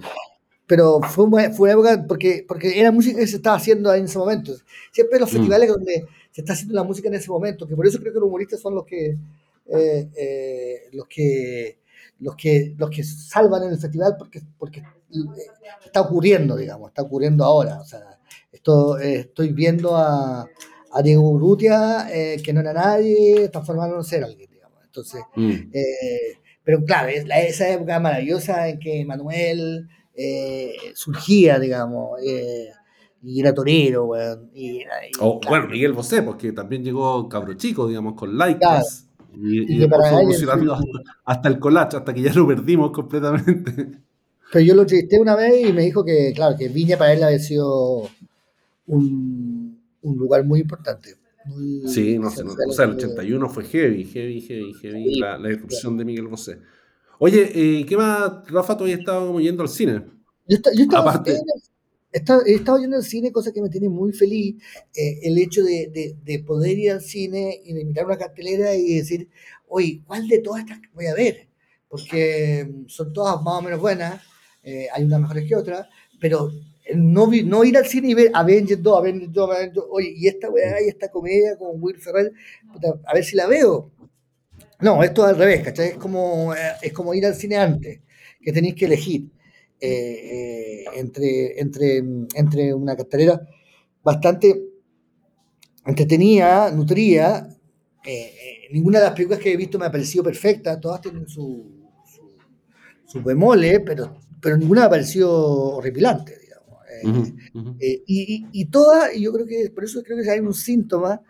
pero 0.66 1.00
fue, 1.02 1.52
fue 1.52 1.74
una 1.74 1.82
época 1.90 2.04
porque, 2.06 2.44
porque 2.46 2.78
era 2.78 2.92
música 2.92 3.18
que 3.18 3.26
se 3.26 3.36
estaba 3.36 3.56
haciendo 3.56 3.92
en 3.92 4.04
ese 4.04 4.18
momento. 4.18 4.52
Siempre 4.92 5.18
los 5.18 5.30
mm. 5.32 5.36
festivales 5.36 5.68
donde 5.68 6.04
se 6.34 6.40
está 6.40 6.52
haciendo 6.52 6.74
la 6.74 6.82
música 6.82 7.06
en 7.06 7.14
ese 7.14 7.30
momento, 7.30 7.64
que 7.64 7.76
por 7.76 7.86
eso 7.86 8.00
creo 8.00 8.12
que 8.12 8.18
los 8.18 8.26
humoristas 8.26 8.60
son 8.60 8.74
los 8.74 8.84
que, 8.84 9.16
eh, 9.66 10.10
eh, 10.16 10.80
los 10.90 11.06
que, 11.06 11.78
los 12.18 12.34
que, 12.34 12.74
los 12.76 12.90
que 12.90 13.04
salvan 13.04 13.62
en 13.62 13.70
el 13.70 13.78
festival 13.78 14.16
porque, 14.18 14.42
porque 14.58 14.80
eh, 14.80 15.46
está 15.84 16.00
ocurriendo, 16.00 16.56
digamos, 16.56 16.88
está 16.88 17.02
ocurriendo 17.02 17.44
ahora. 17.44 17.80
O 17.80 17.84
sea, 17.84 18.18
esto, 18.50 18.98
estoy 18.98 19.52
viendo 19.52 19.96
a, 19.96 20.44
a 20.90 21.02
Diego 21.02 21.30
Urrutia, 21.30 22.08
que 22.42 22.52
no 22.52 22.62
era 22.62 22.72
nadie, 22.72 23.48
transformándose 23.50 24.16
en 24.16 24.22
ser 24.22 24.24
alguien, 24.24 24.50
digamos. 24.50 24.84
Entonces, 24.84 25.22
mm. 25.36 25.70
pero 26.64 26.84
claro, 26.84 27.10
es 27.10 27.28
la, 27.28 27.42
esa 27.42 27.70
época 27.70 28.00
maravillosa 28.00 28.68
en 28.68 28.80
que 28.80 29.04
Manuel 29.04 29.88
surgía, 30.94 31.60
digamos 31.60 32.18
y 33.24 33.40
era 33.40 33.54
torero, 33.54 34.06
weón. 34.06 34.50
Y, 34.54 34.84
Bueno, 35.48 35.68
Miguel 35.68 35.92
Bosé, 35.92 36.22
porque 36.22 36.52
también 36.52 36.84
llegó 36.84 37.28
cabro 37.28 37.54
chico, 37.54 37.88
digamos, 37.88 38.14
con 38.14 38.36
likes. 38.36 38.66
Y, 39.36 39.74
y, 39.74 39.78
después 39.78 40.00
fue 40.10 40.56
hasta, 41.24 41.48
el 41.48 41.58
collage, 41.58 41.96
hasta 41.96 42.14
que 42.14 42.22
ya 42.22 42.32
lo 42.34 42.46
perdimos 42.46 42.92
completamente. 42.92 44.02
Pero 44.52 44.64
yo 44.64 44.74
lo 44.74 44.82
entrevisté 44.82 45.18
una 45.18 45.34
vez 45.34 45.68
y 45.68 45.72
me 45.72 45.82
dijo 45.82 46.04
que, 46.04 46.32
claro, 46.34 46.56
que 46.56 46.68
Viña 46.68 46.96
para 46.96 47.12
él 47.12 47.24
había 47.24 47.40
sido 47.40 48.08
un, 48.86 49.80
un 50.02 50.16
lugar 50.16 50.44
muy 50.44 50.60
importante. 50.60 51.16
sí, 51.86 52.18
no 52.18 52.30
sé, 52.30 52.42
o 52.42 52.72
sea, 52.72 52.84
el 52.84 52.92
81 52.92 53.48
fue 53.48 53.64
heavy, 53.64 54.04
heavy, 54.04 54.40
heavy, 54.42 54.74
heavy, 54.74 55.18
la, 55.18 55.38
la, 55.38 55.50
irrupción 55.50 55.96
de 55.96 56.04
Miguel 56.04 56.28
Bosé. 56.28 56.58
Oye, 57.18 57.50
eh, 57.54 57.86
¿qué 57.86 57.96
más, 57.96 58.48
Rafa, 58.48 58.76
tú 58.76 58.84
habías 58.84 59.00
estado 59.00 59.26
como 59.26 59.40
yendo 59.40 59.62
al 59.62 59.68
cine? 59.68 60.04
Yo, 60.46 60.58
yo 60.76 60.82
estaba 60.84 61.10
Aparte, 61.10 61.40
he 62.14 62.54
estado 62.54 62.78
yendo 62.78 62.96
al 62.96 63.02
cine, 63.02 63.32
cosa 63.32 63.52
que 63.52 63.60
me 63.60 63.68
tiene 63.68 63.88
muy 63.88 64.12
feliz, 64.12 64.62
eh, 64.94 65.18
el 65.22 65.36
hecho 65.38 65.64
de, 65.64 66.14
de, 66.22 66.38
poder 66.40 66.78
ir 66.78 66.92
al 66.92 67.02
cine 67.02 67.60
y 67.64 67.72
de 67.72 67.84
mirar 67.84 68.06
una 68.06 68.16
cartelera 68.16 68.74
y 68.74 68.98
decir, 68.98 69.28
oye, 69.66 70.02
¿cuál 70.06 70.28
de 70.28 70.38
todas 70.38 70.62
estas 70.62 70.78
voy 70.94 71.06
a 71.06 71.14
ver? 71.14 71.48
Porque 71.88 72.64
mm, 72.64 72.88
son 72.88 73.12
todas 73.12 73.42
más 73.42 73.54
o 73.54 73.62
menos 73.62 73.80
buenas, 73.80 74.22
eh, 74.62 74.86
hay 74.92 75.04
unas 75.04 75.22
mejores 75.22 75.48
que 75.48 75.56
otras, 75.56 75.88
pero 76.20 76.52
no, 76.94 77.26
no 77.26 77.64
ir 77.64 77.76
al 77.76 77.86
cine 77.86 78.10
y 78.10 78.14
ver 78.14 78.30
Avengers 78.32 78.82
2, 78.82 78.98
Avengers 78.98 79.32
2, 79.32 79.50
Avengers 79.50 79.74
2, 79.74 79.84
oye, 79.90 80.14
y 80.16 80.28
esta 80.28 80.50
weá, 80.50 80.80
y 80.82 80.88
esta 80.88 81.10
comedia 81.10 81.56
con 81.56 81.82
Will 81.82 81.98
Ferrell, 81.98 82.32
a 83.06 83.14
ver 83.14 83.24
si 83.24 83.34
la 83.34 83.46
veo. 83.48 83.90
No, 84.80 85.02
esto 85.02 85.24
es 85.24 85.30
al 85.30 85.38
revés, 85.38 85.62
¿cachai? 85.62 85.88
Es 85.88 85.96
como, 85.96 86.54
eh, 86.54 86.58
es 86.82 86.92
como 86.92 87.14
ir 87.14 87.26
al 87.26 87.34
cine 87.34 87.56
antes, 87.56 88.00
que 88.40 88.52
tenéis 88.52 88.74
que 88.74 88.84
elegir. 88.84 89.30
Eh, 89.80 90.84
entre, 90.94 91.60
entre, 91.60 91.98
entre 92.34 92.72
una 92.72 92.96
cartelera 92.96 93.40
bastante 94.02 94.62
entretenida, 95.84 96.70
nutría. 96.70 97.48
Eh, 98.04 98.10
eh, 98.12 98.68
ninguna 98.72 98.98
de 98.98 99.04
las 99.06 99.14
películas 99.14 99.40
que 99.40 99.52
he 99.52 99.56
visto 99.56 99.78
me 99.78 99.86
ha 99.86 99.90
parecido 99.90 100.24
perfecta, 100.24 100.78
todas 100.78 101.00
tienen 101.00 101.26
su, 101.26 101.90
su, 103.06 103.22
bemole, 103.22 103.80
pero, 103.80 104.18
pero 104.40 104.56
ninguna 104.56 104.82
me 104.82 104.86
ha 104.86 104.90
parecido 104.90 105.32
horripilante, 105.76 106.38
digamos. 106.38 107.32
y, 107.80 108.46
y, 108.52 108.64
todas, 108.66 109.14
y 109.14 109.22
yo 109.22 109.32
creo 109.32 109.46
que 109.46 109.70
por 109.70 109.84
eso 109.84 110.02
creo 110.02 110.22
que 110.22 110.30
hay 110.30 110.40
un 110.40 110.54
síntoma 110.54 111.20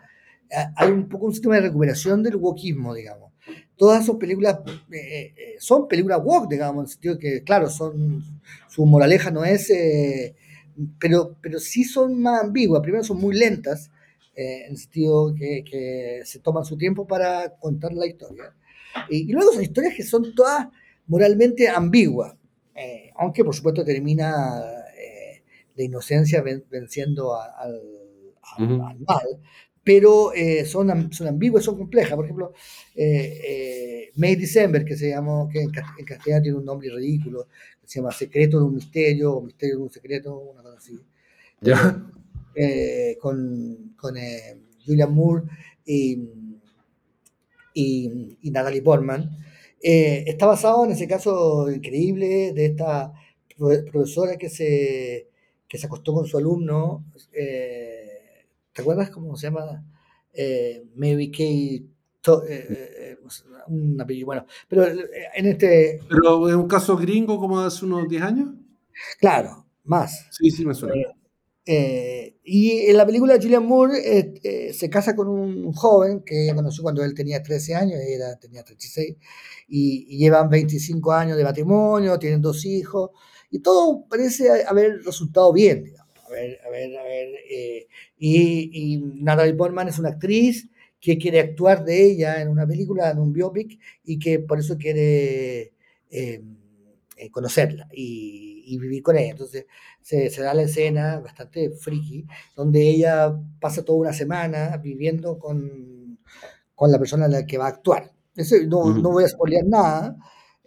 hay 0.75 0.91
un 0.91 1.09
poco 1.09 1.25
un 1.25 1.33
sistema 1.33 1.55
de 1.55 1.61
recuperación 1.61 2.23
del 2.23 2.35
wokismo, 2.35 2.93
digamos. 2.93 3.24
Todas 3.77 4.05
sus 4.05 4.17
películas 4.17 4.59
son 5.59 5.87
películas 5.87 6.19
woke, 6.23 6.49
digamos, 6.49 6.77
en 6.77 6.85
el 6.85 6.91
sentido 6.91 7.19
que, 7.19 7.43
claro, 7.43 7.69
son, 7.69 8.23
su 8.69 8.85
moraleja 8.85 9.31
no 9.31 9.43
es, 9.43 9.71
pero, 10.99 11.35
pero 11.41 11.59
sí 11.59 11.83
son 11.83 12.21
más 12.21 12.43
ambiguas. 12.43 12.81
Primero 12.81 13.03
son 13.03 13.19
muy 13.19 13.35
lentas, 13.35 13.91
en 14.35 14.71
el 14.71 14.77
sentido 14.77 15.33
que, 15.33 15.63
que, 15.63 16.21
se 16.25 16.39
toman 16.39 16.65
su 16.65 16.77
tiempo 16.77 17.07
para 17.07 17.55
contar 17.57 17.93
la 17.93 18.05
historia. 18.05 18.53
Y, 19.09 19.31
luego 19.31 19.53
son 19.53 19.63
historias 19.63 19.93
que 19.95 20.03
son 20.03 20.33
todas 20.35 20.67
moralmente 21.07 21.67
ambiguas, 21.67 22.35
eh, 22.73 23.11
aunque 23.15 23.43
por 23.43 23.55
supuesto 23.55 23.83
termina 23.83 24.61
eh, 24.97 25.43
la 25.75 25.83
inocencia 25.83 26.41
venciendo 26.41 27.35
al, 27.35 27.81
mal, 28.57 29.25
pero 29.85 30.33
eh, 30.33 30.65
son, 30.65 31.13
son 31.13 31.27
ambiguas, 31.27 31.63
son 31.63 31.77
complejas. 31.77 32.15
Por 32.15 32.25
ejemplo, 32.25 32.53
May 34.15 34.35
December, 34.35 34.83
que 34.83 34.97
se 34.97 35.09
llama, 35.09 35.47
que 35.49 35.61
en, 35.61 35.71
castellano 35.71 36.41
tiene 36.41 36.57
un 36.57 36.65
nombre 36.65 36.89
ridículo, 36.89 37.47
se 37.85 37.99
llama 37.99 38.11
Secreto 38.11 38.59
de 38.59 38.65
un 38.65 38.75
Misterio, 38.75 39.35
o 39.35 39.41
Misterio 39.41 39.77
de 39.77 39.83
un 39.83 39.89
Secreto, 39.91 40.37
una 40.37 40.63
cosa 40.63 40.77
así. 40.77 40.99
con, 43.21 43.93
con 43.95 44.15
Julian 44.85 45.13
Moore 45.13 45.43
y 45.85 46.19
y, 47.75 48.49
Natalie 48.51 48.81
Portman. 48.81 49.37
Eh, 49.81 50.23
está 50.25 50.47
basado 50.47 50.85
en 50.85 50.91
ese 50.93 51.07
caso 51.07 51.69
increíble 51.69 52.53
de 52.53 52.65
esta 52.65 53.13
profesora 53.91 54.37
que 54.37 54.49
se, 54.49 55.29
que 55.67 55.77
se 55.77 55.85
acostó 55.85 56.13
con 56.13 56.25
su 56.25 56.37
alumno. 56.37 57.05
Eh, 57.33 58.04
¿Te 58.75 58.81
acuerdas 58.81 59.09
cómo 59.09 59.35
se 59.35 59.47
llama? 59.47 59.83
Eh, 60.33 60.85
Mary 60.95 61.31
Kay. 61.31 61.89
Eh, 62.49 63.17
un 63.67 64.01
apellido, 64.01 64.25
bueno, 64.25 64.45
pero 64.67 64.85
en 64.87 65.45
este. 65.45 66.01
¿Pero 66.09 66.49
es 66.49 66.55
un 66.55 66.67
caso 66.67 66.97
gringo 66.97 67.39
como 67.39 67.59
hace 67.59 67.85
unos 67.85 68.09
10 68.09 68.21
años? 68.21 68.49
Claro, 69.19 69.65
más. 69.83 70.27
Sí, 70.31 70.49
sí, 70.49 70.65
me 70.65 70.73
suena. 70.73 70.95
Eh, 71.67 72.37
y 72.43 72.81
en 72.91 72.97
la 72.97 73.07
película 73.07 73.39
Julian 73.41 73.65
Moore 73.65 73.97
eh, 73.97 74.33
eh, 74.43 74.73
se 74.73 74.87
casa 74.87 75.15
con 75.15 75.27
un 75.27 75.73
joven 75.73 76.21
que 76.23 76.43
ella 76.43 76.53
conoció 76.53 76.83
cuando 76.83 77.03
él 77.03 77.15
tenía 77.15 77.41
13 77.41 77.73
años, 77.73 77.99
ella 77.99 78.37
tenía 78.39 78.63
36, 78.63 79.17
y, 79.67 80.17
llevan 80.17 80.47
25 80.49 81.11
años 81.11 81.37
de 81.37 81.43
matrimonio, 81.43 82.19
tienen 82.19 82.41
dos 82.41 82.65
hijos, 82.65 83.09
y 83.49 83.59
todo 83.59 84.05
parece 84.07 84.63
haber 84.67 85.01
resultado 85.03 85.51
bien, 85.51 85.83
digamos. 85.85 86.04
A 86.35 86.41
ver, 86.41 86.59
a 86.65 86.69
ver, 86.69 86.97
a 86.97 87.03
ver. 87.03 87.29
y, 88.17 88.93
y 88.93 88.97
Natalie 88.97 89.53
Portman 89.53 89.87
es 89.87 89.99
una 89.99 90.09
actriz 90.09 90.69
que 90.99 91.17
quiere 91.17 91.39
actuar 91.39 91.85
de 91.85 92.03
ella 92.03 92.41
en 92.41 92.49
una 92.49 92.67
película, 92.67 93.11
en 93.11 93.19
un 93.19 93.31
biopic, 93.31 93.79
y 94.03 94.19
que 94.19 94.39
por 94.39 94.59
eso 94.59 94.77
quiere 94.77 95.73
conocerla 97.31 97.87
y, 97.93 98.63
y 98.65 98.77
vivir 98.77 99.03
con 99.03 99.17
ella. 99.17 99.31
Entonces, 99.31 99.65
se, 100.01 100.29
da 100.41 100.53
la 100.53 100.63
escena 100.63 101.19
bastante 101.19 101.71
friki, 101.71 102.25
donde 102.55 102.81
ella 102.81 103.35
pasa 103.59 103.83
toda 103.83 103.99
una 103.99 104.13
semana 104.13 104.77
viviendo 104.77 105.39
con, 105.39 106.19
con 106.73 106.91
la 106.91 106.99
persona 106.99 107.25
en 107.25 107.31
la 107.31 107.45
que 107.45 107.57
va 107.57 107.65
a 107.65 107.69
actuar. 107.69 108.11
Eso, 108.35 108.55
no, 108.67 108.93
no, 108.93 109.11
voy 109.11 109.23
a 109.23 109.29
spoilear 109.29 109.65
nada, 109.65 110.17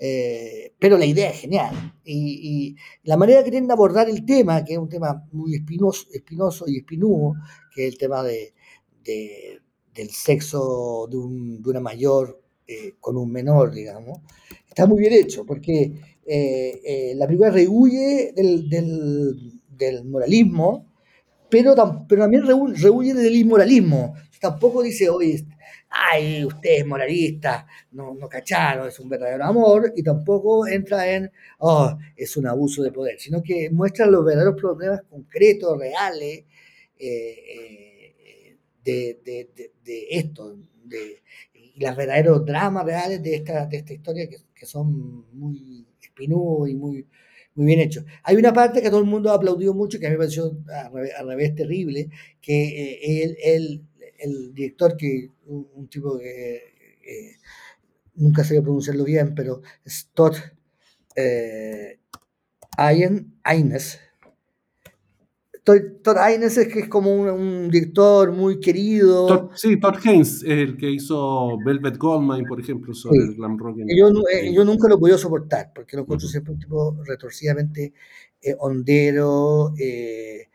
eh, 0.01 0.75
pero 0.79 0.97
la 0.99 1.07
idea 1.07 1.31
es 1.31 1.41
genial. 1.41 1.95
Y, 2.05 2.77
la 3.05 3.17
manera 3.17 3.43
que 3.43 3.51
tienen 3.51 3.69
de 3.69 3.75
abordar 3.75 4.09
el 4.09 4.25
tema, 4.25 4.65
que 4.65 4.75
es 4.75 4.79
un 4.79 4.89
tema 4.89 5.27
muy 5.33 5.55
espinoso, 5.55 6.07
espinoso 6.13 6.65
y 6.69 6.79
espinudo, 6.79 7.35
que 7.75 7.87
es 7.87 7.93
el 7.93 7.99
tema 7.99 8.23
de, 8.23 8.55
de 9.05 9.61
del 9.99 10.11
sexo 10.11 11.09
de, 11.11 11.17
un, 11.17 11.61
de 11.61 11.71
una 11.71 11.81
mayor 11.81 12.41
eh, 12.67 12.95
con 13.01 13.17
un 13.17 13.33
menor, 13.33 13.75
digamos, 13.75 14.21
está 14.69 14.87
muy 14.87 15.01
bien 15.01 15.13
hecho, 15.13 15.45
porque 15.45 15.93
eh, 16.25 16.81
eh, 16.85 17.15
la 17.17 17.27
película 17.27 17.51
rehuye 17.51 18.33
del, 18.37 18.69
del, 18.69 20.05
moralismo, 20.05 20.87
pero, 21.51 21.75
pero 22.09 22.23
también 22.23 22.45
rehuye 22.47 23.15
del 23.15 23.35
inmoralismo. 23.35 24.15
Tampoco 24.41 24.83
dice, 24.83 25.09
oye, 25.09 25.45
ay, 25.91 26.45
usted 26.45 26.70
es 26.78 26.86
moralista, 26.86 27.66
no, 27.93 28.14
no 28.14 28.28
cacharon, 28.28 28.89
es 28.89 28.99
un 29.01 29.09
verdadero 29.09 29.45
amor, 29.45 29.93
y 29.97 30.03
tampoco 30.03 30.66
entra 30.66 31.11
en, 31.11 31.30
oh, 31.59 31.97
es 32.16 32.36
un 32.36 32.47
abuso 32.47 32.82
de 32.82 32.93
poder, 32.93 33.18
sino 33.18 33.43
que 33.43 33.70
muestra 33.70 34.07
los 34.07 34.24
verdaderos 34.24 34.61
problemas 34.61 35.03
concretos, 35.09 35.78
reales, 35.78 36.45
eh, 36.99 38.57
de, 38.84 39.20
de, 39.24 39.72
de, 39.84 40.07
esto, 40.11 40.57
y 41.55 41.84
los 41.84 41.97
verdaderos 41.97 42.45
dramas 42.45 42.84
reales 42.84 43.22
de 43.22 43.34
esta, 43.36 43.66
de 43.66 43.78
esta 43.78 43.93
historia 43.93 44.28
que, 44.28 44.39
que 44.55 44.66
son 44.66 45.26
muy 45.32 45.86
y 46.66 46.74
muy, 46.74 47.07
muy 47.55 47.66
bien 47.66 47.80
hecho. 47.80 48.05
Hay 48.22 48.36
una 48.36 48.53
parte 48.53 48.82
que 48.82 48.91
todo 48.91 49.01
el 49.01 49.07
mundo 49.07 49.30
ha 49.30 49.34
aplaudido 49.34 49.74
mucho, 49.74 49.99
que 49.99 50.07
a 50.07 50.11
mí 50.11 50.14
me 50.14 50.18
pareció 50.18 50.59
al 51.18 51.28
revés, 51.28 51.55
terrible, 51.55 52.09
que 52.41 52.95
eh, 52.95 53.36
el, 53.55 53.82
el, 54.19 54.55
director, 54.55 54.97
que 54.97 55.31
un, 55.47 55.89
tipo 55.89 56.19
que 56.19 56.57
eh, 56.57 57.37
nunca 58.14 58.45
sabía 58.45 58.62
pronunciarlo 58.62 59.05
bien, 59.05 59.35
pero 59.35 59.62
es 59.85 60.11
Todd 60.14 60.37
eh, 61.16 61.99
Aines, 62.77 64.01
Todd 66.03 66.16
Haynes 66.16 66.57
es 66.57 66.69
que 66.69 66.81
es 66.81 66.89
como 66.89 67.14
un, 67.14 67.69
director 67.71 68.33
muy 68.33 68.59
querido. 68.59 69.51
sí, 69.55 69.79
Todd 69.79 69.97
Haynes, 70.03 70.43
el 70.43 70.77
que 70.79 70.91
hizo 70.91 71.59
Velvet 71.64 71.99
Goldmine, 71.99 72.49
por 72.49 72.61
ejemplo, 72.61 72.95
sobre 72.95 73.19
el 73.19 73.35
glam 73.35 73.59
rock. 73.59 73.79
Yo, 73.79 74.09
eh, 74.33 74.53
yo, 74.55 74.64
nunca 74.64 74.89
lo 74.89 74.99
podido 74.99 75.19
soportar, 75.19 75.73
porque 75.75 75.97
lo 75.97 76.03
encuentro 76.03 76.27
siempre 76.27 76.55
un 76.55 76.59
tipo 76.59 76.97
retorcidamente 77.05 77.93
eh, 78.41 78.55
hondero, 78.59 79.75
eh, 79.79 80.49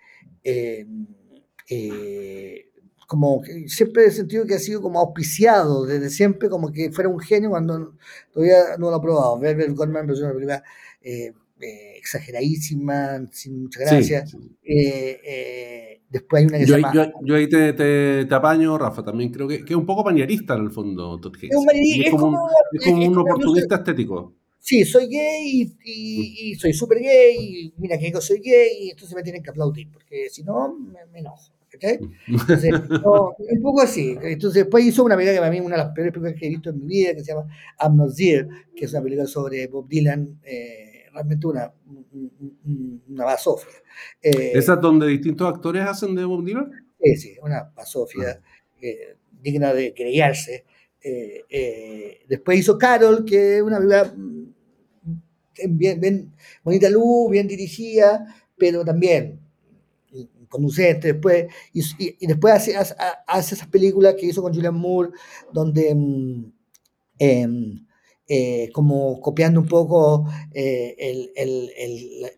como 3.13 3.43
que 3.43 3.69
siempre 3.69 4.05
he 4.05 4.11
sentido 4.11 4.43
que 4.47 4.55
ha 4.55 4.59
sido 4.59 4.81
como 4.81 4.99
auspiciado, 4.99 5.85
desde 5.85 6.09
siempre 6.09 6.49
como 6.49 6.71
que 6.71 6.91
fuera 6.91 7.11
un 7.11 7.19
genio 7.19 7.51
cuando 7.51 7.93
todavía 8.33 8.75
no 8.79 8.89
lo 8.89 8.95
ha 8.95 9.01
probado. 9.03 9.37
Velvet 9.37 9.75
Goldmine 9.75 10.11
es 10.11 10.19
una 10.19 10.33
película 10.33 10.63
eh, 10.99 11.31
exageradísima, 11.95 13.23
sin 13.31 13.61
mucha 13.61 13.81
gracia. 13.81 14.25
Eh, 14.63 15.19
eh, 15.23 16.01
después 16.09 16.41
hay 16.41 16.47
una 16.47 16.57
que 16.57 16.65
yo, 16.65 16.73
se 16.73 16.81
llama... 16.81 17.13
Yo, 17.21 17.35
ahí 17.35 17.47
te, 17.47 17.73
te, 17.73 18.33
apaño, 18.33 18.79
Rafa, 18.79 19.03
también 19.03 19.29
creo 19.29 19.47
que, 19.47 19.63
que, 19.63 19.73
es 19.73 19.77
un 19.77 19.85
poco 19.85 20.03
manierista 20.03 20.55
en 20.55 20.63
el 20.63 20.71
fondo, 20.71 21.19
Todd 21.19 21.35
Es, 21.39 21.51
es, 21.51 22.09
como, 22.09 22.29
un, 22.29 22.37
es 22.71 22.83
como 22.83 23.05
un 23.05 23.17
oportunista 23.19 23.75
estético. 23.75 24.33
Sí, 24.57 24.83
soy 24.85 25.07
gay 25.07 25.71
y, 25.85 26.51
y, 26.51 26.55
soy 26.55 26.73
súper 26.73 26.97
gay, 26.97 27.35
y 27.37 27.73
mira 27.77 27.95
que 27.99 28.11
yo 28.11 28.19
soy 28.19 28.39
gay, 28.39 28.85
y 28.85 28.89
entonces 28.89 29.15
me 29.15 29.21
tienen 29.21 29.43
que 29.43 29.51
aplaudir, 29.51 29.91
porque 29.91 30.31
si 30.31 30.43
no, 30.43 30.73
me, 30.73 31.19
enojo. 31.19 31.53
Entonces, 31.81 32.71
un 32.73 33.61
poco 33.61 33.81
así. 33.81 34.17
Entonces, 34.21 34.63
después 34.63 34.85
hizo 34.85 35.03
una 35.03 35.15
película 35.15 35.33
que 35.33 35.39
para 35.39 35.51
mí 35.51 35.57
es 35.57 35.63
una 35.63 35.77
de 35.77 35.83
las 35.83 35.93
peores 35.93 36.13
películas 36.13 36.39
que 36.39 36.45
he 36.45 36.49
visto 36.49 36.69
en 36.69 36.79
mi 36.79 36.87
vida, 36.87 37.13
que 37.13 37.23
se 37.23 37.33
llama 37.33 37.47
I'm 37.81 37.95
Not 37.95 38.15
There, 38.15 38.47
que 38.75 38.85
es 38.85 38.91
una 38.91 39.01
película 39.01 39.27
sobre 39.27 39.67
Bob 39.67 39.87
Dylan, 39.87 40.39
eh, 40.43 41.05
realmente 41.13 41.47
una, 41.47 41.73
una 43.09 43.25
basofia. 43.25 43.71
Eh, 44.21 44.51
¿Esa 44.53 44.73
es 44.73 44.81
donde 44.81 45.07
distintos 45.07 45.51
actores 45.51 45.83
hacen 45.83 46.15
de 46.15 46.25
Bob 46.25 46.43
Dylan? 46.43 46.71
Sí, 47.01 47.15
sí, 47.15 47.37
una 47.41 47.71
basofia 47.75 48.39
ah. 48.41 48.77
eh, 48.81 49.17
digna 49.41 49.73
de 49.73 49.93
creerse. 49.93 50.65
Eh, 51.05 52.19
después 52.29 52.59
hizo 52.59 52.77
Carol, 52.77 53.25
que 53.25 53.57
es 53.57 53.61
una 53.61 53.77
película 53.77 54.13
mm, 54.15 54.53
bien, 55.69 55.99
bien, 55.99 56.33
bonita 56.63 56.89
luz, 56.89 57.29
bien 57.29 57.47
dirigida, 57.47 58.25
pero 58.57 58.85
también 58.85 59.42
conducente 60.53 61.13
después, 61.13 61.47
y, 61.73 62.27
después 62.27 62.53
hace, 62.53 62.75
hace, 62.75 63.55
esas 63.55 63.67
películas 63.67 64.13
que 64.13 64.27
hizo 64.27 64.43
con 64.43 64.53
Julian 64.53 64.75
Moore, 64.75 65.09
donde 65.51 65.95
mm, 65.95 66.53
em, 67.17 67.87
eh, 68.27 68.69
como 68.71 69.19
copiando 69.19 69.61
un 69.61 69.67
poco 69.67 70.29
eh, 70.53 70.95
el, 70.99 71.31
el, 71.35 71.71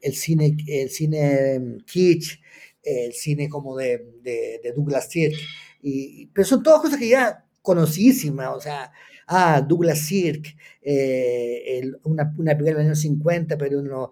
el, 0.01 0.15
cine, 0.15 0.55
el 0.67 0.89
cine 0.89 1.59
mm, 1.59 1.77
kitsch, 1.85 2.39
el 2.83 3.11
cine 3.11 3.49
como 3.49 3.75
de, 3.75 4.13
de, 4.21 4.71
Douglas 4.73 5.09
Sirk. 5.09 5.35
Y, 5.81 6.27
pero 6.27 6.45
son 6.47 6.63
todas 6.63 6.81
cosas 6.81 6.97
que 6.97 7.09
ya 7.09 7.45
conocidísimas, 7.61 8.55
o 8.55 8.61
sea, 8.61 8.91
ah, 9.27 9.61
Douglas 9.61 9.99
Sirk, 9.99 10.55
eh, 10.81 11.81
una, 12.03 12.33
una 12.37 12.51
película 12.53 12.77
del 12.77 12.87
año 12.87 12.95
50, 12.95 13.57
pero 13.57 13.79
uno, 13.79 14.11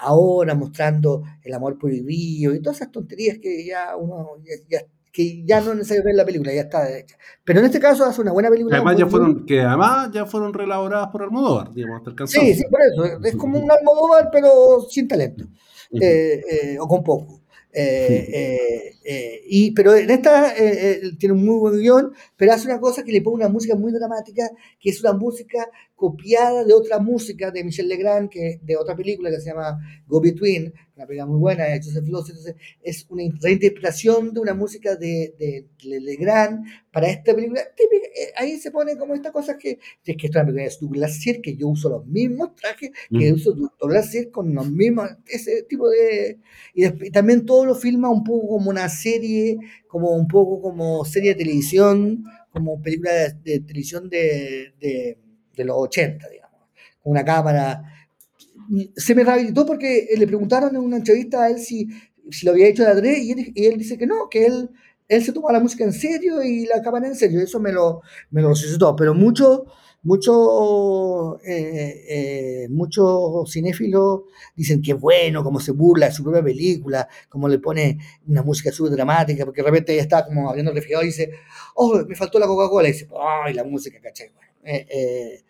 ahora 0.00 0.54
mostrando 0.54 1.22
el 1.42 1.54
amor 1.54 1.78
prohibido 1.78 2.54
y 2.54 2.60
todas 2.60 2.78
esas 2.78 2.92
tonterías 2.92 3.38
que 3.38 3.64
ya 3.64 3.96
uno 3.96 4.42
ya, 4.68 4.80
que 5.12 5.44
ya 5.44 5.60
no 5.60 5.72
es 5.72 5.78
necesario 5.78 6.04
ver 6.04 6.14
la 6.14 6.24
película, 6.24 6.52
ya 6.52 6.62
está 6.62 6.96
hecha. 6.96 7.16
Pero 7.44 7.60
en 7.60 7.66
este 7.66 7.80
caso 7.80 8.04
hace 8.04 8.20
una 8.20 8.32
buena 8.32 8.50
película. 8.50 8.76
Además 8.76 8.96
ya 8.96 9.06
fueron, 9.06 9.46
que 9.46 9.60
además 9.60 10.10
ya 10.12 10.26
fueron 10.26 10.52
reelaboradas 10.54 11.08
por 11.08 11.22
Almodóvar, 11.22 11.72
digamos, 11.72 12.06
hasta 12.06 12.22
el 12.22 12.28
Sí, 12.28 12.54
sí, 12.54 12.64
por 12.70 12.80
eso. 12.82 13.24
Es 13.24 13.36
como 13.36 13.58
un 13.58 13.70
Almodóvar, 13.70 14.28
pero 14.32 14.86
sin 14.88 15.08
talento. 15.08 15.44
Eh, 15.90 16.42
eh, 16.50 16.76
o 16.78 16.86
con 16.86 17.02
poco. 17.02 17.40
Y, 19.46 19.70
pero 19.72 19.94
en 19.94 20.10
esta 20.10 20.54
tiene 21.18 21.32
un 21.34 21.44
muy 21.44 21.58
buen 21.58 21.78
guion, 21.78 22.12
pero 22.36 22.52
hace 22.52 22.66
una 22.66 22.80
cosa 22.80 23.02
que 23.02 23.12
le 23.12 23.22
pone 23.22 23.36
una 23.36 23.48
música 23.48 23.74
muy 23.74 23.92
dramática, 23.92 24.50
que 24.80 24.90
es 24.90 25.00
una 25.00 25.12
música 25.12 25.70
copiada 25.98 26.64
de 26.64 26.72
otra 26.72 27.00
música 27.00 27.50
de 27.50 27.64
Michel 27.64 27.88
Legrand, 27.88 28.30
que, 28.30 28.60
de 28.62 28.76
otra 28.76 28.94
película 28.94 29.30
que 29.30 29.40
se 29.40 29.50
llama 29.50 29.80
Go 30.06 30.20
Between, 30.20 30.72
una 30.94 31.06
película 31.06 31.26
muy 31.26 31.40
buena 31.40 31.64
de 31.64 31.80
Joseph 31.82 32.06
Loss, 32.06 32.30
entonces 32.30 32.54
es 32.80 33.04
una 33.08 33.24
reinterpretación 33.42 34.32
de 34.32 34.38
una 34.38 34.54
música 34.54 34.94
de, 34.94 35.34
de, 35.36 36.00
Legrand 36.00 36.64
para 36.92 37.10
esta 37.10 37.34
película. 37.34 37.62
Eh, 37.62 38.32
ahí 38.36 38.58
se 38.58 38.70
pone 38.70 38.96
como 38.96 39.12
esta 39.12 39.32
cosa 39.32 39.58
que, 39.58 39.80
es 40.04 40.16
que 40.16 40.26
esta 40.28 40.42
película 40.42 40.66
es 40.66 40.78
Douglas 40.78 41.16
Sir, 41.16 41.40
que 41.40 41.56
yo 41.56 41.66
uso 41.66 41.88
los 41.88 42.06
mismos 42.06 42.54
trajes 42.54 42.92
que 43.10 43.32
uso 43.32 43.52
Douglas 43.80 44.12
Sir 44.12 44.30
con 44.30 44.54
los 44.54 44.70
mismos, 44.70 45.10
ese 45.26 45.64
tipo 45.64 45.90
de... 45.90 46.38
Y, 46.74 47.10
también 47.10 47.44
todo 47.44 47.66
lo 47.66 47.74
filma 47.74 48.08
un 48.08 48.22
poco 48.22 48.50
como 48.50 48.70
una 48.70 48.88
serie, 48.88 49.58
como 49.88 50.14
un 50.14 50.28
poco 50.28 50.62
como 50.62 51.04
serie 51.04 51.30
de 51.30 51.40
televisión, 51.42 52.22
como 52.52 52.80
película 52.80 53.10
de, 53.12 53.58
televisión 53.58 54.08
de 54.08 55.18
de 55.58 55.64
los 55.66 55.76
80, 55.76 56.28
digamos, 56.28 56.60
con 57.02 57.12
una 57.12 57.24
cámara. 57.24 57.82
Se 58.96 59.14
me 59.14 59.24
rehabilitó 59.24 59.66
porque 59.66 60.08
le 60.16 60.26
preguntaron 60.26 60.74
en 60.74 60.82
una 60.82 60.96
entrevista 60.96 61.44
a 61.44 61.50
él 61.50 61.58
si, 61.58 61.88
si 62.30 62.46
lo 62.46 62.52
había 62.52 62.68
hecho 62.68 62.84
de 62.84 62.90
adrede 62.90 63.20
y 63.54 63.66
él, 63.66 63.78
dice 63.78 63.98
que 63.98 64.06
no, 64.06 64.28
que 64.30 64.46
él, 64.46 64.70
él 65.08 65.24
se 65.24 65.32
toma 65.32 65.52
la 65.52 65.60
música 65.60 65.84
en 65.84 65.92
serio 65.92 66.42
y 66.42 66.66
la 66.66 66.82
cámara 66.82 67.06
en 67.06 67.14
serio. 67.14 67.40
Eso 67.40 67.60
me 67.60 67.72
lo, 67.72 68.02
me 68.30 68.42
lo. 68.42 68.52
Pero 68.96 69.14
muchos 69.14 69.62
mucho, 70.02 71.40
eh, 71.44 72.04
eh, 72.08 72.68
mucho 72.70 73.44
cinéfilos 73.46 74.22
dicen 74.54 74.80
que 74.80 74.94
bueno, 74.94 75.42
como 75.42 75.60
se 75.60 75.72
burla 75.72 76.06
de 76.06 76.12
su 76.12 76.22
propia 76.22 76.42
película, 76.42 77.08
como 77.28 77.48
le 77.48 77.58
pone 77.58 77.98
una 78.26 78.42
música 78.42 78.70
súper 78.70 78.92
dramática, 78.92 79.44
porque 79.44 79.62
de 79.62 79.68
repente 79.68 79.92
ella 79.92 80.02
está 80.02 80.24
como 80.24 80.48
abriendo 80.48 80.70
el 80.70 80.76
refrigerador 80.76 81.04
y 81.04 81.08
dice, 81.08 81.32
oh, 81.74 82.04
me 82.06 82.14
faltó 82.14 82.38
la 82.38 82.46
Coca-Cola, 82.46 82.88
y 82.88 82.92
dice, 82.92 83.08
ay, 83.44 83.54
la 83.54 83.64
música, 83.64 84.00
caché. 84.00 84.32
Eh, 84.68 84.86
eh, 84.90 85.44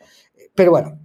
pero 0.54 0.70
bueno, 0.70 0.96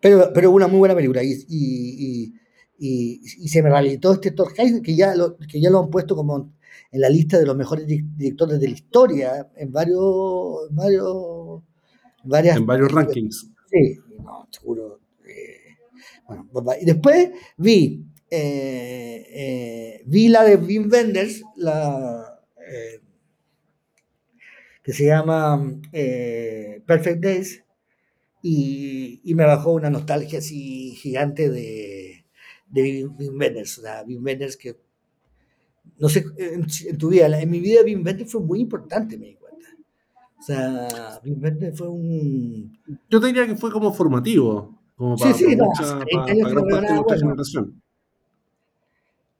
pero, 0.00 0.32
pero 0.32 0.50
una 0.50 0.68
muy 0.68 0.78
buena 0.78 0.94
película 0.94 1.22
y, 1.22 1.34
y, 1.48 2.32
y, 2.78 3.48
se 3.48 3.62
me 3.62 3.68
realizó 3.68 4.14
este 4.14 4.30
Thor 4.30 4.54
que 4.54 4.96
ya, 4.96 5.14
lo, 5.14 5.36
que 5.36 5.60
ya 5.60 5.68
lo 5.68 5.80
han 5.80 5.90
puesto 5.90 6.16
como 6.16 6.54
en 6.90 7.00
la 7.00 7.10
lista 7.10 7.38
de 7.38 7.44
los 7.44 7.54
mejores 7.54 7.86
directores 7.86 8.58
de 8.58 8.68
la 8.68 8.74
historia 8.74 9.50
en 9.54 9.70
varios, 9.70 10.68
varios, 10.70 11.62
varias, 12.24 12.56
en 12.56 12.64
varios 12.64 12.90
rankings. 12.90 13.50
Sí, 13.70 13.98
no, 14.18 14.48
seguro. 14.50 15.00
Eh, 15.26 15.76
bueno, 16.52 16.72
y 16.80 16.86
después 16.86 17.32
vi, 17.58 18.02
vi 20.06 20.28
la 20.28 20.44
de 20.44 20.56
Wim 20.56 20.88
Wenders, 20.90 21.42
la 21.56 22.40
que 24.86 24.92
se 24.92 25.06
llama 25.06 25.60
Perfect 25.90 27.20
Days, 27.20 27.64
y, 28.40 29.20
me 29.34 29.44
bajó 29.44 29.72
una 29.72 29.90
nostalgia 29.90 30.38
así 30.38 30.92
gigante 30.92 31.50
de, 31.50 32.24
de 32.68 33.04
Wim 33.04 33.36
Wenders, 33.36 33.78
o 33.78 33.82
sea, 33.82 34.04
Wim 34.06 34.24
Wenders 34.24 34.56
que, 34.56 34.76
no 35.98 36.08
sé, 36.08 36.24
en, 36.38 36.98
tu 36.98 37.08
vida, 37.08 37.26
en 37.26 37.50
mi 37.50 37.58
vida 37.58 37.80
Wim 37.84 38.06
Wenders 38.06 38.30
fue 38.30 38.40
muy 38.40 38.60
importante, 38.60 39.18
me 39.18 39.26
di 39.26 39.34
cuenta. 39.34 39.66
O 40.38 40.42
sea, 40.42 41.20
Wim 41.24 41.42
Wenders 41.42 41.76
fue 41.76 41.88
un... 41.88 42.78
Yo 43.10 43.20
te 43.20 43.26
diría 43.26 43.44
que 43.44 43.56
fue 43.56 43.72
como 43.72 43.92
formativo, 43.92 44.78
como 44.94 45.16
para, 45.16 45.34
sí, 45.34 45.46
sí, 45.46 45.56
no, 45.56 45.64
para, 45.76 46.32
gran 46.32 46.64
parte 46.68 46.86
de 46.86 46.94
nuestra 46.94 47.18
generación 47.18 47.82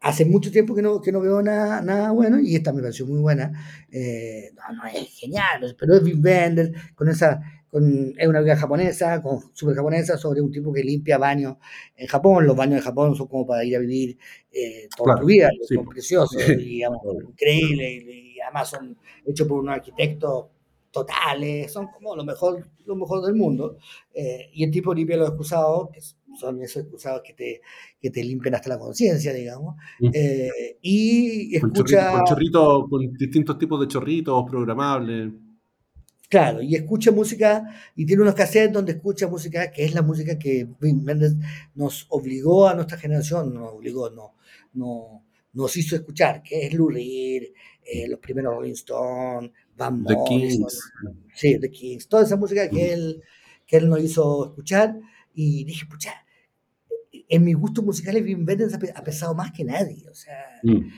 hace 0.07 0.25
mucho 0.25 0.53
tiempo 0.53 0.75
que 0.75 0.83
no, 0.83 1.01
que 1.01 1.11
no 1.11 1.21
veo 1.21 1.43
nada, 1.43 1.83
nada 1.83 2.13
bueno 2.13 2.39
y 2.41 2.55
esta 2.55 2.73
me 2.73 2.81
pareció 2.81 3.07
muy 3.07 3.19
buena. 3.19 3.53
Eh, 3.91 4.53
no, 4.55 4.77
no 4.77 4.87
es 4.87 5.09
genial, 5.19 5.75
pero 5.79 5.97
es 5.97 6.03
Wim 6.03 6.23
Wenders 6.25 6.71
con 6.95 7.09
esa 7.09 7.41
es 8.17 8.29
una 8.29 8.41
vida 8.41 8.57
japonesa, 8.57 9.21
con, 9.21 9.41
super 9.53 9.75
japonesa, 9.75 10.17
sobre 10.17 10.41
un 10.41 10.51
tipo 10.51 10.73
que 10.73 10.83
limpia 10.83 11.19
baños 11.19 11.57
en 11.97 12.07
Japón. 12.07 12.47
Los 12.47 12.57
baños 12.57 12.77
de 12.77 12.83
Japón 12.83 13.15
son 13.15 13.27
como 13.27 13.47
para 13.47 13.65
ir 13.65 13.77
a 13.77 13.81
vivir 13.81 14.17
eh, 14.51 14.89
toda 14.97 15.17
tu 15.17 15.27
vida, 15.27 15.51
son 15.69 15.85
preciosos, 15.87 16.43
y, 16.59 16.83
increíbles, 16.83 18.05
y, 18.05 18.41
además 18.41 18.71
son 18.71 18.97
hechos 19.27 19.47
por 19.47 19.59
unos 19.61 19.75
arquitectos 19.75 20.47
totales, 20.91 21.71
son 21.71 21.89
como 21.89 22.17
lo 22.17 22.25
mejor, 22.25 22.67
lo 22.87 22.97
mejor 22.97 23.27
del 23.27 23.35
mundo. 23.35 23.77
Eh, 24.15 24.49
y 24.55 24.65
el 24.65 24.71
tipo 24.71 24.95
limpia 24.95 25.17
los 25.17 25.29
excusados, 25.29 25.91
que 25.93 26.01
son 26.39 26.63
esos 26.63 26.83
excusados 26.83 27.23
que 27.25 27.33
te, 27.33 27.61
que 28.01 28.11
te 28.11 28.23
limpian 28.23 28.55
hasta 28.55 28.71
la 28.71 28.79
conciencia, 28.79 29.33
digamos. 29.33 29.77
Mm. 30.01 30.11
Eh, 30.13 30.79
y 30.83 31.57
escucha... 31.57 32.13
Con, 32.13 32.25
chorritos, 32.25 32.89
con 32.89 33.13
distintos 33.15 33.59
tipos 33.59 33.81
de 33.81 33.89
chorritos 33.89 34.45
programables. 34.49 35.33
Claro, 36.29 36.61
y 36.61 36.75
escucha 36.75 37.13
música, 37.13 37.63
y 37.95 38.05
tiene 38.05 38.23
unos 38.23 38.35
cassettes 38.35 38.73
donde 38.73 38.93
escucha 38.93 39.29
música, 39.29 39.71
que 39.71 39.85
es 39.85 39.95
la 39.95 40.03
música 40.03 40.37
que 40.37 40.67
Wim 40.81 41.07
nos 41.77 42.07
obligó 42.09 42.67
a 42.67 42.75
nuestra 42.75 42.99
generación, 42.99 43.55
nos 43.55 43.75
obligó, 43.75 44.11
no, 44.11 44.35
no, 44.75 45.25
nos 45.53 45.77
hizo 45.77 45.95
escuchar, 45.95 46.43
que 46.43 46.67
es 46.67 46.75
Lou 46.75 46.89
Reed, 46.89 47.45
eh, 47.85 48.09
los 48.09 48.19
primeros 48.19 48.57
Rolling 48.57 48.73
Stones, 48.73 49.53
Van 49.77 50.05
The 50.05 50.17
Kings. 50.27 50.93
Sí, 51.33 51.61
The 51.61 51.71
Kings, 51.71 52.09
toda 52.09 52.25
esa 52.25 52.37
música 52.37 52.69
que 52.69 52.93
él, 52.93 53.23
que 53.65 53.77
él 53.77 53.89
nos 53.89 54.01
hizo 54.01 54.47
escuchar, 54.47 54.99
y 55.33 55.63
dije, 55.63 55.87
pucha, 55.87 56.26
en 57.29 57.45
mis 57.45 57.57
gustos 57.57 57.85
musicales 57.85 58.23
Wim 58.23 58.47
Wenders 58.47 58.75
ha 58.95 59.05
pesado 59.05 59.35
más 59.35 59.53
que 59.53 59.65
nadie, 59.65 60.09
o 60.09 60.15
sea, 60.15 60.61
mm. 60.63 60.91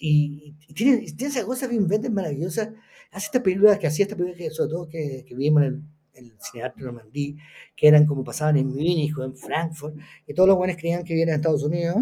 y, 0.00 0.54
tiene, 0.74 0.98
tiene 1.12 1.32
esa 1.32 1.44
cosa 1.44 1.68
Wim 1.68 1.88
Wenders 1.88 2.12
maravillosa, 2.12 2.74
hace 3.10 3.26
estas 3.26 3.42
películas 3.42 3.78
que 3.78 3.86
hacía 3.86 4.04
estas 4.04 4.18
películas 4.18 4.38
que 4.38 4.54
sobre 4.54 4.70
todo 4.70 4.88
que, 4.88 5.24
que 5.26 5.34
vimos 5.34 5.62
en 5.62 5.68
el, 5.68 5.82
el 6.14 6.32
Cinearte 6.40 6.82
Normandí, 6.82 7.36
que 7.76 7.88
eran 7.88 8.06
como 8.06 8.24
pasaban 8.24 8.56
en 8.56 8.68
Múnich 8.68 9.16
o 9.16 9.24
en 9.24 9.36
Frankfurt, 9.36 9.96
y 10.26 10.34
todos 10.34 10.48
los 10.48 10.56
buenos 10.56 10.76
creían 10.76 11.04
que 11.04 11.14
vivían 11.14 11.30
en 11.30 11.34
Estados 11.36 11.62
Unidos, 11.62 11.96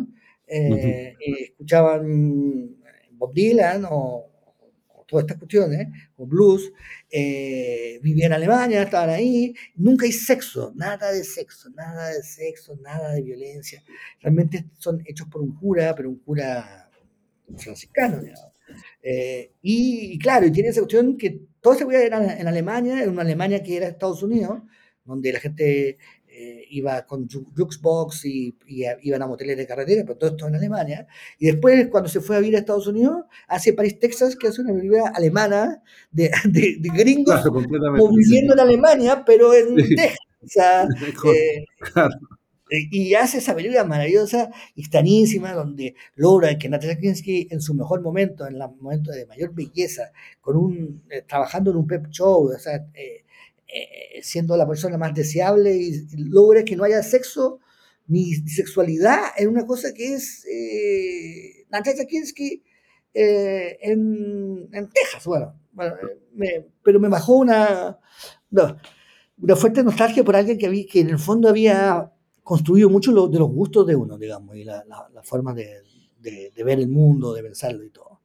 eh, 0.46 1.14
y 1.20 1.42
escuchaban 1.44 2.76
Bob 3.12 3.32
Dylan 3.32 3.84
o, 3.90 4.25
todas 5.06 5.24
estas 5.24 5.38
cuestiones, 5.38 5.88
o 6.16 6.26
blues, 6.26 6.72
eh, 7.10 7.98
vivían 8.02 8.32
en 8.32 8.32
Alemania, 8.34 8.82
estaban 8.82 9.10
ahí, 9.10 9.54
nunca 9.76 10.04
hay 10.04 10.12
sexo, 10.12 10.72
nada 10.74 11.12
de 11.12 11.24
sexo, 11.24 11.70
nada 11.70 12.08
de 12.08 12.22
sexo, 12.22 12.76
nada 12.82 13.12
de 13.12 13.22
violencia, 13.22 13.82
realmente 14.20 14.66
son 14.78 15.02
hechos 15.06 15.28
por 15.28 15.42
un 15.42 15.54
cura, 15.54 15.94
pero 15.94 16.10
un 16.10 16.18
cura 16.18 16.90
franciscano. 17.56 18.20
Eh, 19.02 19.52
y, 19.62 20.18
claro, 20.18 20.46
y 20.46 20.52
tiene 20.52 20.70
esa 20.70 20.80
cuestión 20.80 21.16
que 21.16 21.40
todo 21.60 21.74
se 21.74 21.84
era 21.84 22.38
en 22.38 22.48
Alemania, 22.48 23.02
en 23.02 23.10
una 23.10 23.22
Alemania 23.22 23.62
que 23.62 23.76
era 23.76 23.88
Estados 23.88 24.22
Unidos, 24.22 24.62
donde 25.04 25.32
la 25.32 25.40
gente 25.40 25.98
eh, 26.38 26.66
iba 26.70 27.06
con 27.06 27.26
Jukebox 27.28 28.26
y, 28.26 28.58
y, 28.66 28.84
iban 29.02 29.22
a 29.22 29.26
moteles 29.26 29.56
de 29.56 29.66
carretera, 29.66 30.02
pero 30.04 30.18
todo 30.18 30.30
esto 30.30 30.46
en 30.46 30.56
Alemania. 30.56 31.06
Y 31.38 31.46
después, 31.46 31.88
cuando 31.88 32.10
se 32.10 32.20
fue 32.20 32.36
a 32.36 32.40
vivir 32.40 32.56
a 32.56 32.58
Estados 32.58 32.86
Unidos, 32.86 33.24
hace 33.48 33.72
París, 33.72 33.98
Texas, 33.98 34.36
que 34.36 34.48
hace 34.48 34.60
una 34.60 34.74
película 34.74 35.10
alemana 35.14 35.82
de, 36.10 36.30
de, 36.44 36.90
gringos 36.94 37.42
viviendo 38.14 38.52
en 38.52 38.60
Alemania, 38.60 39.22
pero 39.24 39.54
en 39.54 39.76
Texas. 39.76 40.18
O 40.44 40.48
sea, 40.48 40.82
eh, 41.34 41.64
eh, 42.68 42.88
y 42.90 43.14
hace 43.14 43.38
esa 43.38 43.54
película 43.54 43.84
maravillosa 43.84 44.50
y 44.74 44.82
estanísima, 44.82 45.52
donde 45.52 45.94
logra 46.16 46.58
que 46.58 46.68
Natasha 46.68 46.98
Kinski 46.98 47.46
en 47.50 47.60
su 47.60 47.74
mejor 47.74 48.02
momento, 48.02 48.46
en 48.46 48.56
el 48.56 48.62
momento 48.80 49.12
de 49.12 49.26
mayor 49.26 49.54
belleza, 49.54 50.10
con 50.40 50.56
un, 50.56 51.02
eh, 51.10 51.22
trabajando 51.22 51.70
en 51.70 51.76
un 51.76 51.86
pep 51.86 52.08
show, 52.10 52.50
o 52.52 52.58
sea, 52.58 52.74
eh, 52.94 53.24
siendo 54.22 54.56
la 54.56 54.66
persona 54.66 54.98
más 54.98 55.14
deseable 55.14 55.76
y, 55.76 56.06
logra 56.16 56.64
que 56.64 56.76
no 56.76 56.84
haya 56.84 57.02
sexo 57.02 57.60
ni, 58.06 58.34
sexualidad 58.34 59.20
en 59.36 59.48
una 59.48 59.66
cosa 59.66 59.92
que 59.94 60.14
es 60.14 60.46
Natasha 61.70 62.06
Kinski 62.06 62.62
en, 63.12 64.68
en, 64.72 64.90
Texas. 64.90 65.24
Bueno, 65.24 65.54
pero 66.82 67.00
me 67.00 67.08
bajó 67.08 67.36
una, 67.36 67.98
una 69.38 69.56
fuerte 69.56 69.82
nostalgia 69.82 70.24
por 70.24 70.36
alguien 70.36 70.58
que, 70.58 70.68
vi, 70.68 70.86
que 70.86 71.00
en 71.00 71.10
el 71.10 71.18
fondo 71.18 71.48
había 71.48 72.12
construido 72.42 72.88
mucho 72.88 73.10
de 73.28 73.38
los 73.38 73.50
gustos 73.50 73.86
de 73.86 73.96
uno, 73.96 74.16
digamos, 74.16 74.56
y 74.56 74.64
la, 74.64 74.84
la, 74.86 75.22
forma 75.22 75.52
de, 75.52 75.82
de, 76.20 76.64
ver 76.64 76.78
el 76.78 76.88
mundo, 76.88 77.34
de 77.34 77.42
pensarlo 77.42 77.82
y 77.84 77.90
todo. 77.90 78.15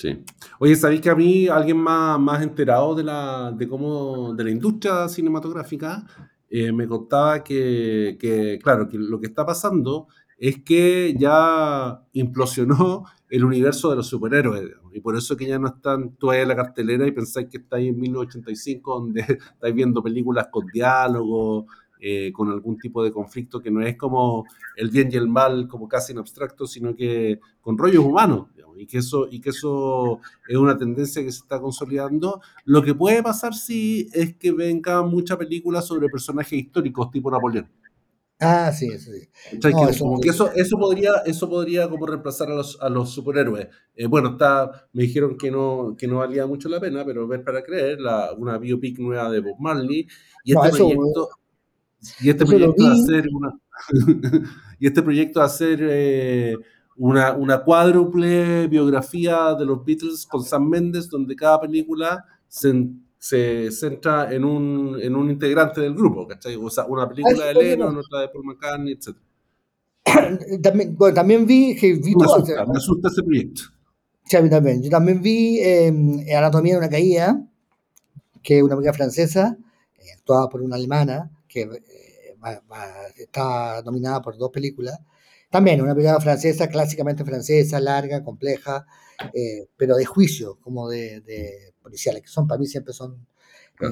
Sí. 0.00 0.24
Oye, 0.58 0.76
¿sabéis 0.76 1.02
que 1.02 1.10
a 1.10 1.14
mí 1.14 1.46
alguien 1.46 1.76
más, 1.76 2.18
más 2.18 2.42
enterado 2.42 2.94
de 2.94 3.04
la, 3.04 3.52
de 3.52 3.68
cómo, 3.68 4.32
de 4.32 4.44
la 4.44 4.50
industria 4.50 5.06
cinematográfica 5.10 6.06
eh, 6.48 6.72
me 6.72 6.88
contaba 6.88 7.44
que, 7.44 8.16
claro, 8.62 8.88
que 8.88 8.96
lo 8.96 9.20
que 9.20 9.26
está 9.26 9.44
pasando 9.44 10.08
es 10.38 10.64
que 10.64 11.14
ya 11.18 12.02
implosionó 12.14 13.04
el 13.28 13.44
universo 13.44 13.90
de 13.90 13.96
los 13.96 14.06
superhéroes, 14.06 14.70
y 14.94 15.00
por 15.00 15.16
eso 15.16 15.36
que 15.36 15.46
ya 15.46 15.58
no 15.58 15.68
están 15.68 16.16
todavía 16.16 16.44
en 16.44 16.48
la 16.48 16.56
cartelera 16.56 17.06
y 17.06 17.12
pensáis 17.12 17.48
que 17.50 17.58
estáis 17.58 17.90
en 17.90 18.00
1985, 18.00 19.00
donde 19.00 19.20
estáis 19.52 19.74
viendo 19.74 20.02
películas 20.02 20.48
con 20.50 20.66
diálogo, 20.68 21.66
eh, 22.00 22.32
con 22.32 22.48
algún 22.50 22.78
tipo 22.78 23.04
de 23.04 23.12
conflicto 23.12 23.60
que 23.60 23.70
no 23.70 23.82
es 23.82 23.96
como 23.96 24.44
el 24.76 24.90
bien 24.90 25.10
y 25.12 25.16
el 25.16 25.28
mal, 25.28 25.68
como 25.68 25.88
casi 25.88 26.12
en 26.12 26.18
abstracto, 26.18 26.66
sino 26.66 26.94
que 26.94 27.40
con 27.60 27.76
rollos 27.76 28.04
humanos, 28.04 28.46
y, 28.76 28.86
que 28.86 28.98
eso, 28.98 29.28
y 29.30 29.40
que 29.40 29.50
eso 29.50 30.20
es 30.48 30.56
una 30.56 30.76
tendencia 30.76 31.22
que 31.22 31.30
se 31.30 31.40
está 31.40 31.60
consolidando. 31.60 32.40
Lo 32.64 32.82
que 32.82 32.94
puede 32.94 33.22
pasar, 33.22 33.54
sí, 33.54 34.08
es 34.12 34.34
que 34.36 34.52
venga 34.52 35.02
mucha 35.02 35.36
película 35.36 35.82
sobre 35.82 36.08
personajes 36.08 36.58
históricos 36.58 37.10
tipo 37.10 37.30
Napoleón. 37.30 37.68
Ah, 38.42 38.72
sí, 38.72 38.86
eso 38.86 39.12
sí. 39.12 39.28
eso, 40.24 40.50
eso, 40.52 40.78
podría, 40.78 41.16
eso 41.26 41.50
podría 41.50 41.90
como 41.90 42.06
reemplazar 42.06 42.50
a 42.50 42.54
los, 42.54 42.80
a 42.80 42.88
los 42.88 43.10
superhéroes. 43.10 43.68
Eh, 43.94 44.06
bueno, 44.06 44.30
está, 44.30 44.88
me 44.94 45.02
dijeron 45.02 45.36
que 45.36 45.50
no, 45.50 45.94
que 45.98 46.06
no 46.06 46.18
valía 46.18 46.46
mucho 46.46 46.70
la 46.70 46.80
pena, 46.80 47.04
pero 47.04 47.28
ver 47.28 47.44
para 47.44 47.62
creer, 47.62 48.00
la, 48.00 48.32
una 48.32 48.56
biopic 48.56 48.98
nueva 48.98 49.30
de 49.30 49.40
Bob 49.40 49.60
Marley. 49.60 50.08
Y 50.42 50.56
este 50.56 50.70
proyecto, 50.70 51.28
y 52.20 52.30
este 52.30 52.46
proyecto 52.46 52.84
de 52.84 52.92
hacer 52.92 53.28
una, 53.32 53.52
y 54.78 54.86
este 54.86 55.02
proyecto 55.02 55.40
de 55.40 55.46
hacer 55.46 55.78
eh, 55.82 56.56
una, 56.96 57.32
una 57.32 57.62
cuádruple 57.62 58.68
biografía 58.68 59.54
de 59.54 59.64
los 59.64 59.84
Beatles 59.84 60.26
con 60.26 60.42
Sam 60.42 60.68
Mendes, 60.68 61.08
donde 61.08 61.36
cada 61.36 61.60
película 61.60 62.24
se 62.48 62.72
se 63.20 63.70
centra 63.70 64.32
en 64.32 64.46
un, 64.46 64.98
en 64.98 65.14
un 65.14 65.30
integrante 65.30 65.82
del 65.82 65.94
grupo, 65.94 66.26
¿cachai? 66.26 66.56
O 66.56 66.70
sea, 66.70 66.86
una 66.86 67.06
película 67.06 67.44
de 67.44 67.54
Lennon, 67.54 67.98
otra 67.98 68.22
de 68.22 68.28
Paul 68.28 68.46
McCartney, 68.46 68.94
etc. 68.94 69.14
También, 70.62 70.96
bueno, 70.96 71.14
también 71.14 71.46
vi 71.46 71.76
que 71.76 71.92
vi 71.92 72.14
me, 72.16 72.24
asusta, 72.24 72.64
me 72.64 72.78
asusta 72.78 73.08
ese 73.08 73.22
proyecto. 73.22 73.62
Sí, 74.24 74.36
a 74.38 74.42
mí 74.42 74.48
también. 74.48 74.82
Yo 74.82 74.88
también 74.88 75.20
vi 75.20 75.58
eh, 75.60 75.92
Anatomía 76.34 76.74
de 76.74 76.78
una 76.78 76.88
caída, 76.88 77.46
que 78.42 78.58
es 78.58 78.62
una 78.62 78.74
película 78.74 78.94
francesa, 78.94 79.58
eh, 79.98 80.12
actuada 80.16 80.48
por 80.48 80.62
una 80.62 80.76
alemana, 80.76 81.30
que 81.50 81.62
eh, 81.62 82.20
está 83.16 83.82
nominada 83.82 84.22
por 84.22 84.38
dos 84.38 84.50
películas. 84.50 84.98
También 85.50 85.80
una 85.80 85.94
película 85.94 86.20
francesa, 86.20 86.68
clásicamente 86.68 87.24
francesa, 87.24 87.80
larga, 87.80 88.22
compleja, 88.22 88.86
eh, 89.34 89.66
pero 89.76 89.96
de 89.96 90.04
juicio, 90.04 90.58
como 90.60 90.88
de, 90.88 91.20
de, 91.22 91.74
policiales, 91.82 92.22
que 92.22 92.28
son 92.28 92.46
para 92.46 92.58
mí 92.58 92.66
siempre 92.66 92.94
son... 92.94 93.26
Eh, 93.80 93.86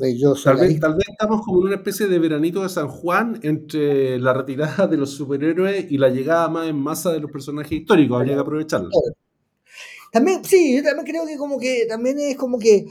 eh, 0.00 0.16
yo 0.16 0.34
tal, 0.34 0.58
vez, 0.58 0.78
tal, 0.78 0.94
vez, 0.94 1.08
estamos 1.08 1.44
como 1.44 1.58
en 1.62 1.66
una 1.66 1.76
especie 1.76 2.06
de 2.06 2.18
veranito 2.20 2.62
de 2.62 2.68
San 2.68 2.86
Juan 2.86 3.40
entre 3.42 4.16
la 4.20 4.32
retirada 4.32 4.86
de 4.86 4.96
los 4.96 5.10
superhéroes 5.10 5.90
y 5.90 5.98
la 5.98 6.08
llegada 6.08 6.48
más 6.48 6.68
en 6.68 6.76
masa 6.76 7.10
de 7.10 7.18
los 7.18 7.32
personajes 7.32 7.72
históricos, 7.72 8.20
habría 8.20 8.34
que 8.34 8.40
aprovecharlo. 8.40 8.90
También, 10.12 10.44
sí, 10.44 10.76
yo 10.76 10.84
también 10.84 11.06
creo 11.06 11.26
que 11.26 11.36
como 11.36 11.58
que 11.58 11.86
también 11.88 12.20
es 12.20 12.36
como 12.36 12.60
que 12.60 12.86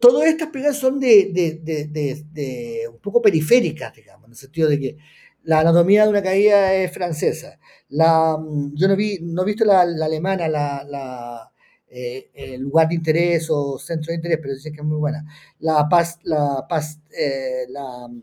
todas 0.00 0.28
estas 0.28 0.48
películas 0.48 0.78
son 0.78 0.98
de, 0.98 1.30
de, 1.32 1.60
de, 1.62 2.24
de, 2.32 2.88
un 2.88 2.98
poco 2.98 3.22
periféricas, 3.22 3.94
digamos, 3.94 4.26
en 4.26 4.32
el 4.32 4.36
sentido 4.36 4.68
de 4.68 4.80
que 4.80 4.96
la 5.44 5.60
anatomía 5.60 6.04
de 6.04 6.10
una 6.10 6.22
caída 6.22 6.74
es 6.74 6.92
francesa. 6.92 7.58
La, 7.90 8.36
mm, 8.38 8.74
yo 8.74 8.88
no 8.88 8.96
vi, 8.96 9.18
no 9.22 9.42
he 9.42 9.46
visto 9.46 9.64
la, 9.64 9.82
alemana, 9.82 10.48
la, 10.48 11.52
eh, 11.88 12.30
el 12.34 12.62
lugar 12.62 12.88
de 12.88 12.94
interés 12.94 13.48
o 13.50 13.78
centro 13.78 14.10
de 14.10 14.16
interés, 14.16 14.38
pero 14.40 14.54
dicen 14.54 14.72
que 14.72 14.80
es 14.80 14.86
muy 14.86 14.98
buena. 14.98 15.24
La 15.60 15.88
Past, 15.88 16.20
la 16.24 16.66
Past, 16.68 17.02
eh, 17.16 17.66
la 17.68 18.08
mm, 18.08 18.22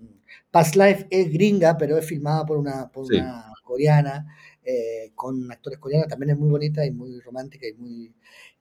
Past 0.51 0.75
Life 0.75 1.07
es 1.09 1.31
gringa, 1.31 1.77
pero 1.77 1.97
es 1.97 2.05
filmada 2.05 2.45
por 2.45 2.57
una, 2.57 2.89
por 2.91 3.05
una 3.05 3.51
coreana, 3.63 4.25
eh, 4.63 5.11
con 5.15 5.51
actores 5.51 5.79
coreanos, 5.79 6.07
también 6.07 6.31
es 6.31 6.37
muy 6.37 6.49
bonita 6.49 6.85
y 6.85 6.91
muy 6.91 7.19
romántica 7.21 7.67
y 7.67 7.73
muy, 7.73 8.13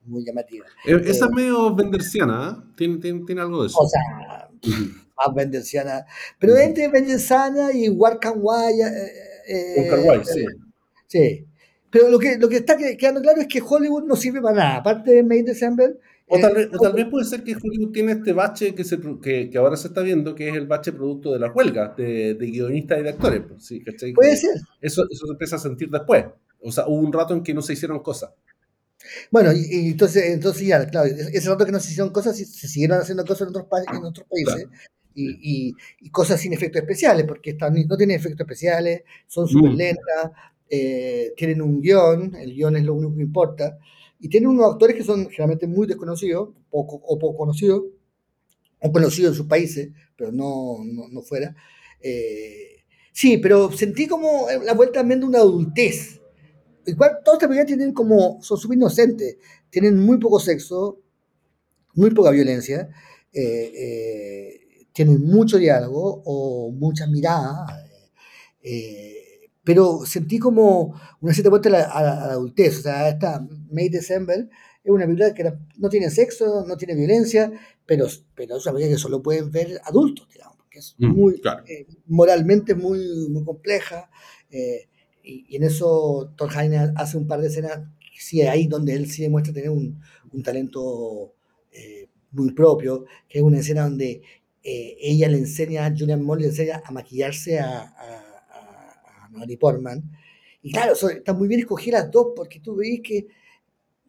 muy 0.07 0.25
llamativa. 0.25 0.67
Esa 0.85 1.27
es 1.27 1.31
medio 1.33 1.75
venderciana, 1.75 2.65
¿Tiene, 2.77 2.99
tiene, 2.99 3.25
tiene, 3.27 3.41
algo 3.41 3.63
de 3.63 3.69
eso. 3.69 3.79
O 3.79 3.89
sea, 3.89 4.49
más 5.17 5.35
venderciana. 5.35 6.05
Pero 6.39 6.57
entre 6.57 6.89
venderciana 6.89 7.73
y 7.73 7.89
Warcanwaya. 7.89 8.89
Eh, 9.49 9.91
sí. 10.25 10.45
Sí. 11.07 11.47
Pero 11.91 12.11
lo 12.11 12.19
que, 12.19 12.37
lo 12.37 12.49
que 12.49 12.57
está 12.57 12.77
quedando 12.77 13.23
claro 13.23 13.41
es 13.41 13.47
que 13.47 13.63
Hollywood 13.67 14.05
no 14.05 14.17
sirve 14.17 14.41
para 14.43 14.57
nada. 14.57 14.77
Aparte 14.77 15.13
de 15.13 15.23
May 15.23 15.43
December. 15.43 15.99
O 16.29 16.41
tal, 16.41 16.55
vez, 16.55 17.07
puede 17.09 17.25
ser 17.25 17.45
que 17.45 17.55
Hollywood 17.55 17.93
tiene 17.93 18.13
este 18.13 18.33
bache 18.33 18.75
que, 18.75 18.83
se, 18.83 18.99
que, 19.23 19.49
que, 19.49 19.59
ahora 19.59 19.77
se 19.77 19.87
está 19.87 20.03
viendo, 20.03 20.35
que 20.35 20.49
es 20.49 20.57
el 20.57 20.67
bache 20.67 20.91
producto 20.91 21.33
de 21.33 21.39
la 21.39 21.53
huelga 21.53 21.95
de, 21.97 22.35
de 22.35 22.47
guionistas 22.47 22.99
y 22.99 23.03
de 23.05 23.11
actores. 23.11 23.43
Pues, 23.49 23.65
¿sí? 23.65 23.85
Puede 24.13 24.37
ser. 24.37 24.57
Eso, 24.81 25.05
eso 25.09 25.27
se 25.27 25.33
empieza 25.33 25.55
a 25.55 25.61
sentir 25.61 25.89
después. 25.89 26.25
O 26.61 26.73
sea, 26.73 26.89
hubo 26.89 26.97
un 27.01 27.13
rato 27.13 27.33
en 27.33 27.45
que 27.45 27.55
no 27.55 27.63
se 27.63 27.75
hicieron 27.75 28.01
cosas. 28.01 28.33
Bueno, 29.31 29.53
y, 29.53 29.91
entonces, 29.91 30.25
entonces 30.27 30.67
ya, 30.67 30.87
claro, 30.87 31.07
ese 31.09 31.49
rato 31.49 31.67
que 31.67 31.73
no 31.73 31.81
se 31.81 31.91
hicieron 31.91 32.13
cosas, 32.13 32.37
se 32.37 32.69
siguieron 32.69 33.01
haciendo 33.01 33.25
cosas 33.25 33.49
en 33.49 33.57
otros, 33.57 33.67
en 33.93 34.05
otros 34.05 34.27
países. 34.29 34.69
Y, 35.15 35.75
y, 36.01 36.11
cosas 36.11 36.41
sin 36.41 36.53
efectos 36.53 36.83
especiales, 36.83 37.25
porque 37.27 37.51
están, 37.51 37.75
no 37.87 37.97
tienen 37.97 38.17
efectos 38.17 38.45
especiales, 38.45 39.03
son 39.27 39.49
súper 39.49 39.73
mm. 39.73 39.77
lentas, 39.77 40.31
eh, 40.69 41.33
tienen 41.37 41.63
un 41.63 41.81
guion, 41.81 42.35
el 42.35 42.55
guion 42.55 42.77
es 42.77 42.85
lo 42.85 42.95
único 42.95 43.17
que 43.17 43.23
importa, 43.23 43.79
y 44.19 44.29
tienen 44.29 44.51
unos 44.51 44.73
actores 44.73 44.97
que 44.97 45.05
son 45.05 45.29
generalmente 45.29 45.67
muy 45.67 45.87
desconocidos, 45.87 46.51
poco, 46.71 46.97
o 46.97 47.19
poco 47.19 47.37
conocidos, 47.39 47.85
o 48.81 48.93
conocidos 48.93 49.33
en 49.33 49.37
sus 49.37 49.47
países, 49.47 49.91
pero 50.17 50.33
no, 50.33 50.79
no, 50.85 51.23
fuera. 51.23 51.55
Eh, 52.01 52.85
sí, 53.13 53.39
pero 53.39 53.71
sentí 53.73 54.07
como 54.07 54.47
la 54.65 54.75
vuelta 54.75 55.01
también 55.01 55.21
de 55.21 55.27
una 55.27 55.39
adultez. 55.39 56.21
Igual, 56.87 57.19
todas 57.25 57.39
estas 57.39 57.49
películas 57.49 57.67
tienen 57.67 57.93
como, 57.93 58.39
son 58.43 58.59
súper 58.59 58.79
inocentes, 58.79 59.37
tienen 59.71 59.99
muy 59.99 60.19
poco 60.19 60.41
sexo, 60.41 61.01
muy 61.95 62.11
poca 62.11 62.31
violencia, 62.31 62.89
eh, 63.33 64.87
tienen 64.93 65.23
mucho 65.23 65.59
diálogo 65.59 66.23
o 66.25 66.71
muchas 66.71 67.09
miradas. 67.11 67.71
Eh, 68.63 69.27
pero 69.63 70.07
sentí 70.07 70.39
como 70.39 70.95
una 71.21 71.35
cierta 71.35 71.51
vuelta 71.51 71.69
a 71.69 72.03
la, 72.03 72.25
adultez. 72.31 72.79
O 72.79 72.83
sea, 72.83 73.09
esta 73.09 73.47
May 73.71 73.89
December 73.89 74.49
es 74.83 74.91
una 74.91 75.05
película 75.05 75.35
que 75.35 75.53
no 75.77 75.89
tiene 75.89 76.09
sexo, 76.09 76.65
no 76.67 76.77
tiene 76.77 76.95
violencia, 76.95 77.53
pero, 77.85 78.07
pero 78.35 78.57
es 78.57 78.65
una 78.65 78.75
película 78.75 78.97
que 78.97 79.03
solo 79.03 79.23
pueden 79.23 79.51
ver 79.51 79.81
adultos, 79.85 80.29
digamos, 80.33 80.57
porque 80.57 80.79
es 80.79 80.95
mm, 80.99 81.07
muy, 81.09 81.43
eh, 81.67 81.87
moralmente 82.07 82.75
muy, 82.75 83.29
muy 83.29 83.45
compleja. 83.45 84.09
Eh, 84.51 84.89
y, 85.27 85.57
en 85.57 85.65
eso 85.65 86.33
Thor 86.37 86.51
hace 86.97 87.17
un 87.17 87.27
par 87.27 87.41
de 87.41 87.49
escenas, 87.49 87.81
sí, 88.19 88.43
ahí 88.43 88.67
donde 88.67 88.95
él 88.95 89.11
sí 89.11 89.23
demuestra 89.23 89.53
tener 89.53 89.71
un, 89.71 90.01
un 90.33 90.43
talento 90.43 91.35
eh, 91.73 92.09
muy 92.33 92.53
propio, 92.53 93.05
que 93.29 93.39
es 93.39 93.45
una 93.45 93.59
escena 93.59 93.85
donde 93.85 94.23
ella 94.63 95.29
le 95.29 95.39
enseña, 95.39 95.95
Julian 95.97 96.23
Moore 96.25 96.43
le 96.43 96.49
enseña 96.49 96.83
a 96.85 96.91
maquillarse 96.91 97.61
a 97.61 97.95
Natalie 99.37 99.59
Portman. 99.59 100.03
Y 100.63 100.73
claro, 100.73 100.95
está 100.95 101.33
muy 101.33 101.49
bien 101.49 101.61
escoger 101.61 101.95
las 101.95 102.11
dos 102.11 102.29
porque 102.35 102.61
tú 102.61 102.75
veis 102.75 103.01
que 103.03 103.19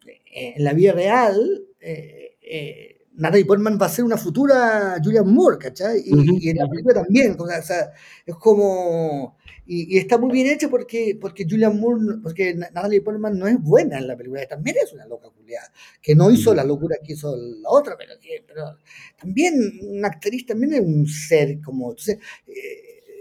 eh, 0.06 0.54
en 0.56 0.64
la 0.64 0.72
vida 0.72 0.92
real 0.92 1.66
eh, 1.80 2.36
eh, 2.42 2.97
Natalie 3.18 3.44
Portman 3.44 3.78
va 3.80 3.86
a 3.86 3.88
ser 3.88 4.04
una 4.04 4.16
futura 4.16 4.96
Julian 5.02 5.28
Moore, 5.28 5.58
¿cachai? 5.58 6.02
Y, 6.04 6.50
en 6.50 6.56
la 6.56 6.68
película 6.68 7.02
también, 7.02 7.36
o 7.38 7.46
sea, 7.62 7.90
es 8.24 8.34
como... 8.36 9.36
Y, 9.66 9.98
está 9.98 10.16
muy 10.18 10.30
bien 10.30 10.46
hecho 10.46 10.70
porque, 10.70 11.18
porque 11.20 11.44
Julian 11.48 11.78
Moore, 11.78 12.18
porque 12.22 12.54
Natalie 12.54 13.02
Portman 13.02 13.36
no 13.36 13.48
es 13.48 13.60
buena 13.60 13.98
en 13.98 14.06
la 14.06 14.16
película, 14.16 14.46
también 14.46 14.76
es 14.82 14.92
una 14.92 15.04
loca 15.06 15.28
culiada, 15.30 15.70
que 16.00 16.14
no 16.14 16.30
hizo 16.30 16.54
la 16.54 16.62
locura 16.62 16.96
que 17.04 17.14
hizo 17.14 17.36
la 17.36 17.68
otra, 17.68 17.96
pero, 17.98 18.14
pero 18.46 18.76
también 19.20 19.54
una 19.82 20.08
actriz 20.08 20.46
también 20.46 20.74
es 20.74 20.80
un 20.80 21.06
ser 21.06 21.60
como... 21.60 21.90
Entonces, 21.90 22.18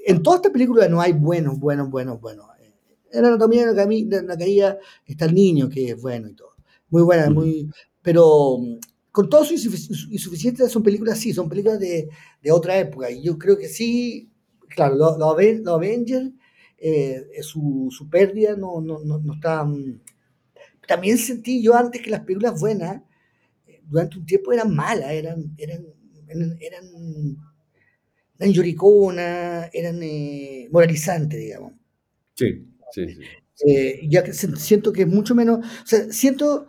en 0.05 0.21
toda 0.21 0.37
esta 0.37 0.51
película 0.51 0.87
no 0.87 1.01
hay 1.01 1.13
buenos, 1.13 1.59
buenos, 1.59 1.89
buenos, 1.89 2.21
buenos. 2.21 2.45
En 3.11 3.21
la 3.23 3.29
anatomía 3.29 3.71
de 3.71 4.23
la 4.23 4.37
caída 4.37 4.77
está 5.05 5.25
el 5.25 5.33
niño 5.33 5.69
que 5.69 5.89
es 5.89 6.01
bueno 6.01 6.29
y 6.29 6.35
todo. 6.35 6.55
Muy 6.89 7.01
buena, 7.01 7.29
muy. 7.29 7.69
Pero 8.01 8.59
con 9.17 9.31
todo 9.31 9.43
su 9.43 9.55
insuficiencia 9.55 10.69
son 10.69 10.83
películas, 10.83 11.17
sí, 11.17 11.33
son 11.33 11.49
películas 11.49 11.79
de, 11.79 12.07
de 12.39 12.51
otra 12.51 12.77
época. 12.77 13.09
Y 13.09 13.23
yo 13.23 13.35
creo 13.39 13.57
que 13.57 13.67
sí, 13.67 14.29
claro, 14.69 14.95
los 14.95 15.17
lo, 15.17 15.31
Avengers, 15.73 16.29
eh, 16.77 17.25
su, 17.41 17.87
su, 17.89 18.07
pérdida 18.11 18.55
no, 18.55 18.79
no, 18.79 18.99
no, 18.99 19.17
no 19.17 19.33
está. 19.33 19.63
Mm, 19.63 20.01
también 20.87 21.17
sentí 21.17 21.63
yo 21.63 21.73
antes 21.73 21.99
que 21.99 22.11
las 22.11 22.19
películas 22.19 22.59
buenas, 22.61 23.01
eh, 23.65 23.81
durante 23.87 24.19
un 24.19 24.25
tiempo 24.27 24.53
eran 24.53 24.75
malas, 24.75 25.09
eran, 25.09 25.51
eran, 25.57 25.83
eran 26.27 27.37
eran 28.37 28.53
lloriconas, 28.53 29.71
eran 29.73 29.99
eh, 30.03 30.69
moralizantes, 30.71 31.39
digamos. 31.39 31.73
Sí, 32.35 32.67
sí, 32.91 33.15
sí. 33.15 33.21
Eh, 33.67 34.07
ya 34.07 34.23
que 34.23 34.31
siento 34.33 34.93
que 34.93 35.01
es 35.01 35.07
mucho 35.07 35.33
menos, 35.33 35.65
o 35.65 35.87
sea, 35.87 36.13
siento, 36.13 36.67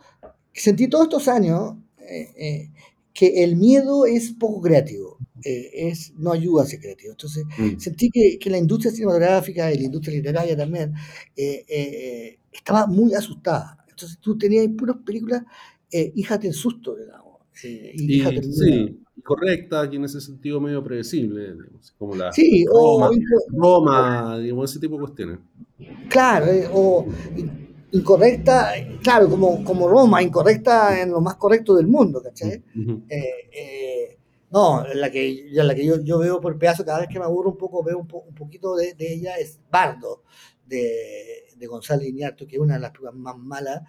sentí 0.54 0.88
todos 0.88 1.04
estos 1.04 1.28
años 1.28 1.74
eh, 2.08 2.70
que 3.12 3.42
el 3.44 3.56
miedo 3.56 4.06
es 4.06 4.32
poco 4.32 4.60
creativo, 4.60 5.18
es, 5.42 6.12
no 6.16 6.32
ayuda 6.32 6.62
a 6.62 6.66
ser 6.66 6.80
creativo. 6.80 7.12
Entonces, 7.12 7.44
mm. 7.58 7.78
sentí 7.78 8.10
que, 8.10 8.38
que, 8.38 8.50
la 8.50 8.58
industria 8.58 8.92
cinematográfica 8.92 9.72
y 9.72 9.78
la 9.78 9.84
industria 9.84 10.16
literaria 10.16 10.56
también 10.56 10.94
estaba 12.52 12.86
muy 12.86 13.14
asustada. 13.14 13.78
Entonces, 13.88 14.18
tú 14.20 14.38
tenías 14.38 14.68
puras 14.76 14.96
películas 15.04 15.42
hijas 16.14 16.40
del 16.40 16.52
susto, 16.52 16.96
digamos. 16.96 17.28
Sí, 17.52 17.90
y, 17.92 18.22
sí, 18.52 19.00
correcta, 19.24 19.88
y 19.90 19.96
en 19.96 20.04
ese 20.04 20.20
sentido 20.20 20.60
medio 20.60 20.82
predecible, 20.82 21.54
como 21.98 22.14
la 22.14 22.32
sí, 22.32 22.64
Roma, 22.66 23.10
Roma, 23.52 24.38
digamos, 24.38 24.70
ese 24.70 24.78
tipo 24.78 24.94
de 24.94 25.00
cuestiones. 25.00 25.38
Claro, 26.08 26.46
eh, 26.46 26.68
o 26.72 27.04
incorrecta, 27.92 28.72
claro, 29.02 29.28
como, 29.28 29.64
como 29.64 29.88
Roma, 29.88 30.22
incorrecta 30.22 31.00
en 31.00 31.10
lo 31.10 31.20
más 31.20 31.36
correcto 31.36 31.74
del 31.74 31.86
mundo, 31.86 32.22
¿cachai? 32.22 32.62
Eh, 33.08 33.48
eh, 33.52 34.18
no, 34.50 34.84
la 34.94 35.10
que, 35.10 35.48
la 35.50 35.74
que 35.74 35.84
yo, 35.84 36.00
yo, 36.02 36.18
veo 36.18 36.40
por 36.40 36.58
pedazo, 36.58 36.84
cada 36.84 37.00
vez 37.00 37.08
que 37.08 37.18
me 37.18 37.24
aburro 37.24 37.50
un 37.50 37.58
poco, 37.58 37.82
veo 37.82 37.98
un, 37.98 38.08
un 38.10 38.34
poquito 38.34 38.76
de, 38.76 38.94
de, 38.94 39.12
ella, 39.12 39.36
es 39.36 39.58
Bardo, 39.70 40.22
de, 40.66 41.44
de 41.56 41.66
González 41.66 42.08
Iñárritu, 42.08 42.46
que 42.46 42.56
es 42.56 42.62
una 42.62 42.74
de 42.74 42.80
las 42.80 42.90
películas 42.90 43.14
más 43.14 43.36
malas 43.36 43.82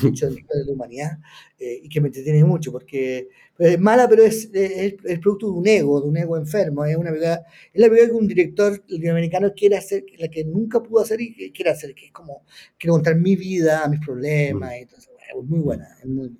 que 0.00 0.06
la 0.06 0.10
historia 0.10 0.60
de 0.60 0.64
la 0.66 0.72
humanidad, 0.72 1.18
eh, 1.58 1.80
y 1.82 1.88
que 1.88 2.00
me 2.00 2.08
entretiene 2.08 2.44
mucho, 2.44 2.72
porque 2.72 3.28
pues, 3.56 3.72
es 3.72 3.80
mala, 3.80 4.08
pero 4.08 4.22
es, 4.22 4.50
es, 4.52 4.94
es, 5.04 5.18
producto 5.18 5.46
de 5.46 5.52
un 5.52 5.66
ego, 5.66 6.00
de 6.00 6.08
un 6.08 6.16
ego 6.16 6.36
enfermo, 6.36 6.84
es 6.84 6.96
una 6.96 7.10
película, 7.10 7.44
es 7.72 7.80
la 7.80 7.88
película 7.88 8.08
que 8.08 8.16
un 8.16 8.28
director 8.28 8.84
latinoamericano 8.88 9.52
quiere 9.54 9.76
hacer, 9.76 10.04
la 10.18 10.28
que 10.28 10.44
nunca 10.44 10.82
pudo 10.82 11.02
hacer 11.02 11.20
y 11.20 11.34
que 11.34 11.52
quiere 11.52 11.70
hacer, 11.70 11.94
que 11.94 12.06
es 12.06 12.12
como, 12.12 12.44
quiero 12.78 12.94
contar 12.94 13.16
mi 13.16 13.36
vida, 13.36 13.86
mis 13.88 14.00
problemas, 14.00 14.70
mm. 14.70 14.74
y 14.74 14.78
entonces, 14.82 15.10
es 15.28 15.44
muy 15.44 15.60
buena, 15.60 15.88
es 16.00 16.06
muy 16.06 16.36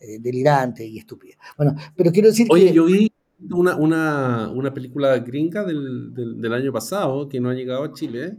eh, 0.00 0.18
delirante 0.20 0.84
y 0.84 0.98
estúpida. 0.98 1.36
Bueno, 1.56 1.74
pero 1.96 2.10
quiero 2.10 2.28
decir 2.28 2.46
Oye, 2.50 2.72
yo 2.72 2.86
vi 2.86 3.12
una, 3.50 3.76
una, 3.76 4.50
una 4.50 4.72
película 4.72 5.18
gringa 5.18 5.64
del, 5.64 6.14
del, 6.14 6.40
del, 6.40 6.52
año 6.52 6.72
pasado 6.72 7.28
que 7.28 7.40
no 7.40 7.50
ha 7.50 7.54
llegado 7.54 7.84
a 7.84 7.92
Chile, 7.92 8.36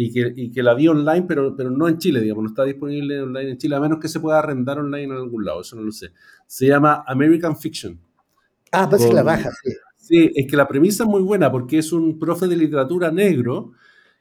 y 0.00 0.12
que, 0.12 0.32
y 0.36 0.52
que, 0.52 0.62
la 0.62 0.74
vi 0.74 0.86
online, 0.86 1.24
pero, 1.26 1.56
pero 1.56 1.70
no 1.70 1.88
en 1.88 1.98
Chile, 1.98 2.20
digamos, 2.20 2.44
no 2.44 2.50
está 2.50 2.62
disponible 2.62 3.20
online 3.20 3.50
en 3.50 3.58
Chile, 3.58 3.74
a 3.74 3.80
menos 3.80 3.98
que 3.98 4.06
se 4.06 4.20
pueda 4.20 4.38
arrendar 4.38 4.78
online 4.78 5.02
en 5.02 5.12
algún 5.12 5.44
lado, 5.44 5.62
eso 5.62 5.74
no 5.74 5.82
lo 5.82 5.90
sé. 5.90 6.12
Se 6.46 6.68
llama 6.68 7.02
American 7.04 7.56
Fiction. 7.56 7.98
Ah, 8.70 8.86
pues 8.88 9.04
que 9.04 9.12
la 9.12 9.24
baja, 9.24 9.50
sí. 9.50 9.72
Sí, 9.96 10.30
es 10.36 10.46
que 10.48 10.56
la 10.56 10.68
premisa 10.68 11.02
es 11.02 11.10
muy 11.10 11.20
buena 11.20 11.50
porque 11.50 11.78
es 11.78 11.92
un 11.92 12.16
profe 12.16 12.46
de 12.46 12.56
literatura 12.56 13.10
negro 13.10 13.72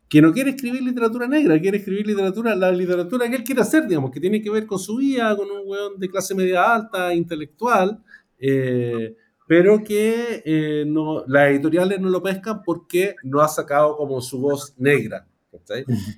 que 0.10 0.20
no 0.20 0.34
quiere 0.34 0.50
escribir 0.50 0.82
literatura 0.82 1.28
negra, 1.28 1.62
quiere 1.62 1.78
escribir 1.78 2.08
literatura, 2.08 2.56
la 2.56 2.72
literatura 2.72 3.30
que 3.30 3.36
él 3.36 3.44
quiere 3.44 3.62
hacer, 3.62 3.88
digamos, 3.88 4.10
que 4.10 4.20
tiene 4.20 4.42
que 4.42 4.50
ver 4.50 4.66
con 4.66 4.80
su 4.80 4.98
vida, 4.98 5.36
con 5.38 5.46
un 5.52 5.62
weón 5.64 6.00
de 6.00 6.10
clase 6.10 6.34
media 6.34 6.74
alta, 6.74 7.14
intelectual, 7.14 8.04
eh, 8.40 9.16
pero 9.48 9.84
que 9.84 10.42
eh, 10.44 10.86
no, 10.88 11.24
las 11.28 11.50
editoriales 11.52 12.02
no 12.02 12.10
lo 12.10 12.24
pescan 12.24 12.64
porque 12.64 13.16
no 13.24 13.42
ha 13.42 13.48
sacado 13.48 13.96
como 13.96 14.20
su 14.22 14.40
voz 14.40 14.74
negra. 14.80 15.28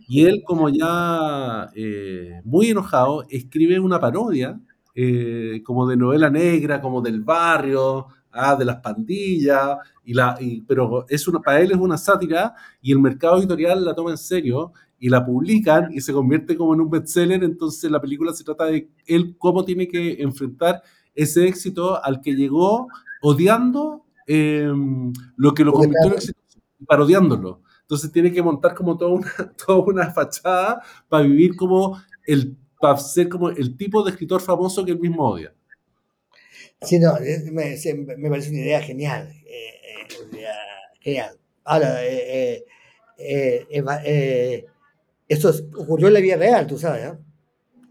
Y 0.07 0.25
él, 0.25 0.43
como 0.45 0.69
ya 0.69 1.69
eh, 1.75 2.41
muy 2.43 2.69
enojado, 2.69 3.25
escribe 3.29 3.79
una 3.79 3.99
parodia, 3.99 4.59
eh, 4.95 5.61
como 5.63 5.87
de 5.87 5.95
novela 5.95 6.29
negra, 6.29 6.81
como 6.81 7.01
del 7.01 7.21
barrio, 7.21 8.07
ah, 8.31 8.55
de 8.55 8.65
las 8.65 8.77
pandillas, 8.77 9.77
y 10.03 10.13
la, 10.13 10.37
pero 10.67 11.05
es 11.07 11.27
una, 11.27 11.39
para 11.39 11.61
él 11.61 11.71
es 11.71 11.77
una 11.77 11.97
sátira 11.97 12.53
y 12.81 12.91
el 12.91 12.99
mercado 12.99 13.37
editorial 13.37 13.85
la 13.85 13.95
toma 13.95 14.11
en 14.11 14.17
serio 14.17 14.73
y 14.99 15.09
la 15.09 15.25
publican 15.25 15.89
y 15.93 16.01
se 16.01 16.11
convierte 16.11 16.57
como 16.57 16.73
en 16.73 16.81
un 16.81 16.89
bestseller, 16.89 17.43
entonces 17.43 17.89
la 17.89 18.01
película 18.01 18.33
se 18.33 18.43
trata 18.43 18.65
de 18.65 18.89
él 19.05 19.35
cómo 19.37 19.63
tiene 19.63 19.87
que 19.87 20.21
enfrentar 20.21 20.81
ese 21.15 21.47
éxito 21.47 22.03
al 22.03 22.21
que 22.21 22.33
llegó 22.33 22.87
odiando 23.21 24.05
em, 24.27 25.13
lo 25.37 25.53
que 25.53 25.63
lo 25.63 25.73
convirtió 25.73 26.07
en 26.07 26.13
éxito, 26.13 26.39
parodiándolo. 26.85 27.61
Entonces 27.89 28.11
tiene 28.11 28.31
que 28.31 28.43
montar 28.43 28.75
como 28.75 28.95
toda 28.95 29.13
una, 29.13 29.33
toda 29.65 29.79
una 29.79 30.11
fachada 30.11 30.79
para 31.07 31.23
vivir 31.23 31.55
como 31.55 31.99
el, 32.27 32.55
para 32.79 32.95
ser 32.97 33.27
como 33.27 33.49
el 33.49 33.75
tipo 33.75 34.03
de 34.03 34.11
escritor 34.11 34.41
famoso 34.41 34.85
que 34.85 34.91
él 34.91 34.99
mismo 34.99 35.27
odia. 35.27 35.51
Sí, 36.83 36.99
no, 36.99 37.15
me, 37.51 37.75
me 38.15 38.29
parece 38.29 38.51
una 38.51 38.59
idea 38.59 38.79
genial. 38.79 39.33
Eh, 39.43 40.07
eh, 40.21 40.47
genial. 40.99 41.35
Ahora, 41.63 42.05
eh, 42.05 42.63
esto 45.27 45.51
ocurrió 45.75 46.09
en 46.09 46.13
la 46.13 46.19
vida 46.19 46.35
real, 46.35 46.67
tú 46.67 46.77
sabes, 46.77 47.11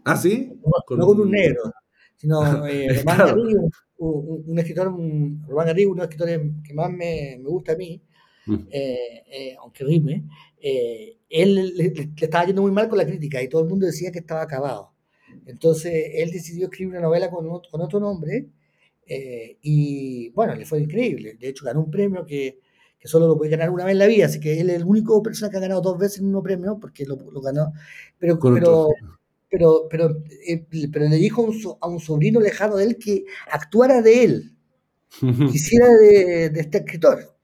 ¿Ah, 0.05 0.15
sí? 0.15 0.49
No 0.63 0.71
con, 0.85 1.19
un 1.19 1.29
negro, 1.29 1.73
sino 2.15 2.41
Román 2.45 3.17
Garrigo, 3.17 3.69
un, 3.97 4.43
un, 4.47 4.59
escritor, 4.59 4.85
Román 4.87 5.67
Garrigo, 5.67 5.91
uno 5.91 6.03
de 6.03 6.07
los 6.07 6.15
escritores 6.15 6.39
que 6.65 6.73
más 6.73 6.89
me, 6.89 7.37
me 7.37 7.49
gusta 7.49 7.73
a 7.73 7.75
mí, 7.75 8.01
eh, 8.71 9.23
eh, 9.31 9.55
aunque 9.59 9.83
rime, 9.83 10.23
eh, 10.61 11.17
él 11.29 11.73
le, 11.75 11.93
estaba 12.17 12.45
yendo 12.45 12.61
muy 12.61 12.71
mal 12.71 12.89
con 12.89 12.97
la 12.97 13.05
crítica 13.05 13.41
y 13.41 13.49
todo 13.49 13.61
el 13.61 13.69
mundo 13.69 13.85
decía 13.85 14.11
que 14.11 14.19
estaba 14.19 14.41
acabado. 14.41 14.93
Entonces 15.45 16.11
él 16.15 16.31
decidió 16.31 16.65
escribir 16.65 16.93
una 16.93 17.01
novela 17.01 17.29
con, 17.29 17.47
con 17.47 17.81
otro 17.81 17.99
nombre 17.99 18.47
y 19.61 20.29
bueno, 20.31 20.55
le 20.55 20.65
fue 20.65 20.81
increíble. 20.81 21.35
De 21.39 21.49
hecho, 21.49 21.65
ganó 21.65 21.81
un 21.81 21.91
premio 21.91 22.25
que, 22.25 22.59
que, 22.99 23.07
solo 23.07 23.27
lo 23.27 23.37
puede 23.37 23.51
ganar 23.51 23.71
una 23.71 23.85
vez 23.85 23.93
en 23.93 23.99
la 23.99 24.07
vida, 24.07 24.25
así 24.27 24.39
que 24.39 24.59
él 24.59 24.69
es 24.69 24.77
el 24.77 24.83
único 24.83 25.21
persona 25.23 25.49
que 25.49 25.57
ha 25.57 25.61
ganado 25.61 25.81
dos 25.81 25.97
veces 25.97 26.21
un 26.21 26.43
premio 26.43 26.77
porque 26.79 27.05
lo, 27.05 27.15
lo 27.31 27.41
ganó. 27.41 27.73
Pero, 28.19 28.39
pero, 28.39 28.87
pero, 29.49 29.87
pero, 29.89 30.15
pero, 30.91 31.09
le 31.09 31.15
dijo 31.15 31.41
a 31.41 31.45
un, 31.45 31.77
a 31.81 31.87
un, 31.87 31.99
sobrino 31.99 32.39
lejano 32.39 32.77
de 32.77 32.85
él 32.85 32.97
que 32.97 33.25
actuara 33.51 34.01
de 34.03 34.23
él, 34.23 34.55
quisiera 35.51 35.87
de, 35.89 36.49
de 36.49 36.59
este 36.59 36.79
escritor. 36.79 37.38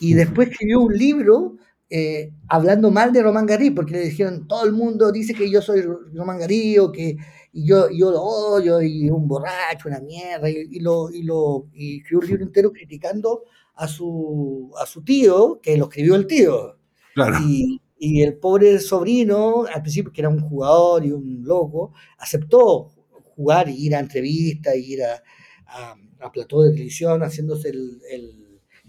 Y 0.00 0.14
después 0.14 0.48
escribió 0.50 0.80
un 0.80 0.92
libro 0.96 1.56
eh, 1.88 2.32
hablando 2.48 2.90
mal 2.90 3.12
de 3.12 3.22
Román 3.22 3.46
Garí, 3.46 3.70
porque 3.70 3.92
le 3.92 4.00
dijeron, 4.00 4.46
todo 4.48 4.64
el 4.64 4.72
mundo 4.72 5.12
dice 5.12 5.34
que 5.34 5.50
yo 5.50 5.60
soy 5.60 5.82
Román 6.14 6.38
Garí 6.38 6.78
o 6.78 6.90
que 6.90 7.16
y 7.52 7.66
yo, 7.66 7.90
yo 7.90 8.10
lo 8.12 8.22
odio 8.22 8.80
y 8.80 9.10
un 9.10 9.26
borracho, 9.26 9.88
una 9.88 10.00
mierda, 10.00 10.48
y, 10.48 10.78
lo, 10.78 11.10
y, 11.10 11.24
lo, 11.24 11.66
y 11.72 11.98
escribió 11.98 12.20
un 12.20 12.26
libro 12.26 12.44
entero 12.44 12.72
criticando 12.72 13.42
a 13.74 13.88
su, 13.88 14.70
a 14.80 14.86
su 14.86 15.02
tío, 15.02 15.60
que 15.60 15.76
lo 15.76 15.86
escribió 15.86 16.14
el 16.14 16.26
tío. 16.26 16.76
Claro. 17.14 17.38
Y, 17.44 17.80
y 17.98 18.22
el 18.22 18.38
pobre 18.38 18.78
sobrino, 18.78 19.64
al 19.64 19.82
principio 19.82 20.12
que 20.12 20.20
era 20.20 20.28
un 20.28 20.40
jugador 20.40 21.04
y 21.04 21.10
un 21.10 21.42
loco, 21.42 21.92
aceptó 22.18 22.92
jugar 23.34 23.68
y 23.68 23.86
ir 23.86 23.96
a 23.96 24.00
entrevistas, 24.00 24.76
ir 24.76 25.02
a, 25.02 25.22
a, 25.66 25.96
a 26.20 26.32
plató 26.32 26.62
de 26.62 26.70
televisión 26.70 27.20
haciéndose 27.22 27.70
el, 27.70 28.00
el 28.10 28.39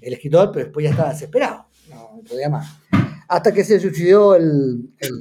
el 0.02 0.14
escritor, 0.14 0.52
pero 0.52 0.66
después 0.66 0.84
ya 0.84 0.90
estaba 0.90 1.14
desesperado, 1.14 1.68
no, 1.90 2.22
podía 2.28 2.50
más. 2.50 2.80
Hasta 3.28 3.54
que 3.54 3.64
se 3.64 3.80
suicidó 3.80 4.36
el, 4.36 4.90
el 5.00 5.20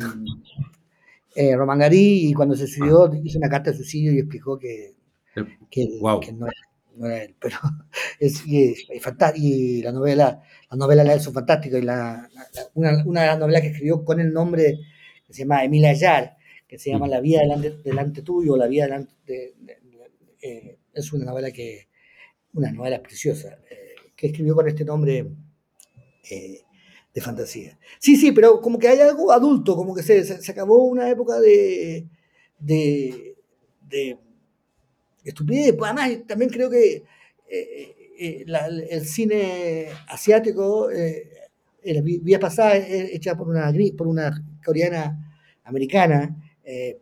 eh, 1.36 1.56
Román 1.56 1.78
Garí 1.78 2.30
y 2.30 2.32
cuando 2.32 2.56
se 2.56 2.66
suicidó 2.66 3.10
hizo 3.22 3.38
una 3.38 3.48
carta 3.48 3.70
de 3.70 3.76
suicidio 3.76 4.12
y 4.12 4.18
explicó 4.18 4.58
que, 4.58 4.96
que, 5.70 5.88
no, 6.00 6.20
era, 7.06 7.24
él. 7.24 7.36
Pero 7.40 7.56
es, 8.18 8.42
fantástico, 9.00 9.46
y 9.46 9.82
la 9.82 9.92
novela, 9.92 10.42
la 10.70 10.76
novela 10.76 11.04
la 11.04 11.18
son 11.20 11.34
fantástica 11.34 11.78
y 11.78 11.82
la, 11.82 12.28
una, 12.74 13.04
una, 13.04 13.20
de 13.20 13.26
las 13.28 13.38
novelas 13.38 13.62
que 13.62 13.68
escribió 13.68 14.04
con 14.04 14.18
el 14.18 14.32
nombre 14.32 14.78
que 15.24 15.32
se 15.32 15.42
llama 15.42 15.64
Emilia 15.64 15.90
Ayar, 15.90 16.36
que 16.66 16.78
se 16.78 16.90
llama 16.90 17.06
mm. 17.06 17.10
La 17.10 17.20
vida 17.20 17.40
delante, 17.40 17.70
delante 17.84 18.22
tuyo, 18.22 18.56
La 18.56 18.66
vida 18.66 18.84
delante 18.84 19.14
de, 19.24 19.54
eh, 20.42 20.78
es 20.92 21.12
una 21.12 21.26
novela 21.26 21.50
que, 21.52 21.88
una 22.54 22.72
novela 22.72 23.00
preciosa. 23.02 23.58
Eh, 23.70 23.79
que 24.20 24.26
escribió 24.26 24.54
con 24.54 24.68
este 24.68 24.84
nombre 24.84 25.32
eh, 26.30 26.60
de 27.14 27.20
fantasía. 27.22 27.78
Sí, 27.98 28.16
sí, 28.16 28.32
pero 28.32 28.60
como 28.60 28.78
que 28.78 28.86
hay 28.86 29.00
algo 29.00 29.32
adulto, 29.32 29.74
como 29.74 29.94
que 29.94 30.02
se, 30.02 30.22
se, 30.24 30.52
acabó 30.52 30.84
una 30.84 31.08
época 31.08 31.40
de, 31.40 32.06
de, 32.58 33.34
de 33.88 34.18
estupidez. 35.24 35.74
Pues 35.74 35.90
además, 35.90 36.26
también 36.26 36.50
creo 36.50 36.68
que 36.68 37.02
eh, 37.48 37.96
eh, 38.18 38.44
la, 38.46 38.66
el 38.66 39.06
cine 39.06 39.86
asiático, 40.08 40.90
la 40.90 42.02
vía 42.02 42.38
pasada, 42.38 42.76
hecha 42.76 43.38
por 43.38 43.48
una, 43.48 43.72
por 43.96 44.06
una 44.06 44.44
coreana 44.62 45.34
americana, 45.64 46.36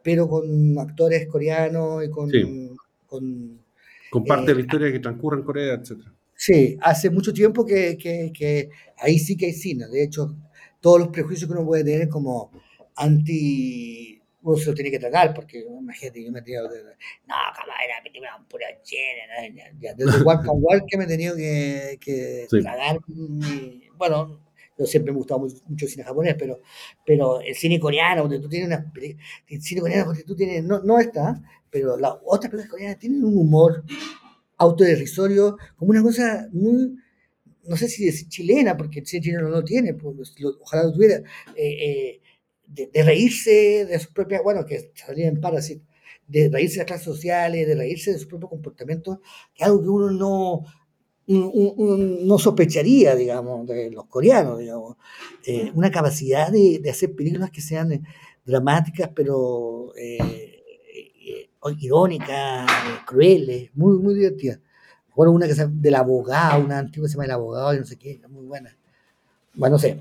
pero 0.05 0.29
con 0.29 0.79
actores 0.79 1.27
coreanos 1.27 2.05
y 2.05 2.11
con... 2.11 2.31
con, 3.07 3.59
con 4.09 4.25
parte 4.25 4.53
de 4.53 4.55
la 4.55 4.61
historia 4.61 4.93
que 4.93 5.01
transcurre 5.01 5.39
en 5.39 5.45
Corea, 5.45 5.75
etcétera. 5.75 6.13
Sí, 6.41 6.79
hace 6.83 7.11
mucho 7.11 7.33
tiempo 7.33 7.67
que, 7.67 7.99
que, 7.99 8.33
que, 8.33 8.71
ahí 8.99 9.19
sí 9.19 9.37
que 9.37 9.47
hay 9.47 9.53
cine. 9.53 9.89
De 9.89 10.05
hecho, 10.05 10.37
todos 10.81 11.01
los 11.01 11.09
prejuicios 11.09 11.51
que 11.51 11.57
uno 11.57 11.67
puede 11.67 11.83
tener 11.83 12.09
como 12.09 12.53
anti... 12.95 14.23
Uno 14.41 14.57
se 14.57 14.67
lo 14.67 14.75
tiene 14.75 14.93
que 14.93 15.01
tragar, 15.01 15.35
porque 15.35 15.59
imagínate, 15.59 16.25
yo 16.25 16.31
me 16.31 16.39
he 16.39 16.43
tenido. 16.43 16.63
No, 16.63 16.71
me 18.05 18.11
tengo 18.11 18.27
pura 18.49 18.67
chena. 18.85 19.49
Ya, 19.53 19.65
ya, 19.81 19.95
desde 19.95 20.23
Walk 20.23 20.49
and 20.49 20.63
Walk 20.63 20.85
que 20.87 20.97
me 20.97 21.05
he 21.05 21.07
tenido 21.09 21.35
que, 21.35 21.99
que 22.01 22.47
sí. 22.49 22.63
tragar. 22.63 23.01
Mi, 23.09 23.83
bueno, 23.97 24.41
yo 24.79 24.87
siempre 24.87 25.11
me 25.11 25.17
ha 25.17 25.19
gustado 25.19 25.41
mucho, 25.41 25.57
el 25.67 25.89
cine 25.89 26.05
japonés, 26.05 26.37
pero, 26.39 26.61
pero 27.05 27.41
el 27.41 27.57
cine 27.57 27.81
coreano, 27.81 28.23
donde 28.23 28.39
tú 28.39 28.49
tienes 28.49 28.69
una... 28.69 28.93
El 29.49 29.61
cine 29.61 29.81
coreano, 29.81 30.05
donde 30.07 30.23
tú 30.23 30.37
tienes... 30.37 30.63
No, 30.63 30.79
no 30.85 31.01
está, 31.01 31.43
pero 31.69 31.97
las 31.97 32.13
otras 32.25 32.49
películas 32.49 32.71
coreanas 32.71 32.99
tienen 33.01 33.25
un 33.25 33.37
humor 33.37 33.83
autoderrisorio, 34.59 35.57
como 35.77 35.93
una 35.93 36.03
cosa 36.03 36.49
muy, 36.53 36.97
no 37.65 37.77
sé 37.77 37.89
si 37.89 38.09
es 38.09 38.29
chilena, 38.29 38.77
porque 38.77 39.05
cine 39.05 39.23
chileno 39.23 39.49
no 39.49 39.65
tiene, 39.65 39.95
pues, 39.95 40.35
ojalá 40.61 40.85
lo 40.85 40.93
tuviera, 40.93 41.23
eh, 41.57 42.21
eh, 42.21 42.21
de, 42.67 43.03
reírse 43.03 43.87
de 43.87 43.99
su 43.99 44.13
propia, 44.13 44.43
bueno, 44.43 44.67
que 44.67 44.93
salía 44.95 45.29
en 45.29 45.41
Parasite, 45.41 45.85
de 46.27 46.51
reírse 46.51 46.75
de 46.75 46.79
las 46.81 46.87
clases 46.87 47.05
sociales, 47.05 47.67
de 47.67 47.75
reírse 47.75 48.13
de 48.13 48.19
su 48.19 48.29
propio 48.29 48.49
comportamiento, 48.49 49.23
que 49.55 49.65
algo 49.65 49.81
que 49.81 49.89
uno 49.89 50.11
no, 50.11 50.65
no 51.27 52.39
sospecharía, 52.39 53.15
digamos, 53.15 53.67
de 53.67 53.91
los 53.91 54.07
coreanos, 54.07 54.59
digamos. 54.59 54.97
Eh, 55.47 55.71
una 55.75 55.91
capacidad 55.91 56.51
de, 56.51 56.83
hacer 56.91 57.15
películas 57.15 57.51
que 57.51 57.63
sean 57.63 58.07
dramáticas, 58.45 59.11
pero 59.15 59.93
irónicas, 61.79 62.71
crueles, 63.05 63.71
muy, 63.75 63.99
muy 63.99 64.15
divertidas. 64.15 64.61
Bueno, 65.15 65.33
una 65.33 65.47
que 65.47 65.55
se 65.55 65.67
del 65.67 65.95
abogado, 65.97 66.65
una 66.65 66.79
antigua 66.79 67.07
que 67.07 67.09
se 67.09 67.15
llama 67.15 67.25
El 67.25 67.31
abogado 67.33 67.75
y 67.75 67.79
no 67.79 67.85
sé 67.85 67.97
qué, 67.97 68.21
muy 68.29 68.47
buena. 68.47 68.77
Bueno, 69.55 69.75
no 69.75 69.79
sé. 69.79 70.01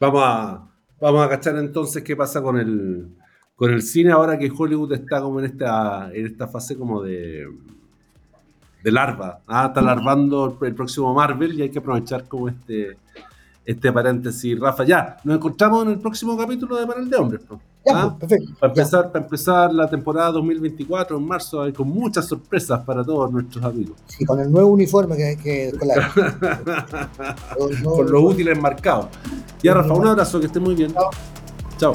Vamos 0.00 0.22
a, 0.24 0.68
vamos 1.00 1.24
a 1.24 1.28
cachar 1.28 1.56
entonces 1.56 2.02
qué 2.02 2.16
pasa 2.16 2.42
con 2.42 2.58
el, 2.58 3.08
con 3.54 3.72
el 3.72 3.82
cine 3.82 4.10
ahora 4.10 4.36
que 4.36 4.50
Hollywood 4.50 4.92
está 4.94 5.20
como 5.20 5.38
en 5.38 5.46
esta, 5.46 6.10
en 6.12 6.26
esta 6.26 6.48
fase 6.48 6.76
como 6.76 7.00
de, 7.00 7.46
de 8.82 8.90
larva. 8.90 9.40
Ah, 9.46 9.66
está 9.68 9.80
larvando 9.80 10.58
el, 10.60 10.74
próximo 10.74 11.14
Marvel 11.14 11.54
y 11.54 11.62
hay 11.62 11.70
que 11.70 11.78
aprovechar 11.78 12.26
como 12.26 12.48
este, 12.48 12.96
este 13.64 13.92
paréntesis, 13.92 14.58
Rafa. 14.58 14.84
Ya, 14.84 15.16
nos 15.24 15.36
encontramos 15.36 15.84
en 15.84 15.92
el 15.92 15.98
próximo 15.98 16.36
capítulo 16.36 16.76
de 16.76 16.86
Panel 16.86 17.08
de 17.08 17.16
Hombres. 17.16 17.42
Ya, 17.84 17.92
¿Ah? 18.02 18.16
pues, 18.18 18.30
perfecto. 18.30 18.54
Para 18.60 18.72
empezar, 18.72 19.12
para 19.12 19.24
empezar 19.24 19.74
la 19.74 19.88
temporada 19.88 20.32
2024 20.32 21.16
en 21.16 21.26
marzo, 21.26 21.64
con 21.74 21.88
muchas 21.88 22.26
sorpresas 22.26 22.80
para 22.80 23.04
todos 23.04 23.30
nuestros 23.32 23.64
amigos. 23.64 23.96
Sí, 24.06 24.24
con 24.24 24.40
el 24.40 24.50
nuevo 24.50 24.70
uniforme 24.70 25.16
que, 25.16 25.36
que 25.36 25.72
con 27.84 28.12
los 28.12 28.22
útiles 28.22 28.60
marcados. 28.60 29.06
Ya, 29.62 29.74
Rafa, 29.74 29.94
un 29.94 30.06
abrazo, 30.06 30.40
que 30.40 30.46
esté 30.46 30.60
muy 30.60 30.74
bien. 30.74 30.94
Chao. 31.78 31.94